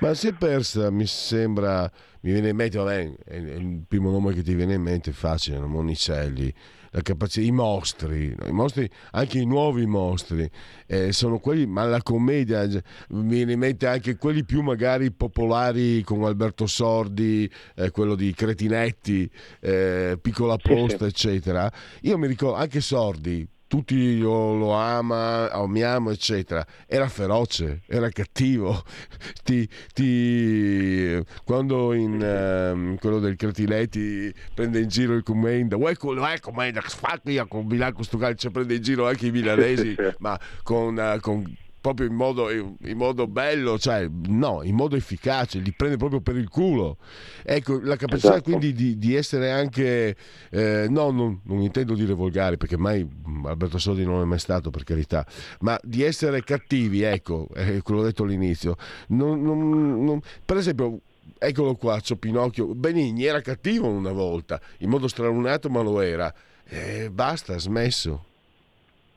Ma 0.00 0.14
si 0.14 0.28
è 0.28 0.32
persa, 0.32 0.90
mi 0.90 1.04
sembra, 1.04 1.82
mi 2.22 2.32
viene 2.32 2.48
in 2.48 2.56
mente, 2.56 2.78
vabbè, 2.78 3.12
il 3.36 3.84
primo 3.86 4.10
nome 4.10 4.32
che 4.32 4.42
ti 4.42 4.54
viene 4.54 4.74
in 4.74 4.82
mente 4.82 5.10
è 5.10 5.12
facile, 5.12 5.58
Monicelli 5.60 6.52
la 6.90 7.02
capacità, 7.02 7.46
i 7.46 7.50
mostri, 7.50 8.34
i 8.46 8.52
mostri, 8.52 8.88
anche 9.12 9.38
i 9.38 9.46
nuovi 9.46 9.86
mostri, 9.86 10.48
eh, 10.86 11.12
sono 11.12 11.38
quelli, 11.38 11.66
ma 11.66 11.84
la 11.84 12.02
commedia 12.02 12.66
mi 13.10 13.36
viene 13.36 13.52
in 13.52 13.58
mente 13.58 13.86
anche 13.86 14.16
quelli 14.16 14.44
più 14.44 14.62
magari 14.62 15.10
popolari 15.10 16.02
con 16.02 16.24
Alberto 16.24 16.66
Sordi, 16.66 17.50
eh, 17.74 17.90
quello 17.90 18.14
di 18.14 18.32
Cretinetti, 18.32 19.30
eh, 19.60 20.18
Piccola 20.20 20.56
Posta, 20.56 21.06
eccetera. 21.06 21.70
Io 22.02 22.18
mi 22.18 22.26
ricordo 22.26 22.56
anche 22.56 22.80
Sordi, 22.80 23.46
tutti 23.68 24.18
lo, 24.18 24.56
lo 24.56 24.72
ama, 24.72 25.50
amiamo, 25.50 26.10
eccetera. 26.10 26.66
Era 26.86 27.08
feroce, 27.08 27.82
era 27.86 28.08
cattivo. 28.08 28.82
Ti, 29.44 29.68
ti, 29.94 31.22
quando 31.44 31.94
in 31.94 32.14
uh, 32.14 32.98
quello 32.98 33.18
del 33.18 33.36
Cretinetti 33.36 34.32
prende 34.54 34.80
in 34.80 34.88
giro 34.88 35.14
il 35.14 35.22
commenda, 35.22 35.76
vuoi 35.76 35.96
quello 35.96 36.26
è 36.26 36.38
commenda, 36.38 36.80
fatti 36.82 37.38
a 37.38 37.46
combinare 37.46 37.92
questo 37.92 38.18
calcio, 38.18 38.50
prende 38.50 38.74
in 38.74 38.82
giro 38.82 39.06
anche 39.06 39.26
i 39.26 39.30
milanesi, 39.30 39.94
ma 40.18 40.38
con, 40.62 40.96
uh, 40.96 41.20
con 41.20 41.44
proprio 41.88 42.06
in 42.06 42.14
modo, 42.14 42.50
in 42.50 42.96
modo, 42.96 43.26
bello, 43.26 43.78
cioè 43.78 44.06
no, 44.26 44.62
in 44.62 44.74
modo 44.74 44.94
efficace, 44.94 45.58
li 45.58 45.72
prende 45.72 45.96
proprio 45.96 46.20
per 46.20 46.36
il 46.36 46.48
culo. 46.48 46.98
Ecco, 47.42 47.80
la 47.80 47.96
capacità 47.96 48.34
esatto. 48.34 48.42
quindi 48.42 48.74
di, 48.74 48.98
di, 48.98 49.14
essere 49.14 49.50
anche, 49.50 50.14
eh, 50.50 50.86
no, 50.90 51.10
non, 51.10 51.40
non, 51.44 51.62
intendo 51.62 51.94
dire 51.94 52.12
volgari, 52.12 52.58
perché 52.58 52.76
mai 52.76 53.08
Alberto 53.44 53.78
Sodi 53.78 54.04
non 54.04 54.20
è 54.20 54.24
mai 54.24 54.38
stato, 54.38 54.68
per 54.68 54.84
carità, 54.84 55.26
ma 55.60 55.78
di 55.82 56.02
essere 56.02 56.44
cattivi, 56.44 57.02
ecco, 57.02 57.48
eh, 57.54 57.80
quello 57.80 58.02
detto 58.02 58.24
all'inizio. 58.24 58.76
Non, 59.08 59.42
non, 59.42 60.20
per 60.44 60.58
esempio, 60.58 61.00
eccolo 61.38 61.74
qua, 61.74 61.98
c'ho 62.00 62.16
Pinocchio, 62.16 62.74
Benigni 62.74 63.24
era 63.24 63.40
cattivo 63.40 63.88
una 63.88 64.12
volta, 64.12 64.60
in 64.78 64.90
modo 64.90 65.08
stralunato, 65.08 65.70
ma 65.70 65.80
lo 65.80 66.00
era. 66.02 66.32
Eh, 66.68 67.08
basta, 67.10 67.58
smesso. 67.58 68.27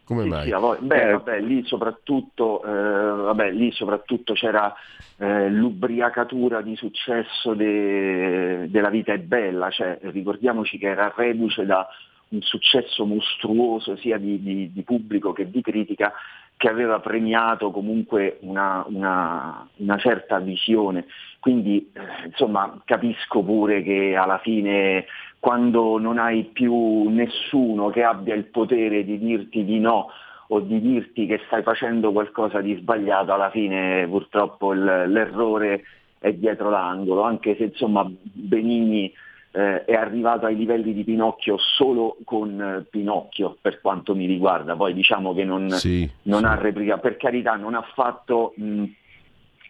Come 0.04 0.26
mai? 0.26 0.43
Sì, 0.43 0.49
sì, 0.49 0.86
beh, 0.86 1.02
eh. 1.02 1.12
vabbè, 1.12 1.39
lì 1.41 1.64
soprattutto, 1.66 2.64
eh, 2.64 2.70
vabbè, 2.70 3.52
lì 3.52 3.72
soprattutto 3.72 4.34
c'era 4.34 4.74
eh, 5.18 5.49
l'ubriacatura 5.49 6.62
di 6.62 6.76
successo 6.76 7.54
de, 7.54 8.70
della 8.70 8.89
vita 8.89 9.14
è 9.14 9.20
bella, 9.20 9.70
cioè, 9.70 9.99
ricordiamoci 10.02 10.78
che 10.78 10.88
era 10.88 11.14
reduce 11.16 11.66
da 11.66 11.88
un 12.30 12.41
successo 12.41 13.06
mostruoso 13.06 13.95
sia 13.97 14.18
di, 14.18 14.41
di, 14.41 14.72
di 14.72 14.84
pubblico 14.84 15.34
che 15.34 15.49
di 15.49 15.62
critica 15.62 16.14
che 16.62 16.70
aveva 16.70 16.99
premiato 16.99 17.72
comunque 17.72 18.38
una, 18.41 18.86
una, 18.88 19.68
una 19.78 19.97
certa 19.97 20.38
visione. 20.38 21.07
Quindi 21.39 21.89
eh, 21.91 22.28
insomma 22.28 22.80
capisco 22.86 23.41
pure 23.41 23.82
che 23.82 24.16
alla 24.16 24.38
fine 24.38 25.05
quando 25.39 25.97
non 25.97 26.20
hai 26.20 26.43
più 26.43 27.09
nessuno 27.09 27.89
che 27.89 28.03
abbia 28.03 28.36
il 28.36 28.45
potere 28.45 29.03
di 29.03 29.18
dirti 29.18 29.66
di 29.66 29.80
no 29.80 30.09
o 30.49 30.59
di 30.59 30.80
dirti 30.80 31.26
che 31.26 31.41
stai 31.47 31.64
facendo 31.64 32.12
qualcosa 32.12 32.62
di 32.62 32.76
sbagliato, 32.76 33.34
alla 33.34 33.49
fine 33.49 34.05
purtroppo 34.07 34.72
l'errore 34.72 35.84
è 36.20 36.32
dietro 36.32 36.70
l'angolo, 36.70 37.24
anche 37.24 37.55
se 37.55 37.64
insomma 37.64 38.07
Benigni 38.07 39.12
eh, 39.52 39.86
è 39.86 39.93
arrivato 39.93 40.45
ai 40.45 40.56
livelli 40.56 40.93
di 40.93 41.04
Pinocchio 41.04 41.58
solo 41.58 42.18
con 42.24 42.62
eh, 42.62 42.86
Pinocchio 42.89 43.58
per 43.60 43.82
quanto 43.82 44.16
mi 44.16 44.26
riguarda, 44.26 44.76
poi 44.76 44.93
diciamo 44.93 45.34
che 45.34 45.43
non, 45.43 45.70
sì, 45.72 46.10
non 46.24 46.39
sì. 46.39 46.45
ha 46.45 46.56
replicato, 46.56 47.02
per 47.02 47.18
carità 47.18 47.56
non 47.56 47.76
ha 47.76 47.86
fatto, 47.93 48.54
mh, 48.56 48.84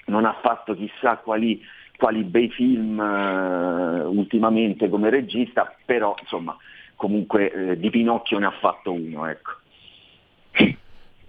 non 0.06 0.26
ha 0.26 0.38
fatto 0.42 0.76
chissà 0.76 1.18
quali 1.18 1.62
quali 2.02 2.24
bei 2.24 2.50
film 2.50 3.00
eh, 3.00 4.02
ultimamente 4.06 4.90
come 4.90 5.12
regista, 5.12 5.72
però 5.86 6.16
insomma 6.20 6.58
comunque 6.96 7.52
eh, 7.52 7.80
di 7.80 7.92
Pinocchio 7.92 8.40
ne 8.40 8.48
ha 8.48 8.54
fatto 8.60 8.92
uno. 8.92 9.28
Ecco. 9.28 9.61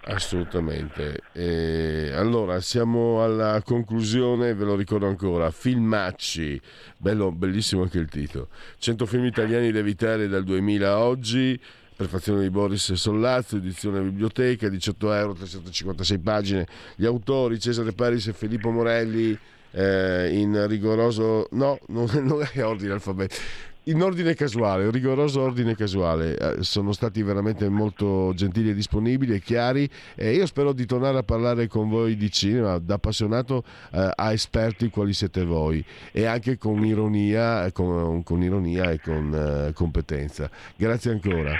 Assolutamente. 0.05 1.21
E 1.31 2.11
allora 2.13 2.59
siamo 2.59 3.23
alla 3.23 3.61
conclusione, 3.63 4.53
ve 4.53 4.65
lo 4.65 4.75
ricordo 4.75 5.07
ancora, 5.07 5.49
Filmacci, 5.49 6.59
Bello, 6.97 7.31
bellissimo 7.31 7.83
anche 7.83 7.99
il 7.99 8.09
titolo. 8.09 8.49
100 8.79 9.05
film 9.05 9.25
italiani 9.25 9.71
da 9.71 9.79
evitare 9.79 10.27
dal 10.27 10.43
2000 10.43 10.89
a 10.89 10.99
oggi, 10.99 11.57
prefazione 11.95 12.41
di 12.41 12.49
Boris 12.49 12.91
Sollazzo, 12.93 13.55
edizione 13.55 14.01
biblioteca, 14.01 14.67
18 14.67 15.13
euro, 15.13 15.33
356 15.33 16.17
pagine. 16.19 16.67
Gli 16.95 17.05
autori 17.05 17.59
Cesare 17.59 17.93
Paris 17.93 18.27
e 18.27 18.33
Filippo 18.33 18.71
Morelli 18.71 19.37
eh, 19.71 20.29
in 20.33 20.67
rigoroso... 20.67 21.47
No, 21.51 21.79
non, 21.87 22.07
non 22.23 22.45
è 22.51 22.65
ordine 22.65 22.91
alfabetico 22.91 23.71
in 23.85 24.01
ordine 24.01 24.33
casuale, 24.33 24.89
rigoroso 24.91 25.41
ordine 25.41 25.75
casuale, 25.75 26.37
eh, 26.37 26.63
sono 26.63 26.93
stati 26.93 27.21
veramente 27.21 27.67
molto 27.67 28.31
gentili 28.33 28.69
e 28.69 28.73
disponibili 28.73 29.35
e 29.35 29.39
chiari 29.39 29.89
e 30.15 30.31
io 30.33 30.45
spero 30.45 30.71
di 30.71 30.85
tornare 30.85 31.17
a 31.17 31.23
parlare 31.23 31.67
con 31.67 31.89
voi 31.89 32.15
di 32.15 32.31
cinema, 32.31 32.77
da 32.77 32.95
appassionato 32.95 33.63
eh, 33.91 34.09
a 34.15 34.31
esperti 34.31 34.89
quali 34.89 35.11
siete 35.13 35.43
voi 35.43 35.83
e 36.11 36.25
anche 36.25 36.57
con 36.57 36.83
ironia, 36.85 37.69
con, 37.73 38.23
con 38.23 38.41
ironia 38.41 38.91
e 38.91 38.99
con 39.01 39.33
eh, 39.33 39.73
competenza. 39.73 40.49
Grazie 40.77 41.11
ancora. 41.11 41.51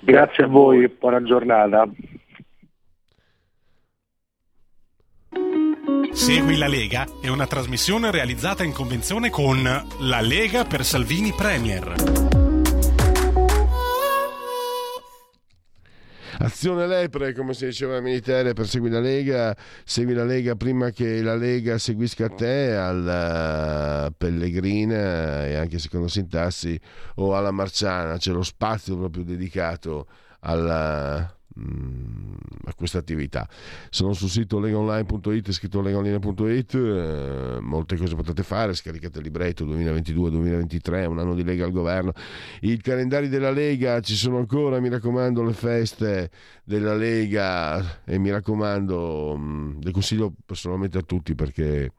Grazie 0.00 0.44
a 0.44 0.46
voi, 0.46 0.86
buona 0.88 1.22
giornata. 1.22 1.88
Segui 6.18 6.56
la 6.56 6.66
Lega 6.66 7.06
è 7.20 7.28
una 7.28 7.46
trasmissione 7.46 8.10
realizzata 8.10 8.64
in 8.64 8.72
convenzione 8.72 9.30
con 9.30 9.62
La 9.62 10.20
Lega 10.20 10.64
per 10.64 10.84
Salvini 10.84 11.32
Premier. 11.32 11.94
Azione 16.40 16.88
Lepre, 16.88 17.32
come 17.32 17.54
si 17.54 17.66
diceva 17.66 17.94
ai 17.94 18.02
militari, 18.02 18.52
persegui 18.52 18.90
la 18.90 18.98
Lega, 18.98 19.56
segui 19.84 20.12
la 20.12 20.24
Lega 20.24 20.56
prima 20.56 20.90
che 20.90 21.22
la 21.22 21.36
Lega 21.36 21.78
seguisca 21.78 22.28
te 22.28 22.74
alla 22.74 24.12
Pellegrina 24.14 25.46
e 25.46 25.54
anche 25.54 25.78
secondo 25.78 26.08
Sintassi 26.08 26.78
o 27.14 27.36
alla 27.36 27.52
Marciana, 27.52 28.18
c'è 28.18 28.32
lo 28.32 28.42
spazio 28.42 28.96
proprio 28.96 29.22
dedicato 29.22 30.08
alla 30.40 31.37
a 32.64 32.74
questa 32.74 32.98
attività. 32.98 33.48
Sono 33.90 34.12
sul 34.12 34.28
sito 34.28 34.58
legaonline.it, 34.58 35.50
scritto 35.52 35.80
legaonline.it, 35.80 36.74
eh, 36.74 37.58
molte 37.60 37.96
cose 37.96 38.14
potete 38.14 38.42
fare, 38.42 38.74
scaricate 38.74 39.18
il 39.18 39.24
libretto 39.24 39.64
2022-2023, 39.64 41.06
un 41.06 41.18
anno 41.18 41.34
di 41.34 41.44
Lega 41.44 41.64
al 41.64 41.72
governo. 41.72 42.12
I 42.60 42.76
calendari 42.78 43.28
della 43.28 43.50
Lega 43.50 44.00
ci 44.00 44.14
sono 44.14 44.38
ancora, 44.38 44.80
mi 44.80 44.88
raccomando, 44.88 45.42
le 45.42 45.52
feste 45.52 46.30
della 46.64 46.94
Lega 46.94 48.04
e 48.04 48.18
mi 48.18 48.30
raccomando, 48.30 49.36
mh, 49.36 49.42
mm, 49.42 49.80
le 49.80 49.90
consiglio 49.90 50.32
personalmente 50.44 50.98
a 50.98 51.02
tutti 51.02 51.34
perché 51.34 51.92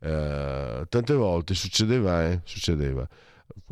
eh, 0.00 0.84
tante 0.88 1.14
volte 1.14 1.54
succedeva, 1.54 2.28
eh, 2.28 2.40
succedeva. 2.44 3.08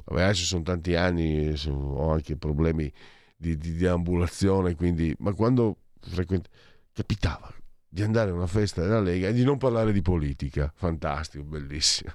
Adesso 0.04 0.44
sono 0.44 0.62
tanti 0.62 0.94
anni, 0.94 1.54
ho 1.66 2.10
anche 2.10 2.36
problemi 2.36 2.90
di, 3.38 3.56
di, 3.56 3.74
di 3.74 3.86
ambulazione, 3.86 4.74
quindi, 4.74 5.14
ma 5.20 5.32
quando 5.32 5.76
frequent... 6.00 6.48
di 7.90 8.02
andare 8.02 8.30
a 8.30 8.34
una 8.34 8.46
festa 8.46 8.82
della 8.82 9.00
Lega 9.00 9.28
e 9.28 9.32
di 9.32 9.44
non 9.44 9.56
parlare 9.56 9.92
di 9.92 10.02
politica, 10.02 10.70
fantastico, 10.74 11.42
bellissimo. 11.44 12.12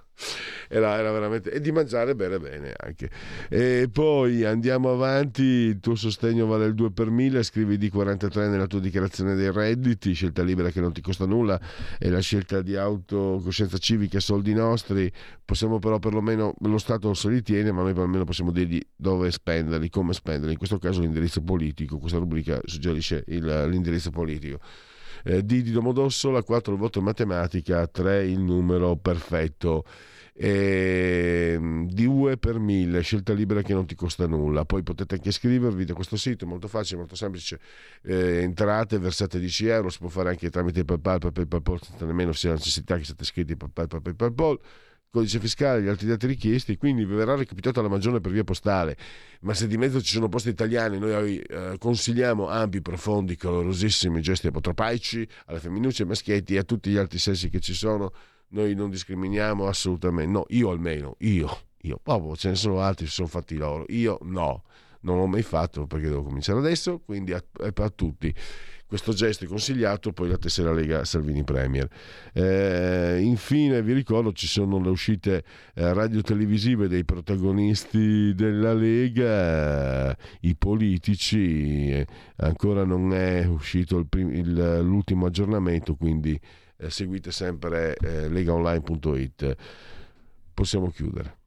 Era, 0.69 0.95
era, 0.97 1.11
veramente 1.11 1.51
e 1.51 1.59
di 1.59 1.71
mangiare 1.71 2.13
bene 2.13 2.39
bene 2.39 2.73
anche. 2.77 3.09
E 3.49 3.89
poi 3.91 4.45
andiamo 4.45 4.91
avanti, 4.91 5.41
il 5.41 5.79
tuo 5.79 5.95
sostegno 5.95 6.45
vale 6.45 6.65
il 6.65 6.75
2 6.75 6.91
per 6.91 7.09
1000, 7.09 7.41
scrivi 7.41 7.77
di 7.77 7.89
43 7.89 8.47
nella 8.47 8.67
tua 8.67 8.79
dichiarazione 8.79 9.33
dei 9.33 9.51
redditi, 9.51 10.13
scelta 10.13 10.43
libera 10.43 10.69
che 10.69 10.79
non 10.79 10.93
ti 10.93 11.01
costa 11.01 11.25
nulla 11.25 11.59
e 11.97 12.09
la 12.09 12.19
scelta 12.19 12.61
di 12.61 12.75
autocoscienza 12.75 13.77
civica, 13.79 14.19
soldi 14.19 14.53
nostri, 14.53 15.11
possiamo 15.43 15.79
però 15.79 15.97
perlomeno, 15.97 16.53
lo 16.59 16.77
Stato 16.77 17.13
se 17.15 17.29
li 17.29 17.41
tiene, 17.41 17.71
ma 17.71 17.81
noi 17.81 17.93
almeno 17.97 18.23
possiamo 18.23 18.51
dirgli 18.51 18.79
dove 18.95 19.31
spenderli, 19.31 19.89
come 19.89 20.13
spenderli, 20.13 20.51
in 20.51 20.57
questo 20.57 20.77
caso 20.77 21.01
l'indirizzo 21.01 21.41
politico, 21.41 21.97
questa 21.97 22.19
rubrica 22.19 22.59
suggerisce 22.63 23.23
il, 23.27 23.67
l'indirizzo 23.67 24.11
politico 24.11 24.59
eh, 25.23 25.43
D 25.43 25.61
di 25.61 25.71
Domodossola, 25.71 26.43
4 26.43 26.73
il 26.73 26.79
voto 26.79 26.99
in 26.99 27.05
matematica, 27.05 27.87
3 27.87 28.25
il 28.25 28.39
numero 28.39 28.95
perfetto. 28.95 29.85
E, 30.35 31.51
ehm, 31.53 31.87
di 31.89 32.05
UE 32.05 32.37
per 32.37 32.57
1000 32.57 33.01
scelta 33.01 33.33
libera 33.33 33.61
che 33.61 33.73
non 33.73 33.85
ti 33.85 33.95
costa 33.95 34.25
nulla. 34.25 34.65
Poi 34.65 34.81
potete 34.83 35.15
anche 35.15 35.29
iscrivervi 35.29 35.85
da 35.85 35.93
questo 35.93 36.17
sito 36.17 36.45
molto 36.45 36.67
facile 36.67 36.97
molto 36.97 37.15
semplice. 37.15 37.59
Eh, 38.01 38.41
entrate 38.41 38.97
versate 38.97 39.39
10 39.39 39.67
euro 39.67 39.89
si 39.89 39.99
può 39.99 40.09
fare 40.09 40.29
anche 40.29 40.49
tramite 40.49 40.83
PayPal 40.83 41.19
PayPal, 41.19 41.47
PayPal 41.47 41.79
nemmeno 41.99 42.31
sia 42.33 42.51
necessità 42.51 42.97
che 42.97 43.03
siate 43.03 43.23
iscritti 43.23 43.55
PayPal 43.55 44.01
PayPal, 44.01 44.15
PayPal 44.15 44.59
codice 45.13 45.39
fiscale 45.39 45.77
e 45.77 45.83
gli 45.83 45.87
altri 45.87 46.07
dati 46.07 46.25
richiesti, 46.25 46.75
quindi 46.75 47.05
verrà 47.05 47.35
recapitata 47.35 47.83
la 47.83 47.87
maggiore 47.87 48.19
per 48.19 48.31
via 48.31 48.43
postale. 48.43 48.97
Ma 49.41 49.53
se 49.53 49.67
di 49.67 49.77
mezzo 49.77 50.01
ci 50.01 50.11
sono 50.11 50.27
posti 50.27 50.49
italiani, 50.49 50.97
noi 50.97 51.37
eh, 51.37 51.75
consigliamo 51.77 52.49
ampi, 52.49 52.81
profondi, 52.81 53.35
calorosissimi 53.35 54.21
gesti 54.21 54.47
apotropaici 54.47 55.27
alle 55.45 55.59
femminucce, 55.59 56.01
ai 56.01 56.07
maschietti 56.07 56.55
e 56.55 56.57
a 56.57 56.63
tutti 56.63 56.89
gli 56.89 56.97
altri 56.97 57.19
sessi 57.19 57.49
che 57.49 57.59
ci 57.59 57.75
sono. 57.75 58.11
Noi 58.49 58.73
non 58.73 58.89
discriminiamo 58.89 59.67
assolutamente, 59.67 60.31
no, 60.31 60.45
io 60.49 60.71
almeno, 60.71 61.15
io, 61.19 61.59
io, 61.81 61.99
oh, 62.03 62.35
ce 62.35 62.49
ne 62.49 62.55
sono 62.55 62.79
altri, 62.79 63.05
sono 63.05 63.27
fatti 63.27 63.55
loro, 63.55 63.85
io 63.89 64.17
no, 64.23 64.63
non 65.01 65.17
l'ho 65.17 65.27
mai 65.27 65.43
fatto 65.43 65.85
perché 65.85 66.07
devo 66.07 66.23
cominciare 66.23 66.57
adesso, 66.57 66.99
quindi 67.05 67.33
è 67.33 67.71
per 67.71 67.91
tutti 67.91 68.33
questo 68.93 69.13
gesto 69.13 69.45
è 69.45 69.47
consigliato, 69.47 70.13
poi 70.13 70.29
la 70.29 70.37
tessera 70.37 70.71
Lega 70.71 71.03
Salvini 71.03 71.43
Premier. 71.43 71.87
Eh, 72.31 73.21
infine 73.23 73.81
vi 73.81 73.91
ricordo 73.91 74.31
ci 74.33 74.45
sono 74.45 74.79
le 74.79 74.89
uscite 74.89 75.43
eh, 75.73 75.91
radio-televisive 75.93 76.87
dei 76.87 77.03
protagonisti 77.03 78.35
della 78.35 78.71
Lega, 78.75 80.11
eh, 80.11 80.17
i 80.41 80.55
politici, 80.55 81.89
eh, 81.89 82.05
ancora 82.35 82.85
non 82.85 83.15
è 83.15 83.43
uscito 83.45 84.05
prim- 84.07 84.31
il, 84.31 84.81
l'ultimo 84.83 85.25
aggiornamento, 85.25 85.95
quindi 85.95 86.39
eh, 86.77 86.91
seguite 86.91 87.31
sempre 87.31 87.95
eh, 87.95 88.29
legaonline.it. 88.29 89.55
Possiamo 90.53 90.91
chiudere. 90.91 91.37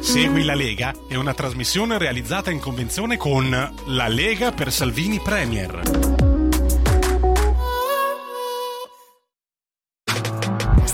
Segui 0.00 0.42
la 0.42 0.56
Lega 0.56 0.92
è 1.08 1.14
una 1.14 1.34
trasmissione 1.34 1.98
realizzata 1.98 2.50
in 2.50 2.58
convenzione 2.58 3.16
con 3.16 3.48
La 3.48 4.08
Lega 4.08 4.50
per 4.50 4.72
Salvini 4.72 5.20
Premier. 5.20 6.15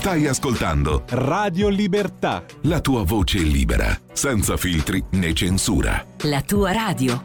Stai 0.03 0.27
ascoltando 0.27 1.05
Radio 1.11 1.69
Libertà. 1.69 2.43
La 2.63 2.81
tua 2.81 3.03
voce 3.03 3.37
libera, 3.37 3.97
senza 4.11 4.57
filtri 4.57 5.01
né 5.11 5.31
censura. 5.31 6.05
La 6.23 6.41
tua 6.41 6.73
radio. 6.73 7.21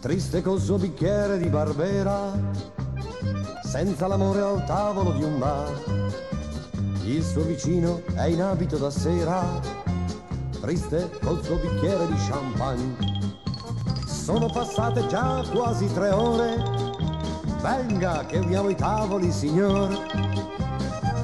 triste 0.00 0.40
col 0.40 0.58
suo 0.58 0.78
bicchiere 0.78 1.36
di 1.36 1.50
barbera, 1.50 2.32
senza 3.62 4.06
l'amore 4.06 4.40
al 4.40 4.64
tavolo 4.64 5.12
di 5.12 5.22
un 5.22 5.38
bar. 5.38 6.29
Il 7.10 7.24
suo 7.24 7.42
vicino 7.42 8.02
è 8.14 8.26
in 8.26 8.40
abito 8.40 8.76
da 8.76 8.88
sera, 8.88 9.42
triste 10.60 11.10
col 11.24 11.42
suo 11.42 11.56
bicchiere 11.56 12.06
di 12.06 12.14
champagne. 12.28 12.94
Sono 14.06 14.46
passate 14.46 15.04
già 15.08 15.44
quasi 15.50 15.92
tre 15.92 16.10
ore, 16.10 16.62
venga 17.60 18.24
che 18.26 18.38
uniamo 18.38 18.68
i 18.68 18.76
tavoli, 18.76 19.32
signor. 19.32 19.88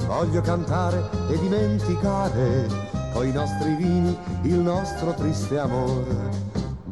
Voglio 0.09 0.41
cantare 0.41 1.09
e 1.29 1.39
dimenticare 1.39 2.67
coi 3.13 3.31
nostri 3.31 3.77
vini 3.77 4.19
il 4.43 4.59
nostro 4.59 5.15
triste 5.15 5.57
amore. 5.57 6.31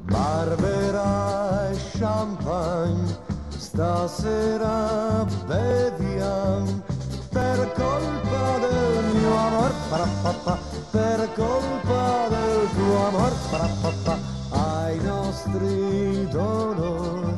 Barbera 0.05 1.69
e 1.69 1.77
champagne, 1.99 3.19
stasera 3.49 5.27
beviamo 5.47 7.04
per 7.35 7.72
colpa 7.72 8.59
del 8.59 9.05
mio 9.16 9.37
amor, 9.37 9.72
parapapà, 9.91 10.59
per 10.93 11.28
colpa 11.35 12.28
del 12.28 12.68
tuo 12.76 13.07
amor, 13.09 13.32
parapapà, 13.51 14.18
ai 14.51 14.99
nostri 15.01 16.28
dolor. 16.30 17.35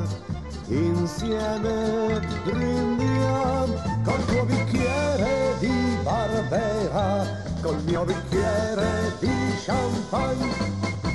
Insieme 0.68 2.20
brindiamo 2.44 3.74
col 4.04 4.24
tuo 4.26 4.44
bicchiere 4.44 5.54
di 5.60 5.96
barbera, 6.02 7.24
col 7.62 7.82
mio 7.84 8.04
bicchiere 8.04 9.14
di 9.18 9.32
champagne 9.64 11.05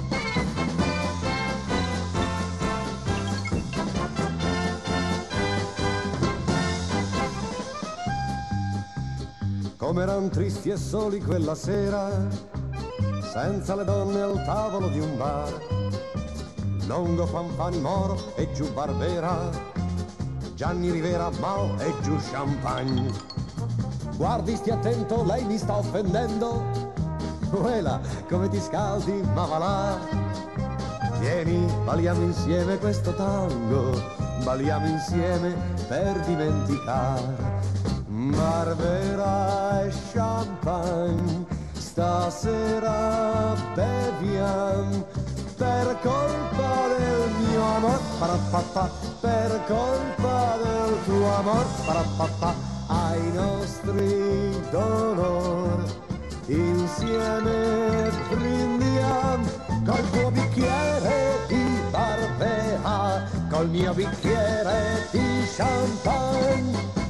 come 9.92 10.04
eran 10.04 10.30
tristi 10.30 10.70
e 10.70 10.78
soli 10.78 11.20
quella 11.20 11.54
sera, 11.54 12.10
senza 13.30 13.76
le 13.76 13.84
donne 13.84 14.22
al 14.22 14.42
tavolo 14.46 14.88
di 14.88 15.00
un 15.00 15.18
bar. 15.18 15.52
Longo 16.86 17.26
Fanfani 17.26 17.82
Moro 17.82 18.18
e 18.36 18.50
giù 18.54 18.72
Barbera, 18.72 19.50
Gianni 20.56 20.92
Rivera 20.92 21.30
Mao 21.42 21.78
e 21.80 21.94
giù 22.04 22.16
Champagne. 22.32 23.12
Guardi, 24.16 24.56
stia 24.56 24.76
attento, 24.76 25.26
lei 25.26 25.44
mi 25.44 25.58
sta 25.58 25.76
offendendo. 25.76 26.64
Quella, 27.50 28.00
come 28.30 28.48
ti 28.48 28.62
scaldi, 28.62 29.22
ma 29.34 29.46
va 29.46 29.58
là. 29.58 30.00
Vieni, 31.20 31.70
balliamo 31.84 32.22
insieme 32.22 32.78
questo 32.78 33.14
tango, 33.14 34.02
balliamo 34.46 34.88
insieme 34.88 35.54
per 35.90 36.18
dimenticare 36.22 37.81
Barbera 38.30 39.82
e 39.86 39.92
champagne, 40.14 41.46
stasera 41.74 43.56
beviam. 43.74 45.04
Per 45.58 45.98
colpa 46.02 46.88
del 46.98 47.32
mio 47.40 47.64
amor, 47.64 48.00
parapapà, 48.20 48.90
per 49.22 49.60
colpa 49.66 50.58
del 50.64 51.04
tuo 51.06 51.36
amor, 51.36 51.66
parapapà, 51.86 52.54
ai 52.88 53.32
nostri 53.34 54.60
dolor 54.70 55.84
insieme 56.48 58.12
brindiam 58.30 59.42
col 59.86 60.10
tuo 60.12 60.32
bicchiere 60.32 61.40
di 61.48 61.64
barbea, 61.90 63.24
col 63.50 63.70
mio 63.70 63.94
bicchiere 63.94 65.08
di 65.12 65.46
champagne. 65.56 67.01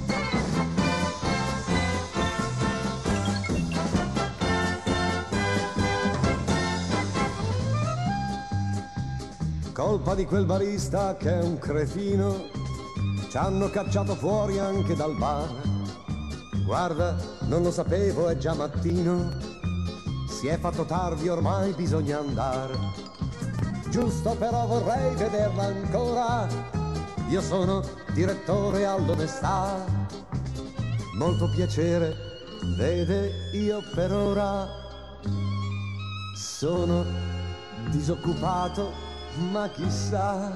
Colpa 9.82 10.14
di 10.14 10.26
quel 10.26 10.46
barista 10.46 11.18
che 11.18 11.40
è 11.40 11.42
un 11.42 11.58
cretino, 11.58 12.46
ci 13.28 13.36
hanno 13.36 13.68
cacciato 13.72 14.14
fuori 14.14 14.60
anche 14.60 14.96
dal 14.96 15.16
bar. 15.16 15.50
Guarda, 16.64 17.18
non 17.48 17.64
lo 17.64 17.72
sapevo, 17.72 18.28
è 18.28 18.38
già 18.38 18.54
mattino, 18.54 19.32
si 20.30 20.46
è 20.46 20.60
fatto 20.60 20.86
tardi, 20.86 21.30
ormai 21.30 21.74
bisogna 21.74 22.20
andare. 22.20 22.78
Giusto 23.90 24.36
però 24.36 24.68
vorrei 24.68 25.16
vederla 25.16 25.64
ancora, 25.64 26.48
io 27.30 27.42
sono 27.42 27.82
direttore 28.14 28.86
all'onestà. 28.86 29.84
Molto 31.18 31.50
piacere, 31.50 32.16
vede, 32.78 33.50
io 33.54 33.82
per 33.96 34.14
ora 34.14 34.68
sono 36.36 37.04
disoccupato 37.90 39.10
ma 39.38 39.70
chissà 39.70 40.52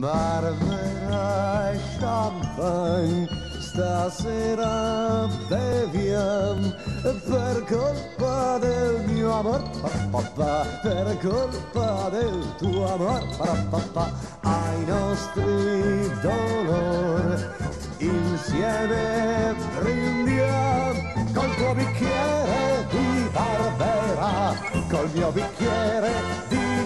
Barbera 0.00 1.72
e 1.72 1.80
champagne 1.98 3.28
stasera 3.60 5.28
beviam 5.48 6.74
per 7.02 7.64
colpa 7.68 8.58
del 8.58 9.04
mio 9.06 9.32
amor 9.32 9.62
papà, 10.10 10.66
per 10.82 11.18
colpa 11.18 12.08
del 12.10 12.54
tuo 12.58 12.92
amor 12.92 13.22
papà, 13.70 14.12
ai 14.42 14.84
nostri 14.84 16.10
dolor. 16.20 17.54
Insieme 17.98 19.54
brindiam 19.78 21.32
col 21.32 21.54
tuo 21.56 21.74
bicchiere 21.74 22.86
di 22.90 23.28
Barbera 23.32 24.54
col 24.88 25.08
mio 25.14 25.30
bicchiere 25.30 26.12
di 26.48 26.51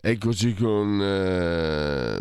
Eccoci 0.00 0.54
con 0.54 1.00
eh, 1.02 2.20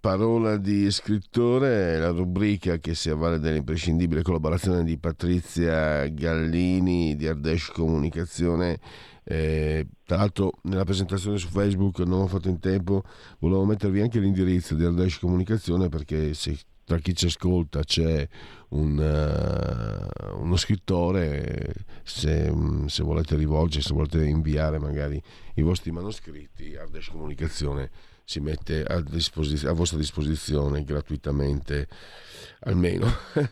Parola 0.00 0.56
di 0.56 0.90
scrittore, 0.90 1.96
la 1.96 2.10
rubrica 2.10 2.78
che 2.78 2.96
si 2.96 3.10
avvale 3.10 3.38
dell'imprescindibile 3.38 4.22
collaborazione 4.22 4.82
di 4.82 4.98
Patrizia 4.98 6.04
Gallini 6.08 7.14
di 7.14 7.28
Ardesh 7.28 7.70
Comunicazione. 7.70 8.80
Eh, 9.22 9.86
tra 10.04 10.16
l'altro 10.16 10.54
nella 10.62 10.82
presentazione 10.82 11.38
su 11.38 11.46
Facebook 11.46 12.00
non 12.00 12.22
ho 12.22 12.26
fatto 12.26 12.48
in 12.48 12.58
tempo, 12.58 13.04
volevo 13.38 13.64
mettervi 13.66 14.00
anche 14.00 14.18
l'indirizzo 14.18 14.74
di 14.74 14.84
Ardesh 14.84 15.20
Comunicazione 15.20 15.88
perché 15.88 16.34
se 16.34 16.58
tra 16.92 17.00
chi 17.00 17.14
ci 17.14 17.24
ascolta 17.24 17.82
c'è 17.82 18.28
un, 18.68 18.98
uh, 18.98 20.42
uno 20.42 20.56
scrittore, 20.56 21.72
se, 22.02 22.52
se, 22.86 23.02
volete 23.02 23.34
rivolgere, 23.34 23.82
se 23.82 23.94
volete 23.94 24.26
inviare 24.26 24.78
magari 24.78 25.20
i 25.54 25.62
vostri 25.62 25.90
manoscritti, 25.90 26.76
Ardesh 26.76 27.08
Comunicazione 27.08 27.90
si 28.24 28.40
mette 28.40 28.82
a, 28.82 29.00
disposiz- 29.00 29.64
a 29.64 29.72
vostra 29.72 29.96
disposizione 29.96 30.84
gratuitamente 30.84 31.88
almeno. 32.60 33.10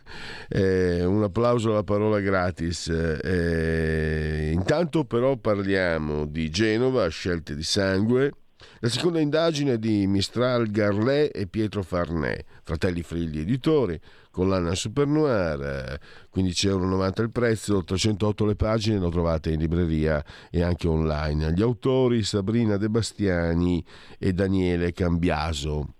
Eh, 0.53 1.05
un 1.05 1.23
applauso 1.23 1.71
alla 1.71 1.83
parola 1.83 2.19
gratis. 2.19 2.89
Eh, 2.89 4.51
intanto 4.51 5.05
però 5.05 5.37
parliamo 5.37 6.25
di 6.25 6.49
Genova 6.49 7.07
scelte 7.07 7.55
di 7.55 7.63
sangue 7.63 8.33
la 8.79 8.89
seconda 8.89 9.19
indagine 9.19 9.77
di 9.77 10.07
Mistral 10.07 10.69
Garlet 10.69 11.35
e 11.35 11.47
Pietro 11.47 11.83
Farnè, 11.83 12.43
fratelli 12.63 13.01
Frigli 13.01 13.39
editori, 13.39 13.99
collana 14.31 14.73
Super 14.75 15.07
Noir, 15.07 15.99
15,90 16.33 16.67
euro 16.67 17.09
il 17.21 17.31
prezzo, 17.31 17.83
308 17.83 18.45
le 18.45 18.55
pagine, 18.55 18.97
lo 18.99 19.09
trovate 19.09 19.51
in 19.51 19.59
libreria 19.59 20.23
e 20.49 20.63
anche 20.63 20.87
online. 20.87 21.53
Gli 21.53 21.61
autori 21.61 22.23
Sabrina 22.23 22.77
De 22.77 22.89
Bastiani 22.89 23.83
e 24.17 24.33
Daniele 24.33 24.93
Cambiaso. 24.93 25.93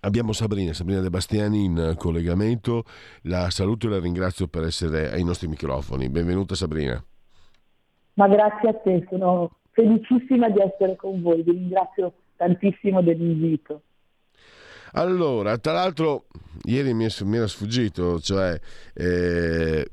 Abbiamo 0.00 0.32
Sabrina, 0.32 0.72
Sabrina 0.72 1.00
De 1.00 1.10
Bastiani 1.10 1.64
in 1.64 1.94
collegamento, 1.96 2.84
la 3.22 3.50
saluto 3.50 3.86
e 3.86 3.90
la 3.90 3.98
ringrazio 3.98 4.46
per 4.46 4.64
essere 4.64 5.10
ai 5.10 5.24
nostri 5.24 5.48
microfoni. 5.48 6.08
Benvenuta 6.08 6.54
Sabrina. 6.54 7.02
Ma 8.14 8.28
grazie 8.28 8.68
a 8.68 8.74
te, 8.74 9.06
sono 9.08 9.57
felicissima 9.78 10.48
di 10.48 10.60
essere 10.60 10.96
con 10.96 11.22
voi, 11.22 11.42
vi 11.42 11.52
ringrazio 11.52 12.12
tantissimo 12.34 13.00
dell'invito. 13.00 13.82
Allora, 14.92 15.56
tra 15.58 15.72
l'altro, 15.72 16.26
ieri 16.64 16.94
mi, 16.94 17.06
mi 17.22 17.36
era 17.36 17.46
sfuggito, 17.46 18.18
cioè 18.18 18.58
eh, 18.94 19.86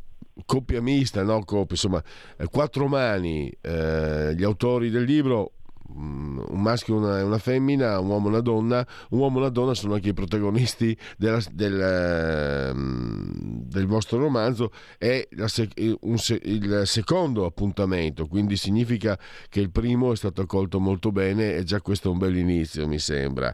coppia 0.46 0.82
mista, 0.82 1.22
no? 1.22 1.44
Coppia, 1.44 1.76
insomma, 1.76 2.02
eh, 2.38 2.48
quattro 2.50 2.88
mani, 2.88 3.52
eh, 3.62 4.34
gli 4.36 4.44
autori 4.44 4.90
del 4.90 5.04
libro 5.04 5.52
un 5.94 6.62
maschio 6.62 6.96
e 6.96 6.98
una, 6.98 7.24
una, 7.24 7.38
femmina, 7.38 8.00
un 8.00 8.10
uomo 8.10 8.28
e 8.28 8.30
una 8.30 8.40
donna, 8.42 8.88
un 9.10 9.20
uomo 9.20 9.38
e 9.38 9.42
una 9.42 9.50
donna 9.50 9.74
sono 9.74 9.94
anche 9.94 10.10
i 10.10 10.14
protagonisti 10.14 10.98
della, 11.18 11.40
del, 11.52 11.80
ehm, 11.80 13.64
del, 13.68 13.86
vostro 13.86 14.18
romanzo, 14.18 14.72
è 14.98 15.28
se, 15.46 15.70
un, 16.02 16.18
il 16.44 16.82
secondo 16.86 17.46
appuntamento, 17.46 18.28
quindi 18.28 18.56
significa 18.58 19.18
che 19.50 19.60
il 19.60 19.72
primo 19.72 20.12
è 20.12 20.16
stato 20.16 20.42
accolto 20.42 20.80
molto 20.80 21.12
bene 21.12 21.56
e 21.56 21.64
già 21.64 21.82
questo 21.82 22.10
è 22.10 22.12
un 22.12 22.18
bel 22.18 22.36
inizio 22.36 22.88
mi 22.88 23.00
sembra. 23.00 23.54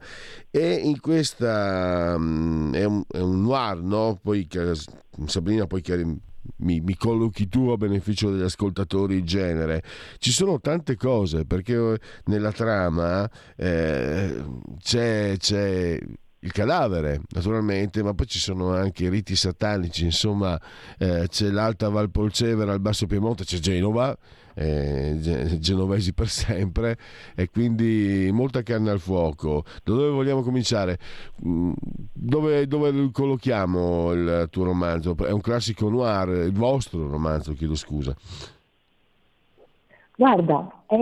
E 0.50 0.74
in 0.74 1.00
questa 1.00 2.16
mm, 2.18 2.74
è 2.74 2.84
un, 2.84 3.04
è 3.08 3.20
un 3.20 3.42
noir, 3.42 3.82
no? 3.82 4.20
Poi 4.22 4.48
Sabrina 5.26 5.68
poi 5.68 5.82
mi, 6.58 6.80
mi, 6.80 6.96
collochi 6.96 7.48
tu 7.48 7.70
a 7.70 7.78
beneficio 7.78 8.32
degli 8.32 8.44
ascoltatori 8.44 9.20
in 9.20 9.26
genere. 9.26 9.84
Ci 10.18 10.32
sono 10.32 10.60
tante 10.60 10.96
cose 10.96 11.46
perché 11.46 11.76
eh, 11.76 12.00
nella 12.26 12.52
trama 12.52 13.30
eh, 13.56 14.44
c'è, 14.80 15.36
c'è 15.38 16.00
il 16.44 16.52
cadavere, 16.52 17.22
naturalmente, 17.30 18.02
ma 18.02 18.14
poi 18.14 18.26
ci 18.26 18.40
sono 18.40 18.74
anche 18.74 19.06
i 19.06 19.10
riti 19.10 19.36
satanici, 19.36 20.06
insomma, 20.06 20.60
eh, 20.98 21.26
c'è 21.28 21.50
l'Alta 21.50 21.90
Valpolcevera, 21.90 22.74
il 22.74 22.80
Basso 22.80 23.06
Piemonte, 23.06 23.44
c'è 23.44 23.58
Genova, 23.60 24.18
eh, 24.56 25.18
genovesi 25.60 26.14
per 26.14 26.28
sempre 26.28 26.98
e 27.36 27.50
quindi 27.50 28.30
molta 28.34 28.64
carne 28.64 28.90
al 28.90 29.00
fuoco. 29.00 29.64
Da 29.84 29.94
dove 29.94 30.10
vogliamo 30.10 30.42
cominciare? 30.42 30.98
Mm, 31.46 31.74
dove, 32.12 32.68
dove 32.68 33.12
collochiamo 33.12 34.12
il 34.14 34.48
tuo 34.50 34.64
romanzo? 34.64 35.16
È 35.16 35.32
un 35.32 35.42
classico 35.42 35.90
noir, 35.90 36.30
il 36.30 36.54
vostro 36.54 37.08
romanzo, 37.08 37.54
chiedo 37.54 37.76
scusa. 37.76 38.16
Guarda, 40.18 40.84
è, 40.88 40.98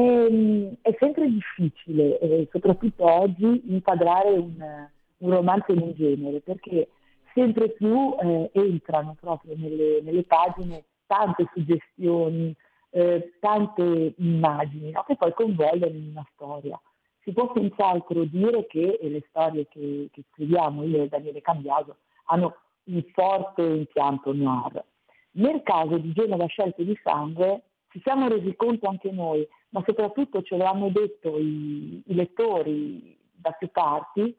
è 0.81 0.95
sempre 0.99 1.29
difficile, 1.29 2.19
eh, 2.19 2.47
soprattutto 2.51 3.03
oggi, 3.03 3.63
inquadrare 3.67 4.29
un, 4.37 4.87
un, 5.19 5.31
romanzo 5.31 5.71
in 5.73 5.93
genere, 5.95 6.41
perché 6.41 6.89
sempre 7.33 7.69
più 7.69 8.15
eh, 8.21 8.49
entrano 8.53 9.15
proprio 9.19 9.55
nelle, 9.55 10.01
nelle 10.01 10.23
pagine 10.23 10.83
tante 11.05 11.49
suggestioni, 11.53 12.55
eh, 12.91 13.33
tante 13.39 14.13
immagini 14.17 14.91
no? 14.91 15.03
che 15.05 15.15
poi 15.15 15.33
convogliano 15.33 15.95
in 15.95 16.09
una 16.11 16.27
storia. 16.33 16.79
Si 17.21 17.31
può 17.31 17.51
senz'altro 17.53 18.23
dire 18.25 18.65
che 18.67 18.97
le 19.01 19.23
storie 19.29 19.67
che, 19.67 20.09
che 20.11 20.23
scriviamo, 20.31 20.83
io 20.83 21.03
e 21.03 21.07
Daniele 21.07 21.41
Cambiaso, 21.41 21.97
hanno 22.25 22.55
un 22.85 23.03
forte 23.13 23.61
impianto 23.61 24.33
noir. 24.33 24.83
Nel 25.31 25.61
caso 25.63 25.97
di 25.97 26.11
Genova 26.13 26.47
Scelte 26.47 26.83
di 26.83 26.97
Sangue 27.03 27.61
ci 27.89 27.99
siamo 28.03 28.27
resi 28.27 28.55
conto 28.55 28.87
anche 28.87 29.11
noi, 29.11 29.47
ma 29.69 29.83
soprattutto 29.85 30.41
ce 30.41 30.57
l'hanno 30.57 30.89
detto 30.89 31.37
i, 31.37 32.01
i 32.05 32.13
lettori 32.13 33.17
da 33.31 33.51
più 33.51 33.69
parti, 33.71 34.35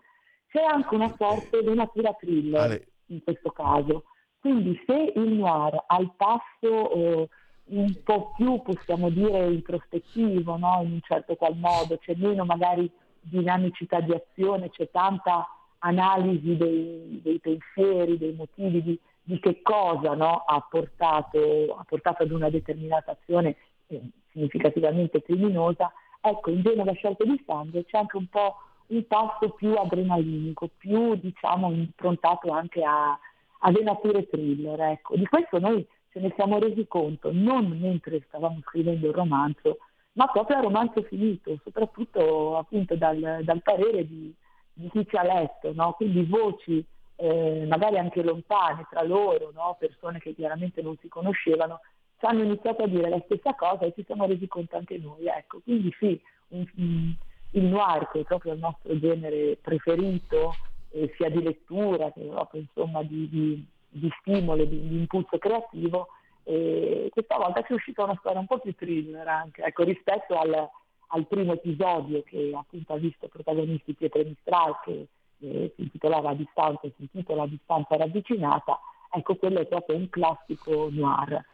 c'è 0.51 0.63
anche 0.63 0.95
una 0.95 1.15
sorta 1.17 1.61
di 1.61 1.75
natura 1.75 2.13
thriller 2.15 2.85
in 3.07 3.23
questo 3.23 3.51
caso. 3.51 4.05
Quindi 4.41 4.81
se 4.87 5.13
il 5.17 5.33
noir 5.33 5.85
ha 5.87 6.01
il 6.01 6.13
passo 6.17 6.93
eh, 6.93 7.29
un 7.65 8.03
po' 8.03 8.33
più, 8.37 8.61
possiamo 8.63 9.11
dire, 9.11 9.53
introspettivo, 9.53 10.57
no? 10.57 10.81
in 10.83 10.93
un 10.93 11.01
certo 11.03 11.37
qual 11.37 11.57
modo, 11.57 11.99
c'è 11.99 12.15
meno 12.17 12.45
magari 12.45 12.91
dinamicità 13.21 14.01
di 14.01 14.13
azione, 14.13 14.71
c'è 14.71 14.91
tanta 14.91 15.47
analisi 15.79 16.57
dei, 16.57 17.21
dei 17.23 17.39
pensieri, 17.39 18.19
dei 18.19 18.33
motivi 18.33 18.83
di, 18.83 18.99
di 19.23 19.39
che 19.39 19.63
cosa 19.63 20.15
no, 20.15 20.43
ha, 20.47 20.67
portato, 20.69 21.77
ha, 21.79 21.85
portato, 21.87 22.23
ad 22.23 22.31
una 22.31 22.51
determinata 22.51 23.13
azione 23.13 23.57
eh, 23.87 24.01
significativamente 24.33 25.23
criminosa, 25.23 25.93
ecco, 26.21 26.51
in 26.51 26.63
Genova 26.63 26.93
scelta 26.93 27.25
di 27.25 27.41
sangue 27.47 27.85
c'è 27.85 27.99
anche 27.99 28.17
un 28.17 28.27
po' 28.27 28.57
un 28.91 29.07
tasto 29.07 29.51
più 29.51 29.75
adrenalinico, 29.75 30.71
più 30.77 31.15
diciamo 31.17 31.71
improntato 31.73 32.51
anche 32.51 32.83
a, 32.83 33.19
a 33.59 33.71
venature 33.71 34.29
thriller. 34.29 34.81
Ecco. 34.81 35.17
Di 35.17 35.27
questo 35.27 35.59
noi 35.59 35.87
ce 36.13 36.21
ne 36.21 36.33
siamo 36.37 36.59
resi 36.59 36.87
conto 36.87 37.31
non 37.33 37.67
mentre 37.79 38.23
stavamo 38.27 38.61
scrivendo 38.63 39.07
il 39.07 39.15
romanzo, 39.15 39.79
ma 40.13 40.27
proprio 40.27 40.59
a 40.59 40.61
romanzo 40.61 41.03
finito, 41.03 41.59
soprattutto 41.63 42.57
appunto 42.57 42.97
dal, 42.97 43.41
dal 43.43 43.63
parere 43.63 44.07
di, 44.07 44.35
di, 44.73 44.91
chi 44.91 45.07
ci 45.09 45.17
ha 45.17 45.23
letto, 45.23 45.73
no? 45.73 45.93
quindi 45.93 46.25
voci 46.25 46.85
eh, 47.17 47.65
magari 47.69 47.99
anche 47.99 48.23
lontane 48.23 48.87
tra 48.91 49.03
loro, 49.03 49.53
no? 49.55 49.77
persone 49.79 50.19
che 50.19 50.35
chiaramente 50.35 50.83
non 50.83 50.97
si 51.01 51.09
conoscevano, 51.09 51.81
ci 52.19 52.27
hanno 52.27 52.43
iniziato 52.43 52.83
a 52.83 52.89
dire 52.89 53.09
la 53.09 53.23
stessa 53.25 53.55
cosa 53.55 53.87
e 53.87 53.93
ci 53.95 54.05
siamo 54.05 54.27
resi 54.27 54.49
conto 54.49 54.77
anche 54.77 54.99
noi. 54.99 55.27
Ecco, 55.27 55.61
quindi 55.61 55.95
sì, 55.99 56.21
un, 56.49 56.67
un, 56.77 57.15
il 57.53 57.65
noir 57.65 58.09
che 58.11 58.21
è 58.21 58.25
proprio 58.25 58.53
il 58.53 58.61
nostro 58.61 58.99
genere 58.99 59.57
preferito, 59.61 60.55
eh, 60.91 61.13
sia 61.17 61.29
di 61.29 61.43
lettura 61.43 62.13
che 62.13 62.23
proprio 62.23 62.61
insomma 62.61 63.03
di, 63.03 63.29
di, 63.29 63.67
di 63.89 64.11
stimolo, 64.21 64.65
di, 64.65 64.89
di, 64.89 64.97
impulso 64.97 65.39
creativo, 65.39 66.09
e 66.45 67.09
questa 67.11 67.37
volta 67.37 67.65
è 67.65 67.73
uscita 67.73 68.05
una 68.05 68.17
storia 68.19 68.41
un 68.41 68.47
po' 68.47 68.59
più 68.59 68.75
thriller 68.75 69.27
anche, 69.27 69.63
ecco, 69.63 69.85
rispetto 69.85 70.39
al, 70.39 70.69
al 71.09 71.27
primo 71.27 71.53
episodio 71.53 72.23
che 72.23 72.53
appunto 72.55 72.93
ha 72.93 72.97
visto 72.97 73.29
protagonisti 73.29 73.95
Pietro 73.95 74.23
Mistral 74.25 74.77
che 74.85 75.07
eh, 75.41 75.73
si 75.75 75.83
intitolava 75.83 76.31
A 76.31 76.35
distanza, 76.35 76.81
si 76.83 76.95
intitola 77.13 77.47
distanza 77.47 77.97
ravvicinata, 77.97 78.81
ecco 79.13 79.37
quello 79.37 79.61
è 79.61 79.67
proprio 79.67 79.97
un 79.97 80.09
classico 80.09 80.89
noir. 80.91 81.45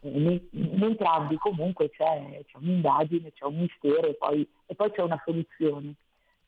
In 0.00 0.82
entrambi 0.82 1.36
comunque 1.36 1.90
c'è, 1.90 2.44
c'è, 2.46 2.58
un'indagine, 2.58 3.32
c'è 3.32 3.44
un 3.44 3.58
mistero 3.58 4.06
e 4.06 4.14
poi, 4.14 4.48
e 4.66 4.74
poi 4.74 4.92
c'è 4.92 5.02
una 5.02 5.20
soluzione, 5.24 5.94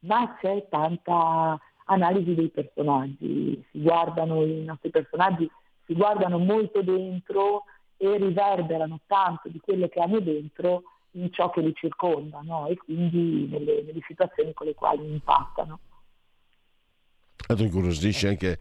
ma 0.00 0.36
c'è 0.40 0.68
tanta 0.68 1.58
analisi 1.86 2.34
dei 2.34 2.50
personaggi, 2.50 3.64
si 3.70 3.82
guardano 3.82 4.44
i 4.44 4.62
nostri 4.62 4.90
personaggi, 4.90 5.50
si 5.86 5.94
guardano 5.94 6.38
molto 6.38 6.82
dentro 6.82 7.64
e 7.96 8.16
riverberano 8.16 9.00
tanto 9.06 9.48
di 9.48 9.58
quello 9.58 9.88
che 9.88 10.00
hanno 10.00 10.20
dentro 10.20 10.82
in 11.12 11.32
ciò 11.32 11.50
che 11.50 11.60
li 11.60 11.74
circonda 11.74 12.40
no? 12.42 12.66
e 12.66 12.76
quindi 12.76 13.48
nelle, 13.50 13.82
nelle, 13.82 14.00
situazioni 14.06 14.52
con 14.52 14.66
le 14.66 14.74
quali 14.74 15.04
impattano. 15.10 15.80
Tu 17.46 17.62
incuriosisce 17.62 18.28
anche 18.28 18.58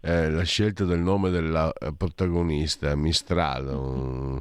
eh, 0.00 0.30
la 0.30 0.44
scelta 0.44 0.84
del 0.84 1.00
nome 1.00 1.30
della 1.30 1.72
eh, 1.72 1.92
protagonista, 1.96 2.94
Mistral. 2.94 3.66
Um, 3.66 4.40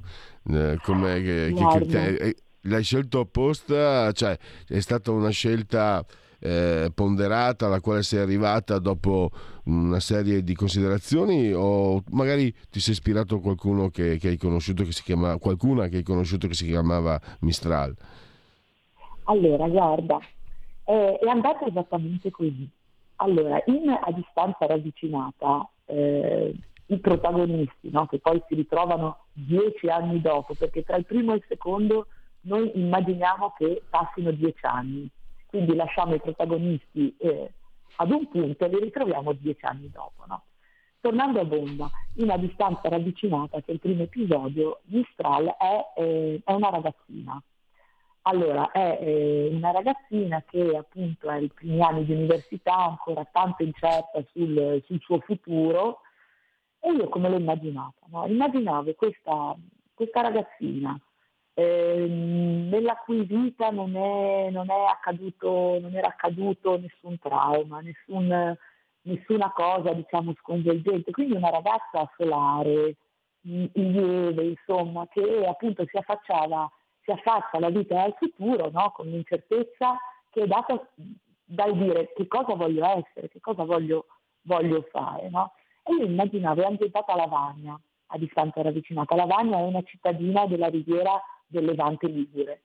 eh, 0.49 0.77
com'è 0.81 1.21
che, 1.21 1.53
che, 1.55 1.85
che, 1.85 2.15
eh, 2.15 2.35
l'hai 2.61 2.83
scelto 2.83 3.19
apposta? 3.19 4.11
Cioè, 4.11 4.37
è 4.67 4.79
stata 4.79 5.11
una 5.11 5.29
scelta 5.29 6.05
eh, 6.39 6.91
ponderata 6.93 7.65
alla 7.65 7.81
quale 7.81 8.03
sei 8.03 8.19
arrivata 8.19 8.77
dopo 8.79 9.31
una 9.63 9.99
serie 9.99 10.43
di 10.43 10.53
considerazioni 10.53 11.51
o 11.51 12.03
magari 12.11 12.53
ti 12.69 12.79
sei 12.79 12.93
ispirato 12.93 13.35
a 13.35 13.41
qualcuno 13.41 13.89
che, 13.89 14.17
che 14.17 14.29
hai 14.29 14.37
conosciuto 14.37 14.83
che 14.83 14.91
si 14.91 15.03
chiama 15.03 15.37
qualcuna 15.37 15.87
che 15.87 15.97
hai 15.97 16.03
conosciuto 16.03 16.47
che 16.47 16.53
si 16.53 16.65
chiamava 16.65 17.19
Mistral? 17.39 17.95
Allora, 19.23 19.67
guarda, 19.67 20.19
è 20.85 21.27
andata 21.27 21.65
esattamente 21.65 22.31
così. 22.31 22.69
Allora, 23.17 23.61
in 23.65 23.89
A 23.89 24.11
distanza 24.11 24.65
ravvicinata, 24.65 25.67
eh, 25.85 26.53
i 26.87 26.99
protagonisti, 26.99 27.89
no, 27.89 28.05
che 28.05 28.19
poi 28.19 28.41
si 28.47 28.55
ritrovano 28.55 29.25
dieci 29.33 29.87
anni 29.87 30.21
dopo, 30.21 30.53
perché 30.53 30.83
tra 30.83 30.97
il 30.97 31.05
primo 31.05 31.33
e 31.33 31.37
il 31.37 31.43
secondo 31.47 32.07
noi 32.41 32.71
immaginiamo 32.75 33.53
che 33.57 33.81
passino 33.89 34.31
dieci 34.31 34.65
anni, 34.65 35.09
quindi 35.47 35.75
lasciamo 35.75 36.13
i 36.13 36.21
protagonisti 36.21 37.15
eh, 37.17 37.51
ad 37.97 38.11
un 38.11 38.27
punto 38.29 38.65
e 38.65 38.69
li 38.69 38.79
ritroviamo 38.79 39.33
dieci 39.33 39.65
anni 39.65 39.89
dopo. 39.89 40.23
No? 40.27 40.43
Tornando 41.01 41.39
a 41.39 41.45
Bomba, 41.45 41.89
in 42.15 42.29
A 42.29 42.37
distanza 42.37 42.87
ravvicinata, 42.87 43.61
che 43.61 43.71
è 43.71 43.73
il 43.73 43.79
primo 43.79 44.03
episodio, 44.03 44.81
Mistral 44.85 45.55
è, 45.57 46.01
eh, 46.01 46.41
è 46.43 46.51
una 46.53 46.69
ragazzina, 46.69 47.41
allora, 48.27 48.71
è 48.71 48.99
eh, 49.01 49.49
una 49.51 49.71
ragazzina 49.71 50.43
che 50.45 50.75
appunto 50.75 51.29
è 51.29 51.35
ai 51.35 51.51
primi 51.53 51.81
anni 51.81 52.05
di 52.05 52.13
università, 52.13 52.75
ancora 52.75 53.25
tanto 53.31 53.63
incerta 53.63 54.23
sul, 54.31 54.83
sul 54.85 54.99
suo 55.01 55.19
futuro, 55.19 56.01
e 56.79 56.91
io 56.91 57.07
come 57.09 57.29
l'ho 57.29 57.37
immaginata? 57.37 58.05
No? 58.09 58.25
Immaginavo 58.27 58.93
questa, 58.95 59.55
questa 59.93 60.21
ragazzina 60.21 60.99
eh, 61.53 62.05
nella 62.07 62.97
cui 62.97 63.23
vita 63.23 63.71
non, 63.71 63.95
è, 63.95 64.49
non, 64.51 64.69
è 64.69 64.85
accaduto, 64.91 65.79
non, 65.81 65.95
era 65.95 66.09
accaduto 66.09 66.77
nessun 66.77 67.17
trauma, 67.17 67.79
nessun, 67.79 68.55
nessuna 69.01 69.51
cosa 69.53 69.93
diciamo 69.93 70.35
sconvolgente, 70.39 71.11
quindi 71.11 71.35
una 71.35 71.49
ragazza 71.49 72.11
solare, 72.15 72.97
lieve, 73.41 74.43
insomma, 74.43 75.07
che 75.07 75.45
appunto 75.47 75.85
si 75.87 75.97
affacciava 75.97 76.69
si 77.07 77.11
affaccia 77.11 77.55
alla 77.55 77.69
vita 77.69 78.03
al 78.03 78.15
futuro 78.17 78.69
no? 78.69 78.91
con 78.91 79.07
l'incertezza 79.07 79.97
che 80.29 80.41
è 80.41 80.47
data 80.47 80.85
dal 81.45 81.77
dire 81.77 82.11
che 82.13 82.27
cosa 82.27 82.53
voglio 82.55 82.85
essere, 82.85 83.29
che 83.29 83.39
cosa 83.39 83.63
voglio, 83.63 84.07
voglio 84.41 84.85
fare. 84.91 85.29
No? 85.29 85.53
E 85.83 85.93
io 85.93 86.03
immaginavo, 86.03 86.61
è 86.61 86.65
ambientata 86.65 87.13
a 87.13 87.15
Lavagna, 87.15 87.79
a 88.07 88.17
distanza 88.17 88.61
ravvicinata. 88.61 89.15
Lavagna 89.15 89.57
è 89.57 89.61
una 89.61 89.81
cittadina 89.83 90.45
della 90.45 90.67
riviera 90.67 91.21
del 91.47 91.63
Levante 91.63 92.07
Ligure. 92.07 92.63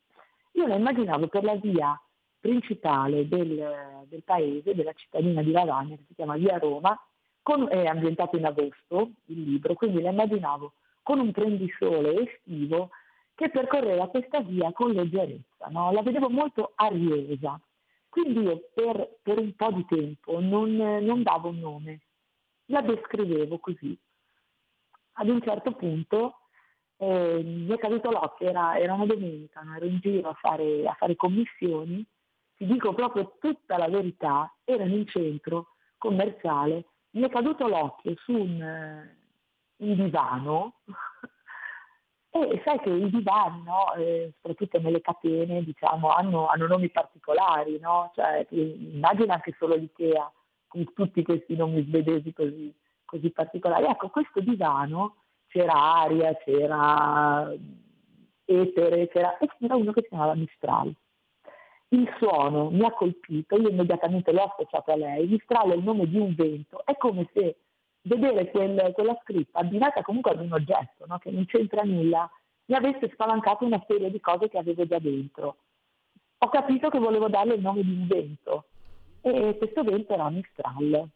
Io 0.53 0.67
la 0.67 0.75
immaginavo 0.75 1.29
per 1.29 1.45
la 1.45 1.55
via 1.55 1.99
principale 2.41 3.29
del, 3.29 4.05
del, 4.09 4.23
paese, 4.25 4.75
della 4.75 4.93
cittadina 4.95 5.41
di 5.41 5.53
Lavagna, 5.53 5.95
che 5.95 6.03
si 6.09 6.15
chiama 6.15 6.37
Via 6.37 6.59
Roma, 6.59 7.01
con, 7.41 7.69
è 7.71 7.87
ambientato 7.87 8.37
in 8.37 8.45
agosto 8.45 9.11
il 9.27 9.43
libro, 9.45 9.75
quindi 9.75 10.03
la 10.03 10.11
immaginavo 10.11 10.73
con 11.03 11.21
un 11.21 11.31
prendisole 11.31 12.29
estivo 12.29 12.91
che 13.35 13.51
percorreva 13.51 14.09
questa 14.09 14.41
via 14.41 14.73
con 14.73 14.93
leggerezza, 14.93 15.67
no? 15.71 15.93
la 15.93 16.03
vedevo 16.03 16.29
molto 16.29 16.73
ariosa. 16.75 17.61
Quindi 18.09 18.41
io 18.41 18.69
per, 18.75 19.19
per 19.23 19.39
un 19.39 19.55
po' 19.55 19.73
di 19.73 19.87
tempo 19.87 20.39
non, 20.39 20.77
non, 20.77 21.23
davo 21.23 21.49
un 21.49 21.59
nome, 21.59 22.01
la 22.67 22.83
descrivevo 22.83 23.59
così. 23.59 23.99
Ad 25.15 25.29
un 25.29 25.41
certo 25.43 25.73
punto 25.73 26.41
eh, 26.97 27.43
mi 27.43 27.69
è 27.69 27.79
caduto 27.79 28.11
l'occhio, 28.11 28.49
era, 28.49 28.79
era 28.79 28.93
una 28.93 29.07
domenica, 29.07 29.63
ero 29.75 29.87
in 29.87 29.99
giro 30.01 30.29
a 30.29 30.35
fare, 30.35 30.87
a 30.87 30.95
fare 30.95 31.17
commissioni, 31.17 32.05
ti 32.55 32.67
dico 32.67 32.93
proprio 32.93 33.37
tutta 33.41 33.79
la 33.79 33.89
verità, 33.89 34.55
ero 34.65 34.85
in 34.85 34.93
un 34.93 35.07
centro 35.07 35.69
commerciale, 35.97 36.85
mi 37.13 37.23
è 37.23 37.31
caduto 37.31 37.67
l'occhio 37.67 38.15
su 38.17 38.33
un, 38.33 39.09
un 39.77 39.95
divano 39.95 40.81
e 42.35 42.63
sai 42.65 42.81
che 42.81 42.89
i 42.89 43.11
divani, 43.11 43.63
no, 43.63 43.93
eh, 43.95 44.33
soprattutto 44.37 44.81
nelle 44.81 45.03
catene, 45.03 45.63
diciamo, 45.63 46.09
hanno, 46.09 46.47
hanno 46.49 46.67
nomi 46.67 46.89
particolari, 46.89 47.79
no? 47.79 48.11
Cioè, 48.15 48.47
immagina 48.51 49.35
anche 49.35 49.55
solo 49.59 49.75
l'IKEA, 49.75 50.33
con 50.67 50.91
tutti 50.95 51.23
questi 51.23 51.55
nomi 51.55 51.85
svedesi 51.85 52.33
così, 52.33 52.75
così 53.05 53.31
particolari. 53.31 53.85
Ecco, 53.85 54.09
questo 54.09 54.41
divano 54.41 55.17
c'era 55.49 56.01
aria, 56.01 56.35
c'era 56.37 57.53
etere, 58.47 59.09
c'era, 59.09 59.37
e 59.37 59.49
c'era 59.59 59.77
uno 59.77 59.93
che 59.93 60.01
si 60.01 60.09
chiamava 60.09 60.35
Mistral. 60.35 60.95
Il 61.89 62.11
suono 62.19 62.71
mi 62.71 62.85
ha 62.87 62.93
colpito, 62.93 63.59
io 63.59 63.69
immediatamente 63.69 64.33
l'ho 64.33 64.45
associato 64.45 64.93
a 64.93 64.97
lei. 64.97 65.27
Mistral 65.27 65.73
è 65.73 65.75
il 65.75 65.83
nome 65.83 66.09
di 66.09 66.17
un 66.17 66.35
vento, 66.35 66.83
è 66.87 66.97
come 66.97 67.29
se 67.35 67.57
vedere 68.03 68.51
quel, 68.51 68.91
quella 68.93 69.19
scritta 69.23 69.61
abbinata 69.61 70.03
comunque 70.03 70.33
ad 70.33 70.41
un 70.41 70.53
oggetto 70.53 71.07
no? 71.07 71.19
che 71.19 71.31
non 71.31 71.47
c'entra 71.47 71.83
nulla, 71.83 72.29
mi 72.67 72.75
avesse 72.75 73.11
spalancato 73.13 73.65
una 73.65 73.83
serie 73.87 74.11
di 74.11 74.21
cose 74.21 74.49
che 74.49 74.59
avevo 74.59 74.87
già 74.87 74.99
dentro. 74.99 75.57
Ho 76.39 76.49
capito 76.49 76.89
che 76.89 76.99
volevo 76.99 77.29
darle 77.29 77.55
il 77.55 77.61
nome 77.61 77.83
di 77.83 77.91
un 77.91 78.07
vento 78.07 78.67
e 79.21 79.57
questo 79.59 79.83
vento 79.85 80.13
era 80.13 80.29
Mistral. 80.31 81.09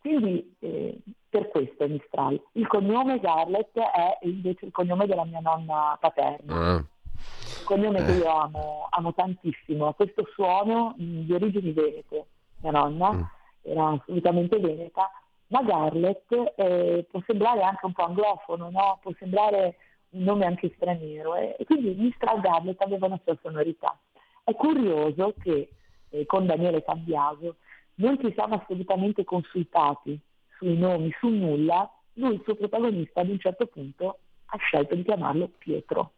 Quindi 0.00 0.54
eh, 0.60 0.98
per 1.28 1.48
questo 1.48 1.84
è 1.84 1.88
Mistral. 1.88 2.40
Il 2.52 2.66
cognome 2.66 3.18
Garlet 3.18 3.76
è 3.78 4.18
invece 4.22 4.66
il 4.66 4.72
cognome 4.72 5.06
della 5.06 5.24
mia 5.24 5.40
nonna 5.40 5.96
paterna. 5.98 6.54
Uh. 6.54 6.74
Un 6.76 7.64
cognome 7.64 8.04
che 8.04 8.12
io 8.12 8.28
amo, 8.28 8.86
amo 8.90 9.14
tantissimo. 9.14 9.92
Questo 9.94 10.26
suono 10.32 10.94
di 10.96 11.32
origini 11.32 11.72
venete. 11.72 12.26
Mia 12.60 12.72
nonna 12.72 13.08
uh. 13.08 13.26
era 13.62 13.88
assolutamente 13.90 14.58
veneta 14.58 15.10
ma 15.48 15.62
Garlet 15.62 16.52
eh, 16.56 17.06
può 17.10 17.20
sembrare 17.26 17.62
anche 17.62 17.86
un 17.86 17.92
po' 17.92 18.04
anglofono, 18.04 18.70
no? 18.70 18.98
può 19.00 19.12
sembrare 19.18 19.76
un 20.10 20.22
nome 20.22 20.46
anche 20.46 20.72
straniero 20.76 21.36
eh? 21.36 21.56
e 21.58 21.64
quindi 21.64 21.94
Mistral 21.94 22.40
Garlet 22.40 22.80
aveva 22.80 23.06
una 23.06 23.20
sua 23.24 23.36
sonorità. 23.42 23.98
È 24.44 24.54
curioso 24.54 25.34
che 25.42 25.70
eh, 26.10 26.26
con 26.26 26.46
Daniele 26.46 26.82
Cambiaso 26.82 27.56
non 27.96 28.18
ci 28.20 28.32
siamo 28.32 28.54
assolutamente 28.54 29.24
consultati 29.24 30.18
sui 30.56 30.76
nomi, 30.76 31.14
su 31.18 31.28
nulla, 31.28 31.90
lui, 32.14 32.34
il 32.34 32.42
suo 32.44 32.54
protagonista, 32.54 33.20
ad 33.20 33.28
un 33.28 33.38
certo 33.38 33.66
punto 33.66 34.18
ha 34.46 34.56
scelto 34.58 34.94
di 34.94 35.02
chiamarlo 35.02 35.50
Pietro. 35.58 36.12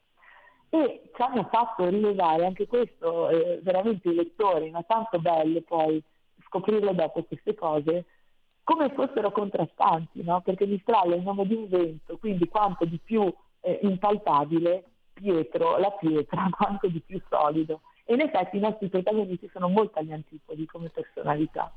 E 0.70 1.10
ci 1.14 1.22
hanno 1.22 1.48
fatto 1.50 1.88
rilevare 1.88 2.46
anche 2.46 2.66
questo, 2.66 3.28
eh, 3.28 3.60
veramente 3.62 4.08
i 4.08 4.14
lettori, 4.14 4.70
ma 4.70 4.82
tanto 4.82 5.18
bello 5.18 5.60
poi 5.62 6.02
scoprirle 6.46 6.94
dopo 6.94 7.24
queste 7.24 7.54
cose, 7.54 8.04
come 8.70 8.92
fossero 8.94 9.32
contrastanti, 9.32 10.22
no? 10.22 10.42
perché 10.42 10.64
Mistral 10.64 11.10
è 11.10 11.16
il 11.16 11.22
nome 11.22 11.44
di 11.44 11.54
un 11.54 11.68
vento, 11.68 12.16
quindi 12.18 12.46
quanto 12.46 12.84
di 12.84 13.00
più 13.02 13.22
eh, 13.62 13.80
impalpabile, 13.82 14.84
Pietro, 15.12 15.76
la 15.76 15.90
pietra, 15.90 16.48
quanto 16.56 16.86
di 16.86 17.00
più 17.04 17.20
solido. 17.28 17.80
E 18.04 18.14
in 18.14 18.20
effetti 18.20 18.58
i 18.58 18.60
nostri 18.60 18.88
protagonisti 18.88 19.50
sono 19.52 19.68
molto 19.68 19.98
agli 19.98 20.12
antipodi 20.12 20.66
come 20.66 20.88
personalità. 20.88 21.72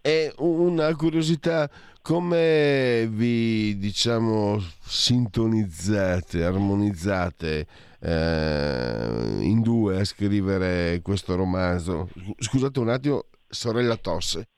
È 0.00 0.32
una 0.38 0.92
curiosità, 0.96 1.70
come 2.02 3.06
vi 3.08 3.78
diciamo 3.78 4.58
sintonizzate, 4.58 6.44
armonizzate 6.44 7.66
eh, 8.00 9.38
in 9.42 9.60
due 9.62 10.00
a 10.00 10.04
scrivere 10.04 11.00
questo 11.02 11.36
romanzo? 11.36 12.08
Scusate 12.36 12.80
un 12.80 12.88
attimo, 12.88 13.26
sorella 13.48 13.96
tosse. 13.96 14.48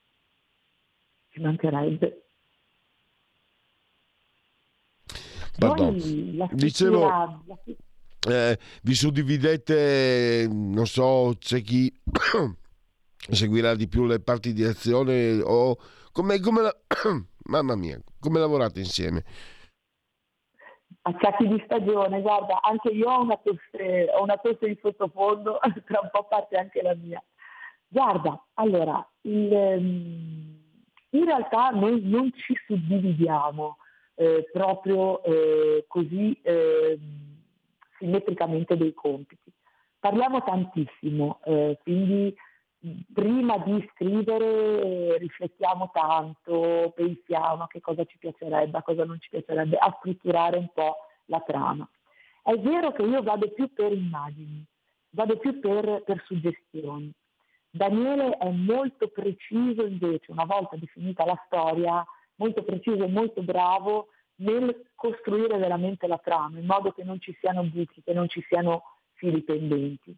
Ci 1.37 1.43
mancherebbe. 1.43 2.22
Pardon. 5.59 6.49
Dicevo, 6.53 7.45
eh, 8.26 8.59
vi 8.82 8.95
suddividete, 8.95 10.49
non 10.51 10.87
so, 10.87 11.34
c'è 11.39 11.61
chi 11.61 11.93
seguirà 13.30 13.74
di 13.74 13.87
più 13.87 14.07
le 14.07 14.20
parti 14.20 14.55
di 14.55 14.64
azione 14.64 15.43
o 15.43 15.76
come, 16.11 16.41
come 16.41 16.62
la... 16.62 16.74
mamma 17.49 17.76
mia, 17.76 18.01
come 18.18 18.39
lavorate 18.39 18.78
insieme? 18.78 19.22
Acciacchi 21.03 21.47
di 21.47 21.62
stagione, 21.66 22.22
guarda, 22.22 22.62
anche 22.62 22.89
io 22.89 23.11
ho 23.11 23.20
una 23.20 23.37
tosse, 23.37 24.11
ho 24.11 24.22
una 24.22 24.39
tosse 24.39 24.68
in 24.68 24.78
sottofondo, 24.80 25.59
tra 25.84 26.01
un 26.01 26.09
po' 26.11 26.26
parte 26.28 26.57
anche 26.57 26.80
la 26.80 26.95
mia. 26.95 27.22
Guarda, 27.89 28.43
allora, 28.55 29.07
il, 29.20 29.53
ehm, 29.53 30.55
in 31.16 31.24
realtà 31.24 31.70
noi 31.70 32.00
non 32.02 32.30
ci 32.34 32.54
suddividiamo 32.66 33.78
eh, 34.14 34.48
proprio 34.52 35.22
eh, 35.22 35.84
così 35.88 36.38
eh, 36.42 36.98
simmetricamente 37.98 38.76
dei 38.76 38.94
compiti. 38.94 39.52
Parliamo 39.98 40.42
tantissimo, 40.42 41.40
eh, 41.44 41.78
quindi 41.82 42.34
prima 43.12 43.58
di 43.58 43.84
scrivere 43.92 45.18
riflettiamo 45.18 45.90
tanto, 45.92 46.92
pensiamo 46.94 47.64
a 47.64 47.66
che 47.66 47.80
cosa 47.80 48.04
ci 48.04 48.18
piacerebbe, 48.18 48.78
a 48.78 48.82
cosa 48.82 49.04
non 49.04 49.18
ci 49.20 49.28
piacerebbe, 49.30 49.76
a 49.76 49.94
strutturare 49.98 50.58
un 50.58 50.68
po' 50.72 50.96
la 51.26 51.40
trama. 51.40 51.88
È 52.42 52.56
vero 52.58 52.92
che 52.92 53.02
io 53.02 53.22
vado 53.22 53.50
più 53.50 53.72
per 53.72 53.92
immagini, 53.92 54.64
vado 55.10 55.36
più 55.38 55.58
per, 55.58 56.02
per 56.04 56.22
suggestioni. 56.26 57.12
Daniele 57.77 58.37
è 58.39 58.51
molto 58.51 59.09
preciso 59.09 59.85
invece, 59.85 60.33
una 60.33 60.45
volta 60.45 60.77
definita 60.77 61.24
la 61.24 61.41
storia, 61.47 62.05
molto 62.37 62.64
preciso 62.64 63.05
e 63.05 63.09
molto 63.09 63.43
bravo 63.43 64.09
nel 64.37 64.91
costruire 64.95 65.57
veramente 65.59 66.07
la 66.07 66.18
trama, 66.18 66.59
in 66.59 66.66
modo 66.66 66.93
che 66.93 67.05
non 67.05 67.20
ci 67.20 67.37
siano 67.41 67.62
buchi, 67.62 68.03
che 68.03 68.12
non 68.12 68.29
ci 68.29 68.45
siano 68.49 68.83
fili 69.14 69.43
pendenti. 69.43 70.14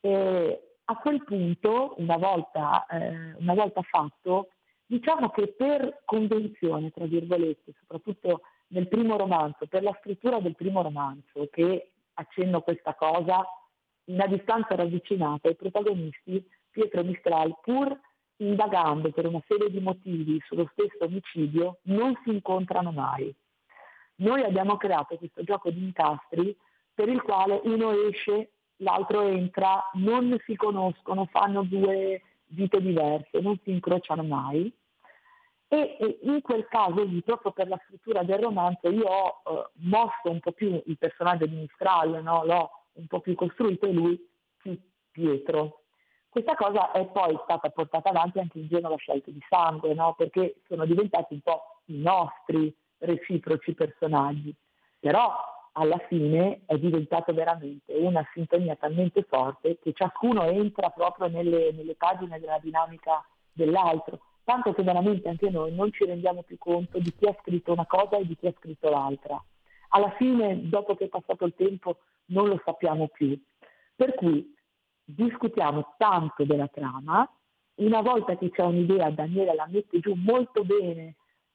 E 0.00 0.62
a 0.84 0.96
quel 0.96 1.24
punto, 1.24 1.94
una 1.98 2.16
volta, 2.16 2.86
eh, 2.86 3.34
una 3.38 3.54
volta 3.54 3.82
fatto, 3.82 4.50
diciamo 4.86 5.30
che 5.30 5.48
per 5.48 6.02
convenzione, 6.04 6.90
tra 6.90 7.04
virgolette, 7.04 7.74
soprattutto 7.78 8.42
nel 8.68 8.88
primo 8.88 9.16
romanzo, 9.16 9.66
per 9.66 9.82
la 9.82 9.96
scrittura 10.00 10.40
del 10.40 10.54
primo 10.54 10.82
romanzo, 10.82 11.48
che 11.50 11.92
accenno 12.14 12.62
questa 12.62 12.94
cosa, 12.94 13.44
in 14.04 14.20
a 14.20 14.26
distanza 14.26 14.74
ravvicinata, 14.74 15.50
i 15.50 15.56
protagonisti, 15.56 16.42
Pietro 16.70 17.02
Mistral, 17.04 17.58
pur 17.62 17.98
indagando 18.36 19.10
per 19.10 19.26
una 19.26 19.42
serie 19.46 19.70
di 19.70 19.80
motivi 19.80 20.40
sullo 20.46 20.70
stesso 20.72 21.04
omicidio, 21.04 21.78
non 21.84 22.18
si 22.22 22.30
incontrano 22.30 22.92
mai. 22.92 23.34
Noi 24.16 24.42
abbiamo 24.42 24.76
creato 24.76 25.16
questo 25.16 25.42
gioco 25.42 25.70
di 25.70 25.82
incastri 25.82 26.56
per 26.94 27.08
il 27.08 27.22
quale 27.22 27.60
uno 27.64 27.92
esce, 28.08 28.52
l'altro 28.76 29.22
entra, 29.22 29.88
non 29.94 30.36
si 30.44 30.56
conoscono, 30.56 31.26
fanno 31.26 31.62
due 31.62 32.22
vite 32.46 32.80
diverse, 32.80 33.40
non 33.40 33.58
si 33.62 33.70
incrociano 33.70 34.22
mai. 34.22 34.72
E, 35.70 36.18
in 36.22 36.40
quel 36.40 36.66
caso 36.66 37.04
lì, 37.04 37.22
proprio 37.22 37.52
per 37.52 37.68
la 37.68 37.80
scrittura 37.84 38.22
del 38.22 38.38
romanzo, 38.38 38.88
io 38.90 39.06
ho 39.06 39.42
eh, 39.44 39.70
mosso 39.84 40.30
un 40.30 40.40
po' 40.40 40.52
più 40.52 40.82
il 40.86 40.96
personaggio 40.96 41.46
di 41.46 41.56
Mistral, 41.56 42.22
no? 42.22 42.44
l'ho 42.44 42.70
un 42.94 43.06
po' 43.06 43.20
più 43.20 43.34
costruito 43.34 43.86
e 43.86 43.92
lui 43.92 44.26
Pietro. 45.10 45.82
Questa 46.30 46.54
cosa 46.54 46.92
è 46.92 47.06
poi 47.06 47.38
stata 47.44 47.70
portata 47.70 48.10
avanti 48.10 48.38
anche 48.38 48.58
in 48.58 48.68
Genova 48.68 48.96
Scelte 48.96 49.32
di 49.32 49.42
Sangue, 49.48 49.94
no? 49.94 50.14
perché 50.16 50.60
sono 50.66 50.84
diventati 50.84 51.34
un 51.34 51.40
po' 51.40 51.80
i 51.86 51.98
nostri 51.98 52.74
reciproci 52.98 53.72
personaggi. 53.74 54.54
Però 55.00 55.34
alla 55.72 55.98
fine 56.08 56.62
è 56.66 56.76
diventato 56.76 57.32
veramente 57.32 57.94
una 57.94 58.26
sintonia 58.32 58.76
talmente 58.76 59.22
forte 59.22 59.78
che 59.80 59.92
ciascuno 59.92 60.42
entra 60.44 60.90
proprio 60.90 61.28
nelle, 61.28 61.72
nelle 61.72 61.94
pagine 61.94 62.38
della 62.40 62.58
dinamica 62.58 63.24
dell'altro, 63.52 64.20
tanto 64.44 64.72
che 64.74 64.82
veramente 64.82 65.28
anche 65.28 65.50
noi 65.50 65.72
non 65.72 65.92
ci 65.92 66.04
rendiamo 66.04 66.42
più 66.42 66.58
conto 66.58 66.98
di 66.98 67.14
chi 67.14 67.26
ha 67.26 67.36
scritto 67.40 67.72
una 67.72 67.86
cosa 67.86 68.16
e 68.16 68.26
di 68.26 68.36
chi 68.36 68.48
ha 68.48 68.54
scritto 68.58 68.90
l'altra. 68.90 69.42
Alla 69.90 70.10
fine, 70.16 70.68
dopo 70.68 70.94
che 70.94 71.04
è 71.04 71.08
passato 71.08 71.46
il 71.46 71.54
tempo, 71.56 71.98
non 72.26 72.48
lo 72.48 72.60
sappiamo 72.64 73.08
più. 73.08 73.40
Per 73.94 74.14
cui 74.14 74.56
discutiamo 75.10 75.94
tanto 75.96 76.44
della 76.44 76.68
trama, 76.68 77.28
una 77.76 78.02
volta 78.02 78.36
che 78.36 78.50
c'è 78.50 78.62
un'idea 78.62 79.10
Daniela 79.10 79.54
la 79.54 79.68
mette 79.70 80.00
giù 80.00 80.14
molto 80.14 80.64
bene, 80.64 81.14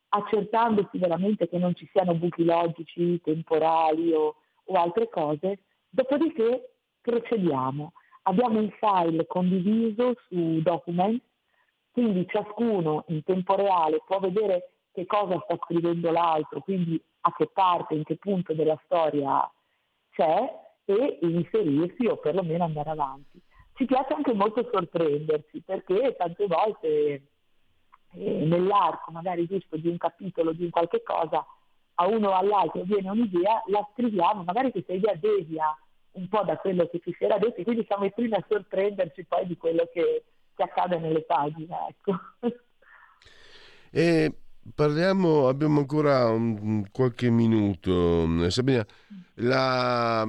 accertandosi 0.10 0.98
veramente 0.98 1.48
che 1.48 1.58
non 1.58 1.76
ci 1.76 1.88
siano 1.92 2.16
buchi 2.16 2.44
logici, 2.44 3.22
temporali 3.22 4.12
o, 4.14 4.36
o 4.64 4.74
altre 4.74 5.10
cose, 5.10 5.60
dopodiché 5.90 6.76
procediamo. 7.02 7.94
Abbiamo 8.24 8.60
un 8.60 8.72
file 8.80 9.28
condiviso 9.28 10.16
su 10.28 10.62
document, 10.62 11.22
quindi 11.92 12.26
ciascuno 12.28 13.04
in 13.10 13.22
tempo 13.24 13.56
reale 13.56 14.02
può 14.06 14.20
vedere 14.20 14.70
che 14.94 15.06
cosa 15.06 15.40
sta 15.44 15.58
scrivendo 15.64 16.12
l'altro, 16.12 16.62
quindi 16.62 17.00
a 17.22 17.34
che 17.36 17.50
parte, 17.54 17.94
in 17.96 18.04
che 18.04 18.16
punto 18.16 18.54
della 18.54 18.80
storia 18.86 19.48
c'è 20.12 20.62
e 20.86 21.20
inserirsi 21.22 22.06
o 22.08 22.18
perlomeno 22.18 22.64
andare 22.64 22.90
avanti. 22.90 23.42
Ci 23.76 23.86
piace 23.86 24.14
anche 24.14 24.34
molto 24.34 24.68
sorprendersi 24.72 25.62
perché 25.62 26.16
tante 26.18 26.46
volte 26.46 27.28
eh, 28.16 28.46
nell'arco 28.46 29.12
magari 29.12 29.48
giusto 29.48 29.78
di 29.78 29.88
un 29.88 29.98
capitolo, 29.98 30.54
di 30.54 30.64
un 30.64 30.70
qualche 30.70 31.02
cosa, 31.02 31.46
a 31.96 32.08
uno 32.08 32.30
o 32.30 32.34
all'altro 32.34 32.82
viene 32.84 33.10
un'idea, 33.10 33.64
la 33.68 33.88
scriviamo, 33.94 34.44
magari 34.44 34.72
questa 34.72 34.94
idea 34.94 35.16
devia 35.16 35.76
un 36.12 36.28
po' 36.28 36.44
da 36.44 36.58
quello 36.58 36.88
che 36.88 37.00
ci 37.00 37.14
si 37.18 37.24
era 37.24 37.38
detto, 37.38 37.64
quindi 37.64 37.86
siamo 37.88 38.06
i 38.06 38.12
primi 38.12 38.34
a 38.34 38.46
sorprenderci 38.48 39.26
poi 39.26 39.48
di 39.48 39.58
quello 39.58 39.90
che, 39.92 40.26
che 40.56 40.64
accade 40.64 41.00
nelle 41.00 41.22
pagine. 41.22 41.76
Ecco. 41.90 42.14
E 43.96 44.34
parliamo, 44.74 45.48
abbiamo 45.48 45.82
ancora 45.82 46.28
un, 46.28 46.84
qualche 46.92 47.30
minuto. 47.30 48.50
Sabrina, 48.50 48.84
la, 49.36 50.26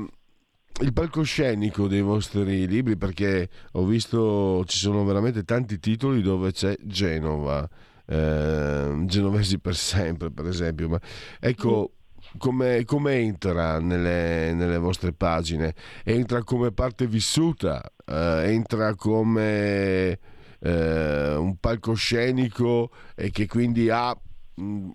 il 0.80 0.92
palcoscenico 0.92 1.86
dei 1.86 2.00
vostri 2.00 2.66
libri 2.66 2.96
perché 2.96 3.48
ho 3.72 3.84
visto 3.84 4.64
ci 4.66 4.78
sono 4.78 5.04
veramente 5.04 5.44
tanti 5.44 5.78
titoli 5.78 6.20
dove 6.20 6.50
c'è 6.50 6.76
Genova 6.82 7.68
eh, 8.06 9.02
genovesi 9.06 9.60
per 9.60 9.76
sempre 9.76 10.30
per 10.30 10.46
esempio 10.46 10.88
ma 10.88 11.00
ecco 11.38 11.92
come, 12.38 12.84
come 12.84 13.14
entra 13.14 13.78
nelle, 13.78 14.52
nelle, 14.54 14.78
vostre 14.78 15.12
pagine? 15.12 15.74
Entra 16.02 16.42
come 16.42 16.72
parte 16.72 17.06
vissuta 17.06 17.80
eh, 18.04 18.42
entra 18.46 18.94
come 18.94 20.18
eh, 20.58 21.34
un 21.36 21.56
palcoscenico 21.58 22.90
e 23.14 23.30
che 23.30 23.46
quindi 23.46 23.88
ha 23.90 24.16
mh, 24.54 24.90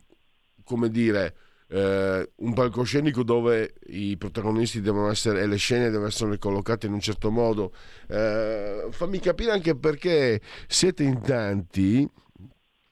come 0.63 0.89
dire 0.89 1.35
eh, 1.69 2.29
un 2.35 2.53
palcoscenico 2.53 3.23
dove 3.23 3.75
i 3.87 4.17
protagonisti 4.17 4.81
devono 4.81 5.09
essere 5.09 5.41
e 5.41 5.47
le 5.47 5.57
scene 5.57 5.89
devono 5.89 6.07
essere 6.07 6.37
collocate 6.37 6.87
in 6.87 6.93
un 6.93 6.99
certo 6.99 7.29
modo. 7.31 7.71
Eh, 8.07 8.87
fammi 8.89 9.19
capire 9.19 9.51
anche 9.51 9.75
perché 9.75 10.41
siete 10.67 11.03
in 11.03 11.21
tanti 11.21 12.09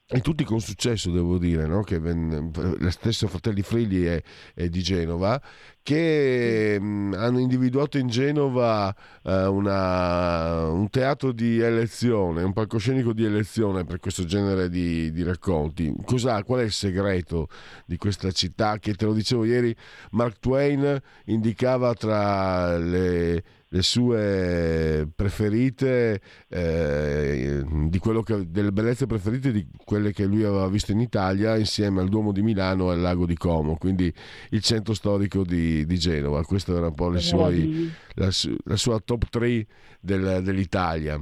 e 0.09 0.21
tutti 0.21 0.45
con 0.45 0.61
successo 0.61 1.11
devo 1.11 1.38
dire, 1.38 1.65
no? 1.65 1.84
che 1.84 1.99
lo 1.99 2.89
stesso 2.91 3.27
Fratelli 3.27 3.61
Frigli 3.61 4.05
è, 4.05 4.23
è 4.53 4.69
di 4.69 4.81
Genova, 4.81 5.41
che 5.84 6.79
mh, 6.79 7.13
hanno 7.17 7.39
individuato 7.39 7.97
in 7.97 8.07
Genova 8.07 8.95
eh, 9.21 9.45
una, 9.47 10.69
un 10.69 10.89
teatro 10.89 11.34
di 11.34 11.59
elezione, 11.59 12.41
un 12.43 12.53
palcoscenico 12.53 13.11
di 13.11 13.25
elezione 13.25 13.84
per 13.84 13.99
questo 13.99 14.23
genere 14.23 14.69
di, 14.69 15.11
di 15.11 15.23
racconti. 15.23 15.93
Cos'ha, 16.05 16.41
qual 16.45 16.61
è 16.61 16.63
il 16.63 16.71
segreto 16.71 17.49
di 17.85 17.97
questa 17.97 18.31
città 18.31 18.79
che, 18.79 18.93
te 18.93 19.03
lo 19.03 19.13
dicevo 19.13 19.43
ieri, 19.43 19.75
Mark 20.11 20.39
Twain 20.39 21.01
indicava 21.25 21.93
tra 21.95 22.77
le 22.77 23.43
le 23.69 23.81
sue 23.81 25.10
preferite, 25.14 26.22
eh, 26.48 27.64
di 27.65 27.99
quello 27.99 28.22
che, 28.22 28.49
delle 28.49 28.72
bellezze 28.72 29.07
preferite 29.07 29.52
di 29.52 29.68
quelle 29.84 30.14
che 30.14 30.26
lui 30.26 30.44
aveva 30.44 30.68
visto 30.68 30.91
in 30.91 30.99
Italia 30.99 31.57
insieme 31.57 32.02
al 32.02 32.07
Duomo 32.07 32.31
di 32.31 32.41
Milano 32.41 32.89
e 32.89 32.94
al 32.94 33.02
Lago 33.02 33.26
di 33.26 33.35
Como, 33.35 33.77
quindi 33.77 34.14
il 34.52 34.61
centro 34.61 34.94
storico 34.94 35.44
di, 35.44 35.85
di 35.85 35.98
Genova. 35.98 36.44
Questa 36.44 36.73
era 36.73 36.88
un 36.88 36.94
po' 36.94 37.18
suoi, 37.18 37.91
la, 38.15 38.30
la, 38.64 38.76
sua 38.76 38.99
top 38.99 39.27
3 39.30 39.65
del, 39.99 40.41
dell'Italia. 40.44 41.19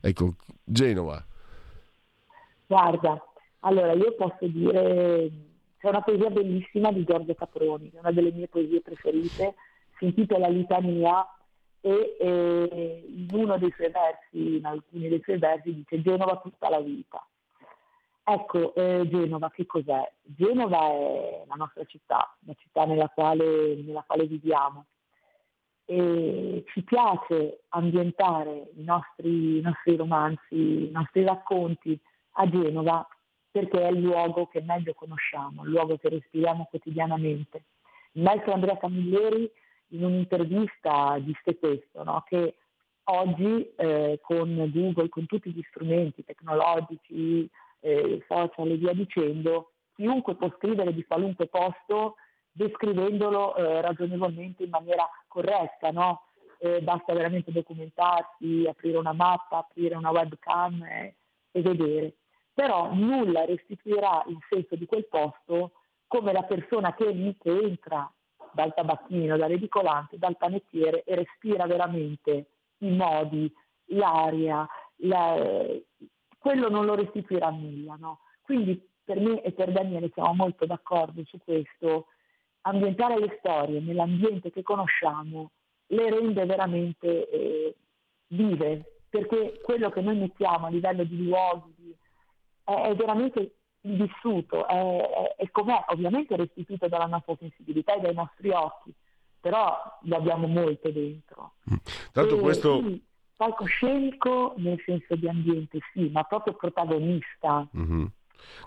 Ecco, 0.00 0.36
Genova. 0.64 1.22
Guarda, 2.66 3.22
allora 3.60 3.92
io 3.92 4.14
posso 4.14 4.46
dire, 4.46 5.30
c'è 5.78 5.88
una 5.88 6.00
poesia 6.00 6.30
bellissima 6.30 6.90
di 6.90 7.04
Giorgio 7.04 7.34
Caproni, 7.34 7.92
una 7.98 8.12
delle 8.12 8.32
mie 8.32 8.48
poesie 8.48 8.80
preferite, 8.80 9.54
si 9.98 10.06
intitola 10.06 10.48
Litania 10.48 11.26
e 11.84 12.16
eh, 12.18 13.04
in 13.08 13.28
uno 13.32 13.58
dei 13.58 13.72
suoi 13.72 13.90
versi, 13.90 14.56
in 14.58 14.64
alcuni 14.64 15.08
dei 15.08 15.20
suoi 15.22 15.38
versi, 15.38 15.74
dice 15.74 16.00
Genova 16.00 16.38
tutta 16.38 16.70
la 16.70 16.80
vita. 16.80 17.26
Ecco, 18.24 18.72
eh, 18.74 19.08
Genova 19.08 19.50
che 19.50 19.66
cos'è? 19.66 20.10
Genova 20.22 20.78
è 20.90 21.44
la 21.48 21.54
nostra 21.56 21.84
città, 21.84 22.34
la 22.46 22.54
città 22.56 22.84
nella 22.84 23.08
quale, 23.08 23.74
nella 23.74 24.04
quale 24.06 24.26
viviamo. 24.26 24.86
E 25.84 26.62
ci 26.68 26.82
piace 26.82 27.64
ambientare 27.70 28.70
i 28.76 28.84
nostri, 28.84 29.58
i 29.58 29.60
nostri 29.60 29.96
romanzi, 29.96 30.86
i 30.86 30.90
nostri 30.92 31.24
racconti 31.24 31.98
a 32.34 32.48
Genova 32.48 33.06
perché 33.50 33.82
è 33.82 33.90
il 33.90 34.00
luogo 34.00 34.46
che 34.46 34.62
meglio 34.62 34.94
conosciamo, 34.94 35.64
il 35.64 35.70
luogo 35.70 35.98
che 35.98 36.08
respiriamo 36.08 36.68
quotidianamente. 36.70 37.64
Il 38.12 38.22
maestro 38.22 38.52
Andrea 38.52 38.78
Camilleri 38.78 39.50
in 39.92 40.04
un'intervista 40.04 41.18
disse 41.18 41.58
questo, 41.58 42.02
no? 42.02 42.22
che 42.26 42.56
oggi 43.04 43.72
eh, 43.76 44.18
con 44.22 44.70
Google, 44.72 45.08
con 45.08 45.26
tutti 45.26 45.50
gli 45.50 45.62
strumenti 45.68 46.24
tecnologici, 46.24 47.48
eh, 47.80 48.24
social 48.28 48.70
e 48.70 48.76
via 48.76 48.92
dicendo, 48.92 49.72
chiunque 49.94 50.36
può 50.36 50.50
scrivere 50.56 50.94
di 50.94 51.04
qualunque 51.04 51.46
posto 51.46 52.16
descrivendolo 52.50 53.56
eh, 53.56 53.80
ragionevolmente 53.80 54.62
in 54.62 54.70
maniera 54.70 55.08
corretta, 55.26 55.90
no? 55.90 56.26
Basta 56.82 57.12
veramente 57.12 57.50
documentarsi, 57.50 58.66
aprire 58.68 58.96
una 58.96 59.12
mappa, 59.12 59.58
aprire 59.58 59.96
una 59.96 60.12
webcam 60.12 60.84
e 60.84 61.14
vedere. 61.60 62.14
Però 62.54 62.94
nulla 62.94 63.44
restituirà 63.44 64.22
il 64.28 64.38
senso 64.48 64.76
di 64.76 64.86
quel 64.86 65.08
posto 65.08 65.72
come 66.06 66.32
la 66.32 66.44
persona 66.44 66.94
che, 66.94 67.34
che 67.40 67.50
entra 67.50 68.08
dal 68.52 68.74
tabacchino, 68.74 69.36
dall'edicolante, 69.36 70.18
dal 70.18 70.36
panettiere 70.36 71.02
e 71.04 71.14
respira 71.14 71.66
veramente 71.66 72.46
i 72.78 72.90
modi, 72.90 73.52
l'aria, 73.86 74.66
la, 74.96 75.36
quello 76.38 76.68
non 76.68 76.84
lo 76.84 76.94
restituirà 76.94 77.50
nulla. 77.50 77.96
No? 77.98 78.20
Quindi 78.42 78.88
per 79.04 79.20
me 79.20 79.42
e 79.42 79.52
per 79.52 79.72
Daniele 79.72 80.10
siamo 80.12 80.34
molto 80.34 80.66
d'accordo 80.66 81.22
su 81.24 81.38
questo, 81.38 82.06
ambientare 82.62 83.18
le 83.18 83.36
storie 83.38 83.80
nell'ambiente 83.80 84.50
che 84.50 84.62
conosciamo 84.62 85.50
le 85.86 86.10
rende 86.10 86.46
veramente 86.46 87.28
eh, 87.28 87.76
vive, 88.28 89.00
perché 89.08 89.60
quello 89.62 89.90
che 89.90 90.00
noi 90.00 90.16
mettiamo 90.16 90.66
a 90.66 90.70
livello 90.70 91.04
di 91.04 91.26
luoghi 91.26 91.94
è, 92.64 92.72
è 92.72 92.94
veramente 92.94 93.56
il 93.82 93.96
vissuto 93.96 94.66
è, 94.66 94.74
è, 94.74 95.34
è 95.36 95.50
com'è, 95.50 95.84
ovviamente 95.88 96.36
restituito 96.36 96.88
dalla 96.88 97.06
nostra 97.06 97.36
sensibilità 97.38 97.94
e 97.94 98.00
dai 98.00 98.14
nostri 98.14 98.50
occhi, 98.50 98.92
però 99.40 99.76
lo 100.02 100.16
abbiamo 100.16 100.46
molto 100.46 100.90
dentro. 100.90 101.54
Mm. 101.70 101.76
Tanto 102.12 102.36
e, 102.36 102.40
questo... 102.40 102.78
Quindi, 102.78 103.04
palcoscenico 103.36 104.54
nel 104.58 104.80
senso 104.86 105.16
di 105.16 105.28
ambiente, 105.28 105.80
sì, 105.92 106.08
ma 106.10 106.22
proprio 106.22 106.54
protagonista. 106.54 107.66
Mm-hmm. 107.76 108.04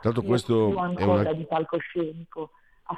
Tanto 0.01 0.21
questo 0.21 0.69
è 0.97 1.03
una... 1.03 1.31
di 1.31 1.45
palcoscenico. 1.45 2.51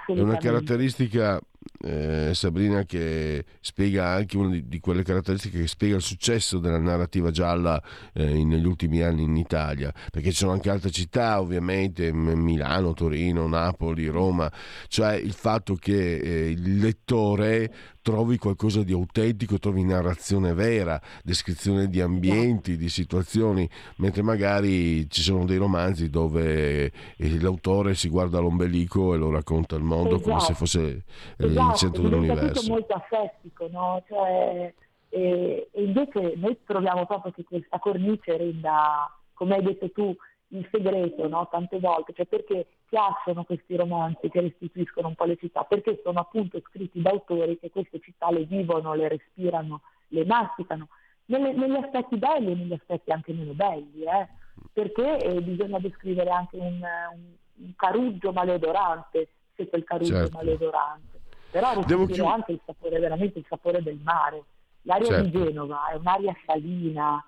È 0.07 0.19
una 0.19 0.37
caratteristica 0.37 1.39
eh, 1.83 2.31
Sabrina 2.33 2.83
che 2.83 3.45
spiega 3.59 4.07
anche 4.07 4.37
una 4.37 4.49
di, 4.49 4.67
di, 4.67 4.79
quelle 4.79 5.03
caratteristiche 5.03 5.59
che 5.59 5.67
spiega 5.67 5.95
il 5.95 6.01
successo 6.01 6.59
della 6.59 6.79
narrativa 6.79 7.29
gialla 7.29 7.81
eh, 8.13 8.43
negli 8.43 8.65
ultimi 8.65 9.01
anni 9.01 9.23
in 9.23 9.35
Italia, 9.35 9.93
perché 10.11 10.31
ci 10.31 10.37
sono 10.37 10.51
anche 10.53 10.69
altre 10.69 10.91
città 10.91 11.39
ovviamente, 11.39 12.11
Milano, 12.11 12.93
Torino, 12.93 13.47
Napoli, 13.47 14.07
Roma, 14.07 14.51
cioè 14.87 15.15
il 15.15 15.33
fatto 15.33 15.75
che 15.75 16.17
eh, 16.17 16.49
il 16.49 16.77
lettore 16.77 17.71
trovi 18.07 18.37
qualcosa 18.37 18.83
di 18.83 18.93
autentico, 18.93 19.59
trovi 19.59 19.83
narrazione 19.83 20.53
vera, 20.53 21.01
descrizione 21.25 21.89
di 21.89 21.99
ambienti, 21.99 22.77
di 22.77 22.87
situazioni, 22.87 23.69
mentre 23.97 24.21
magari 24.21 25.09
ci 25.09 25.21
sono 25.21 25.43
dei 25.43 25.57
romanzi 25.57 26.09
dove 26.09 26.89
eh, 27.17 27.39
l'autore 27.41 27.95
si 27.95 28.07
guarda 28.07 28.39
l'ombelico 28.39 29.13
e 29.13 29.17
lo 29.17 29.29
racconta 29.29 29.75
il 29.75 29.83
mondo 29.83 30.15
esatto. 30.15 30.21
come 30.21 30.39
se 30.39 30.51
esatto. 30.51 30.57
fosse 30.57 31.03
esatto, 31.47 31.71
il 31.71 31.75
centro 31.75 32.01
dell'universo. 32.03 32.65
È 32.65 32.69
molto 32.69 32.93
affettico, 32.93 33.67
no? 33.71 34.03
Cioè, 34.07 34.73
e, 35.09 35.69
e, 35.71 35.83
invece 35.83 36.33
noi 36.35 36.57
troviamo 36.65 37.05
proprio 37.05 37.31
che 37.31 37.43
questa 37.43 37.79
cornice 37.79 38.37
renda, 38.37 39.09
come 39.33 39.55
hai 39.55 39.63
detto 39.63 39.91
tu, 39.91 40.15
il 40.49 40.67
segreto, 40.71 41.27
no? 41.27 41.47
tante 41.49 41.79
volte, 41.79 42.13
cioè 42.13 42.25
perché 42.25 42.67
piacciono 42.87 43.43
questi 43.43 43.75
romanzi 43.75 44.29
che 44.29 44.41
restituiscono 44.41 45.09
un 45.09 45.15
po' 45.15 45.25
le 45.25 45.35
città, 45.35 45.63
perché 45.63 45.99
sono 46.03 46.19
appunto 46.19 46.61
scritti 46.61 47.01
da 47.01 47.09
autori 47.09 47.59
che 47.59 47.69
queste 47.69 47.99
città 47.99 48.31
le 48.31 48.45
vivono, 48.45 48.93
le 48.93 49.09
respirano, 49.09 49.81
le 50.09 50.25
masticano, 50.25 50.87
nelle, 51.25 51.51
negli 51.53 51.75
aspetti 51.75 52.17
belli 52.17 52.51
e 52.51 52.55
negli 52.55 52.73
aspetti 52.73 53.11
anche 53.11 53.33
meno 53.33 53.53
belli, 53.53 54.03
eh? 54.03 54.27
perché 54.71 55.17
eh, 55.17 55.41
bisogna 55.41 55.79
descrivere 55.79 56.29
anche 56.29 56.55
un, 56.55 56.81
un, 56.81 57.33
un 57.55 57.73
caruggio 57.75 58.31
maleodorante, 58.31 59.29
se 59.55 59.67
quel 59.67 59.83
caruggio 59.83 60.13
certo. 60.13 60.37
maleodorante 60.37 61.16
però 61.49 61.73
respiri 61.73 62.05
chiud- 62.07 62.27
anche 62.29 62.51
il 62.53 62.61
sapore, 62.65 62.99
veramente 62.99 63.39
il 63.39 63.45
sapore 63.47 63.81
del 63.81 63.99
mare. 64.03 64.43
L'aria 64.83 65.07
certo. 65.07 65.23
di 65.23 65.31
Genova 65.31 65.87
è 65.89 65.95
un'aria 65.95 66.35
salina, 66.45 67.23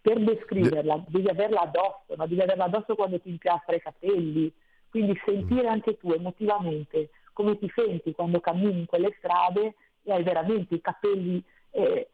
per 0.00 0.18
descriverla 0.20 0.96
De- 0.96 1.04
devi 1.08 1.28
averla 1.28 1.60
addosso, 1.60 2.14
ma 2.16 2.26
devi 2.26 2.40
averla 2.40 2.64
addosso 2.64 2.94
quando 2.94 3.20
ti 3.20 3.28
impiastra 3.28 3.74
i 3.74 3.80
capelli, 3.80 4.52
quindi 4.88 5.20
sentire 5.24 5.68
anche 5.68 5.96
tu 5.98 6.10
emotivamente 6.10 7.10
come 7.32 7.58
ti 7.58 7.70
senti 7.74 8.12
quando 8.12 8.40
cammini 8.40 8.78
in 8.78 8.86
quelle 8.86 9.14
strade 9.18 9.74
e 10.02 10.12
hai 10.12 10.22
veramente 10.22 10.76
i 10.76 10.80
capelli 10.80 11.42
eh, 11.70 12.08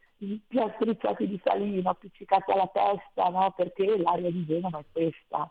piastricciati 0.48 1.28
di 1.28 1.40
salino, 1.44 1.90
appiccicati 1.90 2.50
alla 2.50 2.68
testa, 2.72 3.28
no? 3.28 3.52
perché 3.56 3.98
l'aria 3.98 4.30
di 4.30 4.44
Genova 4.44 4.80
è 4.80 4.84
questa. 4.90 5.48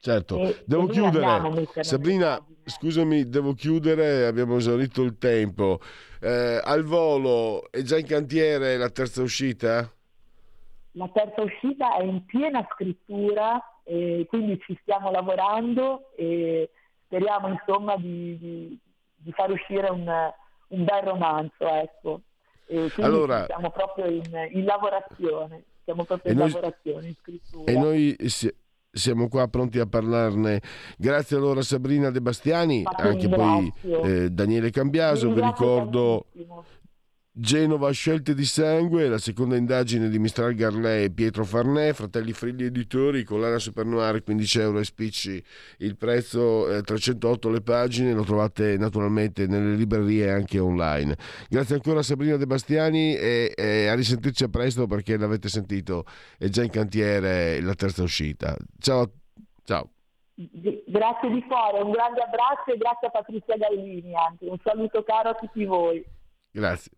Certo, 0.00 0.40
e, 0.40 0.62
devo 0.64 0.86
chiudere. 0.86 1.66
Sabrina, 1.80 2.42
scusami, 2.64 3.28
devo 3.28 3.54
chiudere, 3.54 4.26
abbiamo 4.26 4.56
esaurito 4.56 5.02
il 5.02 5.18
tempo. 5.18 5.80
Eh, 6.20 6.60
al 6.62 6.84
volo 6.84 7.70
è 7.70 7.82
già 7.82 7.98
in 7.98 8.06
cantiere 8.06 8.76
la 8.76 8.90
terza 8.90 9.22
uscita? 9.22 9.90
La 10.92 11.08
terza 11.12 11.42
uscita 11.42 11.96
è 11.96 12.02
in 12.02 12.24
piena 12.24 12.66
scrittura, 12.72 13.60
e 13.90 14.26
quindi 14.28 14.60
ci 14.66 14.78
stiamo 14.82 15.10
lavorando 15.10 16.10
e 16.14 16.68
speriamo 17.06 17.48
insomma 17.48 17.96
di, 17.96 18.36
di, 18.38 18.78
di 19.16 19.32
far 19.32 19.50
uscire 19.50 19.88
un, 19.88 20.06
un, 20.68 20.84
bel 20.84 21.02
romanzo. 21.02 21.66
Ecco. 21.66 22.20
E 22.66 22.92
allora, 22.98 23.46
siamo 23.46 23.70
proprio 23.70 24.04
in, 24.06 24.50
in 24.52 24.64
lavorazione, 24.64 25.64
siamo 25.84 26.04
proprio 26.04 26.32
in 26.32 26.38
noi, 26.38 26.50
lavorazione, 26.50 27.06
in 27.06 27.14
scrittura. 27.14 27.72
E 27.72 27.78
noi 27.78 28.14
siamo 28.98 29.28
qua 29.28 29.48
pronti 29.48 29.78
a 29.78 29.86
parlarne. 29.86 30.60
Grazie 30.96 31.36
allora 31.36 31.62
Sabrina 31.62 32.10
De 32.10 32.20
Bastiani, 32.20 32.82
anche 32.84 33.28
poi 33.28 33.72
eh, 33.82 34.30
Daniele 34.30 34.70
Cambiaso, 34.70 35.32
vi 35.32 35.40
ricordo 35.40 36.26
Genova 37.40 37.92
Scelte 37.92 38.34
di 38.34 38.44
Sangue, 38.44 39.06
la 39.06 39.18
seconda 39.18 39.54
indagine 39.54 40.08
di 40.08 40.18
Mistral 40.18 40.54
Garlè 40.54 41.04
e 41.04 41.10
Pietro 41.12 41.44
Farnè, 41.44 41.92
Fratelli 41.92 42.32
Frilli 42.32 42.64
Editori, 42.64 43.22
collana 43.22 43.60
Supernoire 43.60 44.24
15 44.24 44.58
euro 44.58 44.80
e 44.80 44.84
spicci 44.84 45.40
il 45.78 45.96
prezzo, 45.96 46.68
eh, 46.68 46.82
308 46.82 47.48
le 47.48 47.60
pagine, 47.60 48.12
lo 48.12 48.24
trovate 48.24 48.76
naturalmente 48.76 49.46
nelle 49.46 49.76
librerie 49.76 50.26
e 50.26 50.30
anche 50.30 50.58
online. 50.58 51.16
Grazie 51.48 51.76
ancora 51.76 52.00
a 52.00 52.02
Sabrina 52.02 52.36
De 52.36 52.46
Bastiani 52.46 53.14
e, 53.14 53.54
e 53.56 53.86
a 53.86 53.94
risentirci 53.94 54.42
a 54.42 54.48
presto 54.48 54.88
perché 54.88 55.16
l'avete 55.16 55.48
sentito, 55.48 56.06
è 56.38 56.48
già 56.48 56.64
in 56.64 56.70
cantiere 56.70 57.60
la 57.60 57.74
terza 57.74 58.02
uscita. 58.02 58.56
Ciao, 58.80 59.12
ciao. 59.62 59.88
Grazie 60.34 61.30
di 61.30 61.44
cuore, 61.46 61.82
un 61.82 61.92
grande 61.92 62.20
abbraccio 62.20 62.72
e 62.74 62.76
grazie 62.78 63.06
a 63.06 63.10
Patrizia 63.10 63.56
Gallini 63.56 64.12
anche. 64.16 64.44
Un 64.44 64.58
saluto 64.64 65.04
caro 65.04 65.28
a 65.28 65.34
tutti 65.34 65.64
voi. 65.64 66.04
Grazie. 66.50 66.97